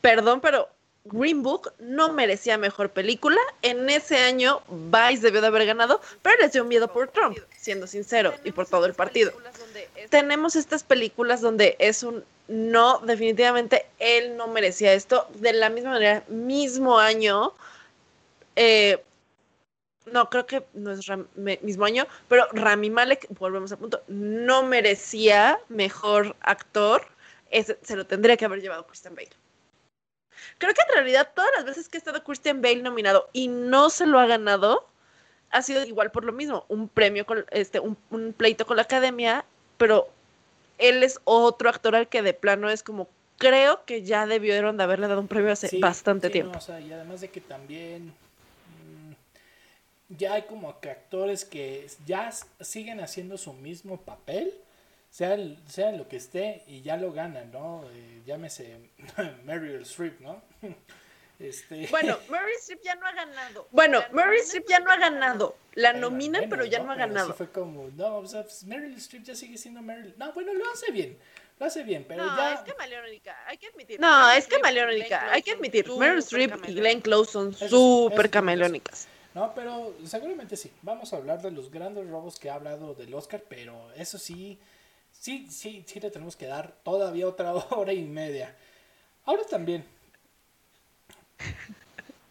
[0.01, 0.71] Perdón, pero
[1.11, 3.41] Green Book no merecía mejor película.
[3.63, 7.87] En ese año Vice debió de haber ganado, pero les dio miedo por Trump, siendo
[7.87, 9.33] sincero, y por todo el partido.
[10.11, 15.29] Tenemos estas películas donde es un no, definitivamente él no merecía esto.
[15.35, 17.53] De la misma manera, mismo año,
[18.57, 19.03] eh,
[20.07, 21.07] no, creo que no es
[21.63, 27.07] mismo año, pero Rami Malek, volvemos al punto, no merecía mejor actor.
[27.51, 29.31] se lo tendría que haber llevado Christian Bale.
[30.57, 33.91] Creo que en realidad todas las veces que ha estado Christian Bale nominado y no
[33.91, 34.87] se lo ha ganado,
[35.51, 37.97] ha sido igual por lo mismo, un premio con este, un,
[38.37, 39.45] pleito con la academia,
[39.77, 40.09] pero
[40.79, 44.83] él es otro actor al que de plano es como creo que ya debieron de
[44.83, 46.59] haberle dado un premio hace bastante tiempo.
[46.81, 48.13] y además de que también
[50.09, 52.31] ya hay como que actores que ya
[52.61, 54.55] siguen haciendo su mismo papel,
[55.11, 55.37] sea,
[55.67, 57.85] sea lo que esté, y ya lo ganan, ¿no?
[57.93, 58.91] Eh, llámese
[59.45, 60.43] Meryl Streep, ¿no?
[61.39, 61.87] Este...
[61.91, 63.69] Bueno, Meryl Streep ya no ha ganado.
[63.71, 65.57] Bueno, Meryl Streep ya no ha ganado.
[65.75, 67.33] La nominan, pero ya no, ha ganado.
[67.35, 70.15] fue como, no, o sea, pues, Meryl Streep ya sigue siendo Meryl.
[70.19, 71.17] No, bueno, lo hace bien.
[71.61, 72.55] Lo hace bien, pero no, ya.
[72.55, 74.01] Es camaleónica, hay que admitir.
[74.01, 75.89] No, es camaleónica, hay que admitir.
[75.91, 79.09] Meryl Streep y Glenn Close son súper camaleónicas.
[79.35, 80.73] No, pero seguramente sí.
[80.83, 84.59] Vamos a hablar de los grandes robos que ha hablado del Oscar, pero eso sí,
[85.19, 88.55] sí, sí, sí le tenemos que dar todavía otra hora y media.
[89.25, 89.85] Ahora también.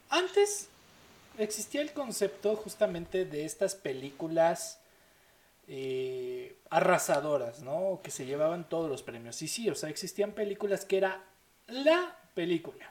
[0.09, 0.69] Antes
[1.37, 4.79] existía el concepto justamente de estas películas
[5.67, 7.99] eh, arrasadoras, ¿no?
[8.03, 9.41] Que se llevaban todos los premios.
[9.41, 11.23] Y sí, o sea, existían películas que era
[11.67, 12.89] la película,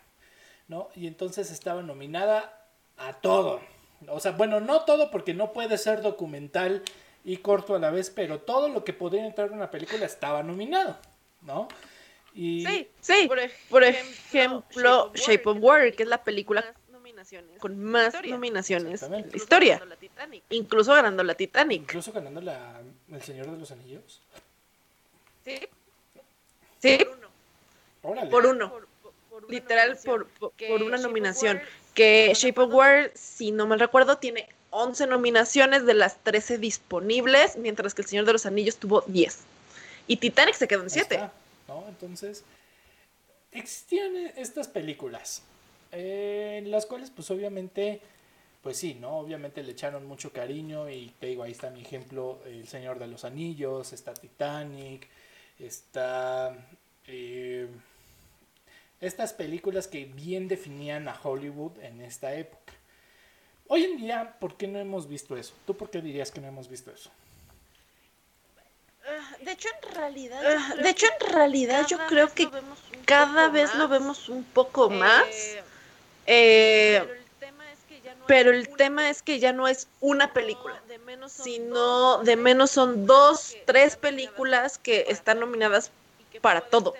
[0.69, 0.89] ¿no?
[0.95, 3.61] Y entonces estaba nominada a todo.
[4.09, 6.83] O sea, bueno, no todo porque no puede ser documental
[7.27, 10.45] y corto a la vez, pero todo lo que podría entrar en una película estaba
[10.45, 10.97] nominado,
[11.43, 11.67] ¿no?
[12.33, 12.65] Y...
[12.65, 13.29] Sí, sí.
[13.69, 16.65] Por ejemplo, Shape of Water, que es la película
[17.59, 19.83] con más nominaciones en la historia.
[20.51, 21.83] Incluso ganando la Titanic.
[21.83, 22.81] Incluso ganando la
[23.11, 24.23] El Señor de los Anillos.
[25.45, 25.69] Sí.
[26.79, 27.07] Sí.
[28.31, 28.73] Por uno.
[29.49, 31.61] Literal, por, por una nominación
[31.93, 37.57] que Shape of Water, si no me recuerdo, tiene 11 nominaciones de las 13 disponibles,
[37.57, 39.39] mientras que El Señor de los Anillos tuvo 10.
[40.07, 41.21] Y Titanic se quedó en 7.
[41.69, 41.85] ¿no?
[41.89, 42.45] Entonces,
[43.53, 45.43] existían estas películas,
[45.93, 48.01] eh, en las cuales pues obviamente,
[48.63, 49.19] pues sí, ¿no?
[49.19, 53.07] Obviamente le echaron mucho cariño y te digo, ahí está mi ejemplo, El Señor de
[53.07, 55.09] los Anillos, está Titanic,
[55.59, 56.57] está...
[57.07, 57.69] Eh,
[59.01, 62.73] estas películas que bien definían a Hollywood en esta época.
[63.69, 65.55] Hoy en día, ¿por qué no hemos visto eso?
[65.67, 67.11] ¿Tú por qué dirías que no hemos visto eso?
[69.05, 72.49] Ah, de hecho, en realidad, ah, de hecho, en realidad yo creo que
[73.05, 75.27] cada vez lo vemos un poco más.
[76.27, 77.23] Eh,
[78.27, 80.81] pero el tema es que ya no es una película,
[81.29, 85.93] sino de menos son dos, tres películas que están nominadas
[86.41, 86.95] para todo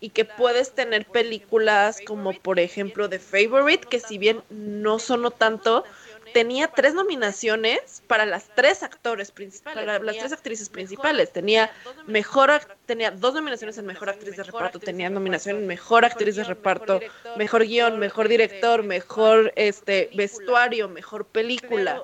[0.00, 5.30] y que puedes tener películas como por ejemplo The Favorite, que si bien no sonó
[5.30, 5.84] tanto,
[6.32, 11.32] tenía tres nominaciones para las tres actores principales, para las tres actrices principales.
[11.32, 11.70] Tenía
[12.06, 12.50] mejor
[12.86, 17.00] tenía dos nominaciones en mejor actriz de reparto, tenía nominación en mejor actriz de reparto,
[17.36, 22.02] mejor guion, mejor director, mejor este vestuario, mejor película.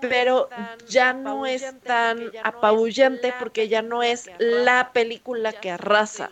[0.00, 0.48] Pero
[0.88, 6.30] ya no es tan apabullante porque ya no es la película que arrasa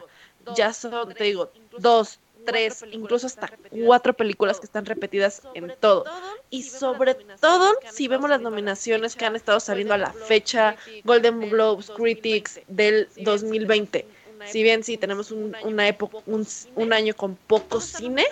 [0.57, 3.51] ya son, te digo, dos, tres, incluso hasta
[3.85, 6.05] cuatro películas que están repetidas en todo.
[6.51, 11.51] Y sobre todo, si vemos las nominaciones que han estado saliendo a la fecha, Golden
[11.51, 14.07] Globes, Critics del 2020.
[14.47, 18.25] Si bien sí tenemos un, una época, un, un, año con poco cine,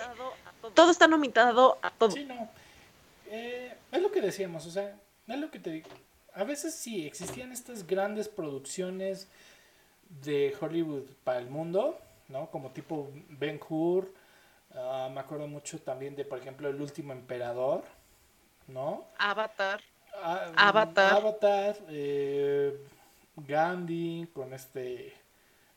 [0.73, 2.11] todo está nominado a todo.
[2.11, 2.49] Sí, no.
[3.29, 4.95] Eh, es lo que decíamos, o sea,
[5.27, 5.89] es lo que te digo.
[6.33, 9.27] A veces sí existían estas grandes producciones
[10.23, 11.97] de Hollywood para el mundo,
[12.31, 12.49] ¿no?
[12.49, 14.11] Como tipo Ben Hur.
[14.73, 17.83] Ah, me acuerdo mucho también de, por ejemplo, El último emperador,
[18.67, 19.05] ¿no?
[19.17, 19.81] Avatar.
[20.15, 21.13] Ah, Avatar.
[21.13, 21.77] Avatar.
[21.89, 22.85] Eh,
[23.35, 25.13] Gandhi con este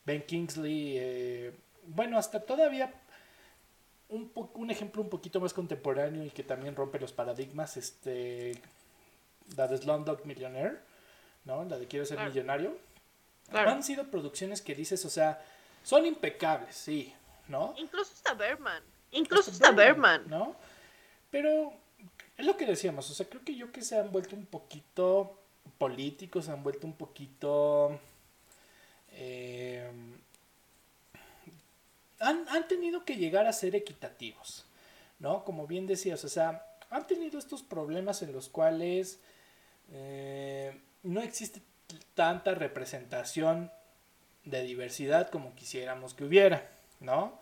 [0.05, 0.97] Ben Kingsley.
[0.97, 1.53] Eh,
[1.87, 2.93] bueno, hasta todavía
[4.09, 8.53] un, un ejemplo un poquito más contemporáneo y que también rompe los paradigmas, este,
[9.55, 10.79] la de Slumdog Millionaire,
[11.43, 11.63] ¿no?
[11.65, 12.77] La de Quiero ser millonario.
[13.51, 15.43] Han sido producciones que dices, o sea,
[15.85, 17.13] son impecables, sí,
[17.47, 17.75] ¿no?
[17.77, 18.81] Incluso está Berman.
[19.11, 20.55] Incluso está Berman, ¿no?
[21.29, 21.73] Pero
[22.35, 25.39] es lo que decíamos, o sea, creo que yo que se han vuelto un poquito
[25.77, 27.99] políticos, se han vuelto un poquito...
[29.11, 29.87] Eh,
[32.19, 34.65] han, han, tenido que llegar a ser equitativos,
[35.19, 35.45] ¿no?
[35.45, 39.19] Como bien decías, o sea, han tenido estos problemas en los cuales
[39.91, 41.61] eh, no existe
[42.15, 43.71] tanta representación
[44.45, 46.69] de diversidad como quisiéramos que hubiera,
[46.99, 47.39] ¿no?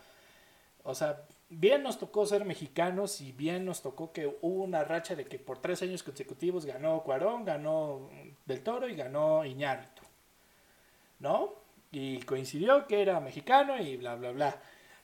[0.84, 5.16] O sea, bien nos tocó ser mexicanos y bien nos tocó que hubo una racha
[5.16, 8.10] de que por tres años consecutivos ganó Cuarón, ganó
[8.46, 10.04] Del Toro y ganó Iñárritu,
[11.20, 11.54] ¿no?
[11.92, 14.62] Y coincidió que era mexicano y bla, bla, bla.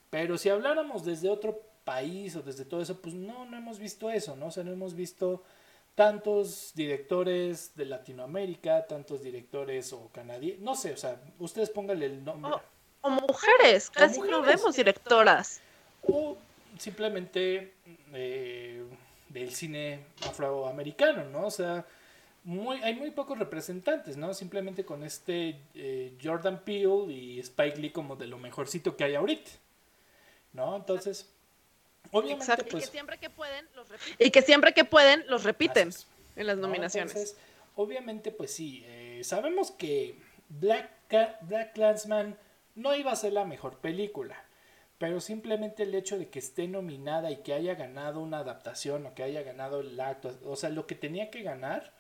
[0.09, 4.09] Pero si habláramos desde otro país o desde todo eso, pues no, no hemos visto
[4.09, 4.47] eso, ¿no?
[4.47, 5.43] O sea, no hemos visto
[5.99, 12.23] tantos directores de Latinoamérica, tantos directores o canadienses, no sé, o sea, ustedes pónganle el
[12.23, 12.53] nombre.
[13.01, 15.59] O, mujeres, casi no vemos directoras.
[16.03, 16.38] O
[16.77, 17.73] simplemente
[18.13, 18.81] eh,
[19.27, 21.47] del cine afroamericano, ¿no?
[21.47, 21.85] O sea,
[22.45, 24.34] muy, hay muy pocos representantes, ¿no?
[24.34, 29.15] Simplemente con este eh, Jordan Peele y Spike Lee como de lo mejorcito que hay
[29.15, 29.51] ahorita,
[30.53, 30.77] ¿no?
[30.77, 31.30] Entonces,
[32.11, 34.27] obviamente, y que pues siempre que pueden los repiten.
[34.27, 35.91] Y que siempre que pueden los repiten
[36.36, 37.36] en las nominaciones.
[37.76, 40.15] obviamente, pues sí, eh, sabemos que
[40.49, 40.90] Black,
[41.41, 42.38] Black Clansman
[42.76, 44.44] no iba a ser la mejor película
[44.99, 49.15] pero simplemente el hecho de que esté nominada y que haya ganado una adaptación o
[49.15, 51.94] que haya ganado el acto, o sea, lo que tenía que ganar,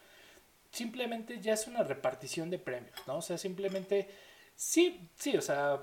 [0.69, 3.17] simplemente ya es una repartición de premios, ¿no?
[3.17, 4.09] O sea, simplemente,
[4.53, 5.81] sí, sí, o sea,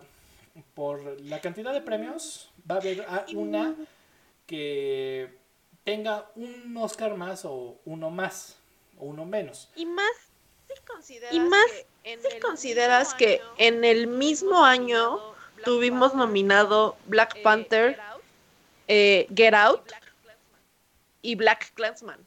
[0.75, 3.75] por la cantidad de premios va a haber una
[4.47, 5.37] que
[5.85, 8.57] tenga un Oscar más o uno más
[8.99, 9.69] o uno menos.
[9.77, 10.11] Y más,
[10.87, 11.67] consideras y más,
[12.03, 17.99] que si consideras que en el mismo año tuvimos nominado Black Panther,
[18.89, 19.93] eh, Get Out
[21.23, 22.25] y Black Clansman.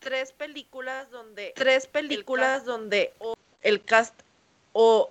[0.00, 3.12] Tres películas donde tres películas donde
[3.62, 4.14] el cast
[4.72, 5.10] o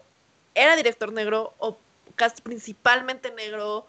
[0.56, 1.77] era director negro o
[2.15, 3.86] cast principalmente negro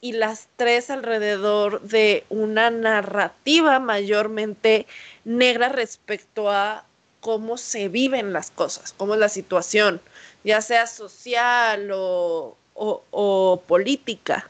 [0.00, 4.86] y las tres alrededor de una narrativa mayormente
[5.24, 6.84] negra respecto a
[7.20, 10.00] cómo se viven las cosas, cómo es la situación,
[10.44, 14.48] ya sea social o, o, política.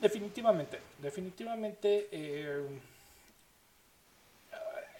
[0.00, 2.62] Definitivamente, definitivamente eh,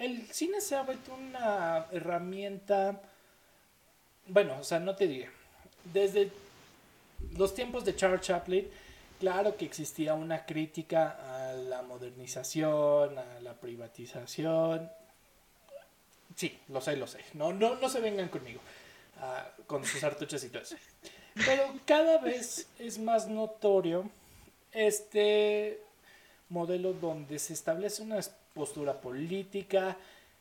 [0.01, 3.01] el cine se ha vuelto una herramienta,
[4.27, 5.31] bueno, o sea, no te diré,
[5.93, 6.33] desde
[7.37, 8.69] los tiempos de Charles Chaplin,
[9.19, 14.91] claro que existía una crítica a la modernización, a la privatización.
[16.37, 17.21] Sí, lo sé, lo sé.
[17.35, 18.61] No, no, no se vengan conmigo
[19.21, 20.77] ah, con sus artuchas y todo eso.
[21.35, 24.09] Pero cada vez es más notorio
[24.73, 25.81] este
[26.49, 28.21] modelo donde se establece una
[28.53, 29.97] postura política,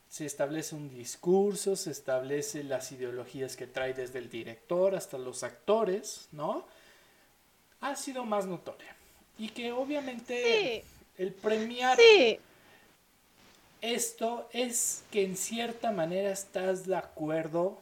[0.09, 5.43] se establece un discurso, se establece las ideologías que trae desde el director hasta los
[5.43, 6.67] actores, ¿no?
[7.83, 8.95] Ha sido más notoria.
[9.37, 10.83] Y que obviamente
[11.17, 11.97] el premiar
[13.81, 17.77] esto es que en cierta manera estás de acuerdo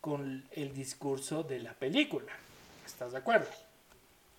[0.00, 2.32] con el discurso de la película.
[2.84, 3.46] ¿Estás de acuerdo?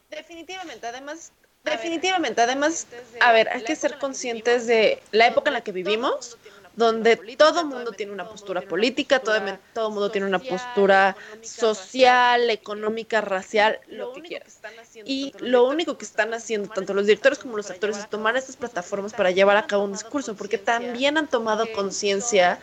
[0.09, 1.31] Definitivamente, además,
[1.63, 2.85] definitivamente, además,
[3.21, 6.37] a ver, hay que ser conscientes de la época en la que vivimos,
[6.75, 9.35] donde todo mundo tiene una postura política, todo,
[9.73, 14.59] todo mundo tiene una postura social, económica, racial, lo que quieras.
[15.05, 18.55] Y lo único que están haciendo tanto los directores como los actores es tomar estas
[18.55, 22.59] plataformas para llevar a cabo un discurso, porque también han tomado conciencia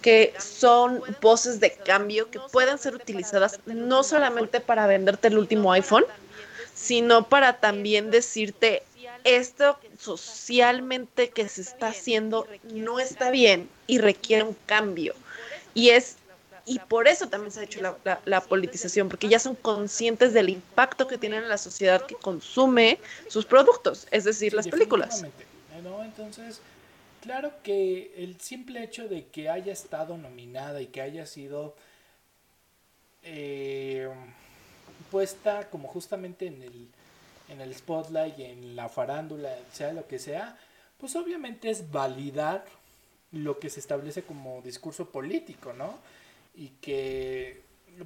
[0.00, 5.72] que son voces de cambio que pueden ser utilizadas no solamente para venderte el último
[5.72, 6.04] iPhone,
[6.74, 8.82] sino para también decirte
[9.24, 15.14] esto socialmente que se está haciendo no está bien y requiere un cambio.
[15.74, 16.16] Y es
[16.64, 17.80] y por eso también se ha hecho
[18.24, 22.98] la, politización, porque ya son conscientes del impacto que tienen en la sociedad que consume
[23.28, 25.24] sus productos, es decir, las películas.
[26.04, 26.60] Entonces,
[27.20, 31.74] claro que el simple hecho de que haya estado nominada y que haya sido
[33.24, 34.08] eh,
[35.10, 36.88] puesta como justamente en el
[37.48, 40.58] en el spotlight, en la farándula, sea lo que sea,
[40.98, 42.64] pues obviamente es validar
[43.32, 45.98] lo que se establece como discurso político, ¿no?
[46.54, 47.62] Y que,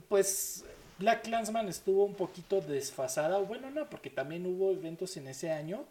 [0.09, 0.65] pues,
[0.99, 5.85] Black Clansman estuvo un poquito desfasada, bueno, no, porque también hubo eventos en ese año,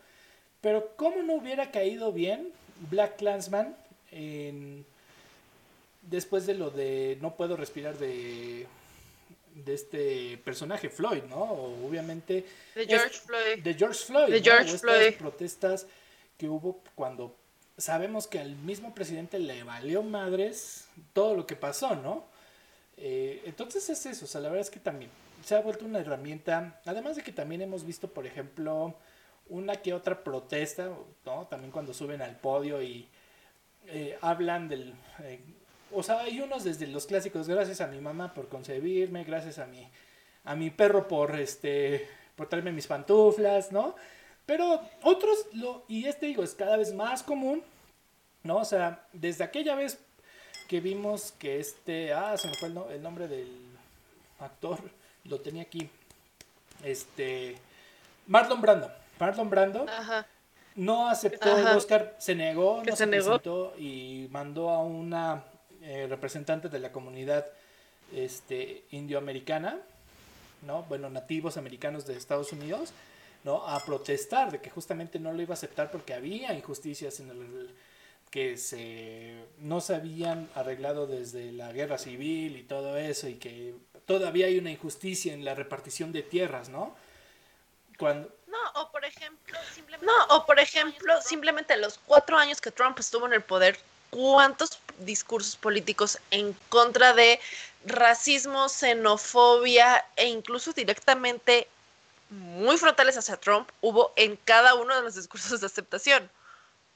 [0.61, 2.51] pero ¿cómo no hubiera caído bien
[2.89, 3.76] Black Clansman
[4.11, 4.85] en,
[6.01, 8.65] después de lo de No puedo respirar de,
[9.56, 11.44] de este personaje Floyd, ¿no?
[11.44, 12.45] obviamente...
[12.76, 13.64] De George Floyd.
[13.64, 14.32] De George Floyd.
[14.32, 15.14] De George Floyd.
[15.18, 15.88] protestas
[16.38, 17.36] que hubo cuando
[17.77, 22.26] sabemos que al mismo presidente le valió madres todo lo que pasó, ¿no?
[22.98, 25.11] Eh, entonces es eso, o sea, la verdad es que también
[25.44, 28.95] se ha vuelto una herramienta, además de que también hemos visto, por ejemplo,
[29.49, 30.90] una que otra protesta,
[31.26, 31.48] ¿no?
[31.48, 33.07] También cuando suben al podio y
[33.88, 34.94] eh, hablan del...
[35.23, 35.40] Eh,
[35.95, 39.65] o sea, hay unos desde los clásicos, gracias a mi mamá por concebirme, gracias a
[39.65, 39.88] mi,
[40.43, 43.95] a mi perro por, este, por traerme mis pantuflas, ¿no?
[44.45, 47.63] Pero otros, lo, y este digo, es cada vez más común,
[48.43, 48.57] ¿no?
[48.57, 49.99] O sea, desde aquella vez
[50.67, 53.49] que vimos que este, ah, se me fue el, nombre del
[54.39, 54.80] actor,
[55.23, 55.89] lo tenía aquí,
[56.84, 57.57] este,
[58.27, 59.85] Marlon Brando, Marlon Brando,
[60.76, 65.43] no aceptó el Oscar, se negó, no se, presentó y mandó a una
[65.86, 67.45] eh, representante de la comunidad
[68.14, 69.80] este, indioamericana,
[70.64, 70.84] ¿no?
[70.84, 72.91] Bueno, nativos americanos de Estados Unidos,
[73.44, 73.68] ¿no?
[73.68, 77.76] A protestar de que justamente no lo iba a aceptar porque había injusticias en el
[78.32, 83.76] que se no se habían arreglado desde la guerra civil y todo eso y que
[84.06, 86.95] todavía hay una injusticia en la repartición de tierras, ¿no?
[87.98, 89.57] Cuando no, o por ejemplo,
[90.02, 93.78] No, o por ejemplo, simplemente los cuatro años que Trump estuvo en el poder,
[94.16, 97.38] ¿cuántos discursos políticos en contra de
[97.86, 101.68] racismo, xenofobia e incluso directamente
[102.30, 106.30] muy frontales hacia Trump hubo en cada uno de los discursos de aceptación.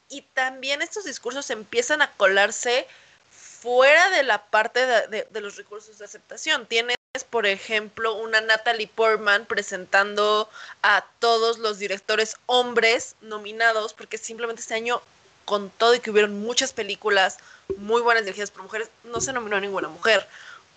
[0.09, 2.87] Y también estos discursos empiezan a colarse
[3.31, 6.65] fuera de la parte de, los recursos de aceptación.
[6.65, 6.95] Tienes,
[7.29, 10.49] por ejemplo, una Natalie Portman presentando
[10.81, 15.01] a todos los directores hombres nominados, porque simplemente este año,
[15.49, 17.39] con todo y que hubieron muchas películas
[17.77, 20.27] muy buenas dirigidas por mujeres, no se nominó a ninguna mujer.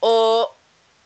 [0.01, 0.51] O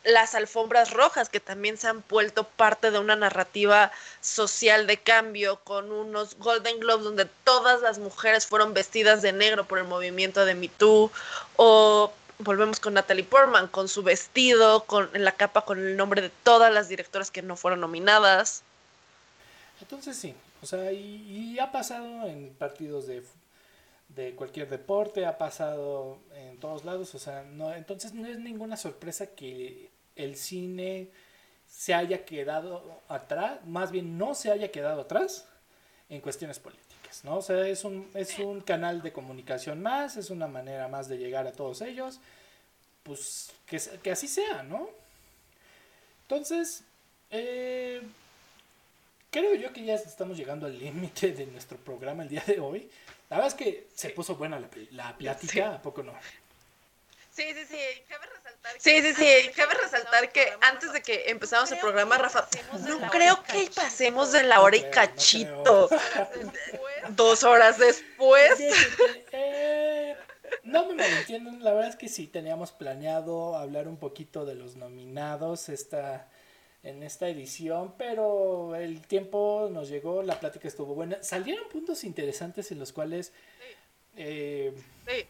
[0.05, 3.91] las alfombras rojas, que también se han vuelto parte de una narrativa
[4.21, 9.65] social de cambio, con unos Golden Globes donde todas las mujeres fueron vestidas de negro
[9.65, 11.11] por el movimiento de Me Too,
[11.57, 16.21] o volvemos con Natalie Portman, con su vestido, con en la capa con el nombre
[16.21, 18.63] de todas las directoras que no fueron nominadas.
[19.81, 23.23] Entonces sí, o sea, y, ha pasado en partidos de,
[24.17, 28.75] de cualquier deporte, ha pasado en todos lados, o sea, no, entonces no es ninguna
[28.75, 31.09] sorpresa que el cine
[31.67, 35.47] se haya quedado atrás, más bien no se haya quedado atrás
[36.09, 37.37] en cuestiones políticas, ¿no?
[37.37, 41.19] O sea, es un, es un canal de comunicación más, es una manera más de
[41.19, 42.19] llegar a todos ellos,
[43.03, 44.89] pues que, que así sea, ¿no?
[46.23, 46.83] Entonces,
[47.29, 48.01] eh,
[49.29, 52.89] creo yo que ya estamos llegando al límite de nuestro programa el día de hoy.
[53.29, 56.13] La verdad es que se puso buena la, la plática, ¿a poco no?
[57.37, 57.77] Sí, sí, sí,
[58.07, 62.17] cabe resaltar que, sí, sí, sí, cabe resaltar que antes de que empezamos el programa,
[62.17, 62.47] Rafa,
[62.87, 65.87] no creo que pasemos de la hora y cachito.
[67.09, 68.53] Dos horas después.
[69.31, 70.15] Eh,
[70.63, 74.75] no me malentiendan, la verdad es que sí, teníamos planeado hablar un poquito de los
[74.75, 76.27] nominados esta,
[76.87, 81.21] en esta edición, pero el tiempo nos llegó, la plática estuvo buena.
[81.21, 83.33] Salieron puntos interesantes en los cuales
[84.15, 84.73] eh,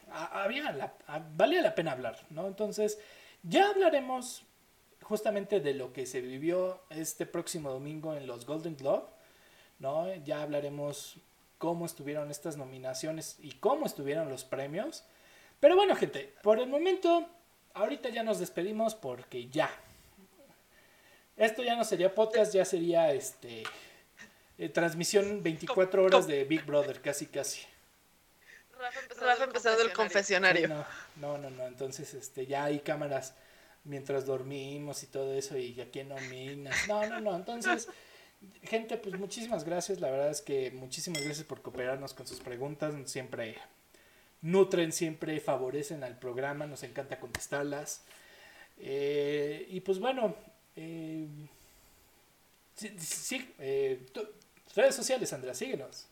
[0.10, 0.94] había la,
[1.36, 2.48] valía la pena hablar, ¿no?
[2.48, 3.00] Entonces,
[3.42, 4.44] ya hablaremos
[5.02, 9.08] justamente de lo que se vivió este próximo domingo en los Golden Globe,
[9.80, 10.14] ¿no?
[10.24, 11.18] Ya hablaremos
[11.58, 15.06] cómo estuvieron estas nominaciones y cómo estuvieron los premios.
[15.60, 17.28] Pero bueno, gente, por el momento,
[17.74, 19.70] ahorita ya nos despedimos porque ya.
[21.38, 23.64] Esto ya no sería podcast, ya sería este
[24.57, 27.61] eh, transmisión 24 horas de Big Brother, casi casi.
[29.19, 30.85] Rafa empezando, el confesionario.
[31.15, 33.35] no, no, no, entonces este, ya hay cámaras
[33.84, 36.76] mientras dormimos y todo eso y aquí no minas.
[36.88, 37.88] No, no, no, entonces,
[38.64, 42.93] gente, pues muchísimas gracias, la verdad es que muchísimas gracias por cooperarnos con sus preguntas,
[43.05, 43.57] siempre
[44.41, 48.03] nutren, siempre favorecen al programa, nos encanta contestarlas.
[48.80, 50.35] Eh, y pues bueno,
[50.78, 51.28] eh,
[52.76, 53.99] sí, eh,
[54.76, 56.06] redes sociales, Andrea, síguenos.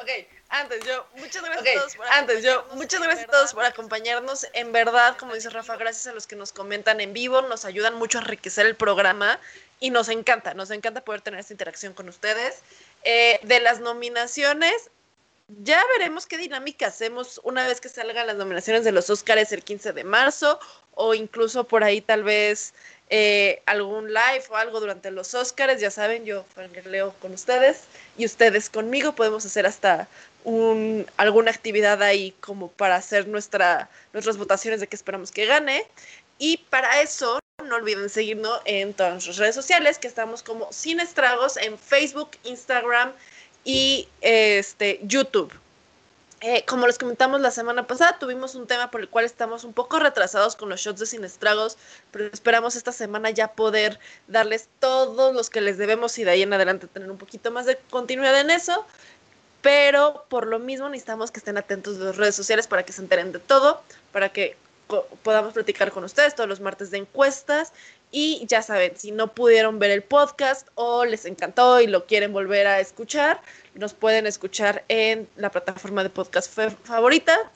[0.00, 0.08] Ok,
[0.48, 4.46] antes yo, muchas gracias a todos por antes yo, muchas gracias a todos por acompañarnos.
[4.52, 7.94] En verdad, como dice Rafa, gracias a los que nos comentan en vivo, nos ayudan
[7.94, 9.38] mucho a enriquecer el programa
[9.78, 12.62] y nos encanta, nos encanta poder tener esta interacción con ustedes.
[13.04, 14.90] Eh, de las nominaciones,
[15.62, 19.62] ya veremos qué dinámica hacemos una vez que salgan las nominaciones de los Oscars el
[19.62, 20.58] 15 de marzo
[20.94, 22.72] o incluso por ahí tal vez
[23.16, 26.44] eh, algún live o algo durante los Oscars, ya saben, yo
[26.84, 27.84] leo con ustedes
[28.18, 29.14] y ustedes conmigo.
[29.14, 30.08] Podemos hacer hasta
[30.42, 35.86] un, alguna actividad ahí como para hacer nuestra, nuestras votaciones de qué esperamos que gane.
[36.38, 40.98] Y para eso, no olviden seguirnos en todas nuestras redes sociales, que estamos como Sin
[40.98, 43.12] Estragos en Facebook, Instagram
[43.62, 45.52] y este, YouTube.
[46.46, 49.72] Eh, como les comentamos la semana pasada, tuvimos un tema por el cual estamos un
[49.72, 51.78] poco retrasados con los shots de Sin Estragos,
[52.10, 53.98] pero esperamos esta semana ya poder
[54.28, 57.64] darles todos los que les debemos y de ahí en adelante tener un poquito más
[57.64, 58.84] de continuidad en eso.
[59.62, 63.00] Pero por lo mismo necesitamos que estén atentos de las redes sociales para que se
[63.00, 64.58] enteren de todo, para que
[65.22, 67.72] podamos platicar con ustedes todos los martes de encuestas.
[68.16, 72.32] Y ya saben, si no pudieron ver el podcast o les encantó y lo quieren
[72.32, 73.40] volver a escuchar,
[73.74, 77.50] nos pueden escuchar en la plataforma de podcast favorita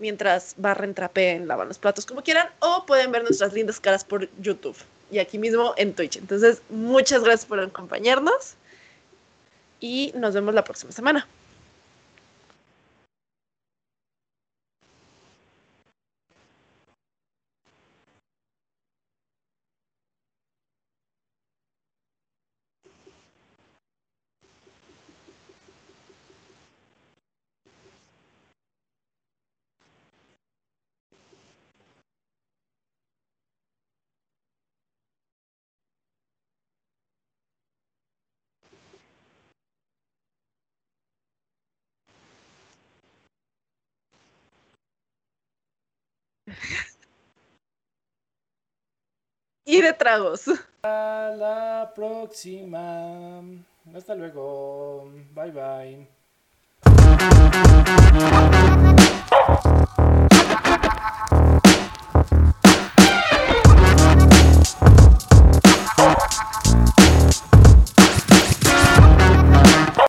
[0.00, 4.28] mientras barren, trapeen, lavan los platos como quieran o pueden ver nuestras lindas caras por
[4.40, 4.76] YouTube
[5.12, 6.16] y aquí mismo en Twitch.
[6.16, 8.56] Entonces, muchas gracias por acompañarnos
[9.78, 11.28] y nos vemos la próxima semana.
[49.72, 50.42] Y de tragos.
[50.82, 53.40] A la próxima.
[53.94, 55.10] Hasta luego.
[55.34, 56.08] Bye bye.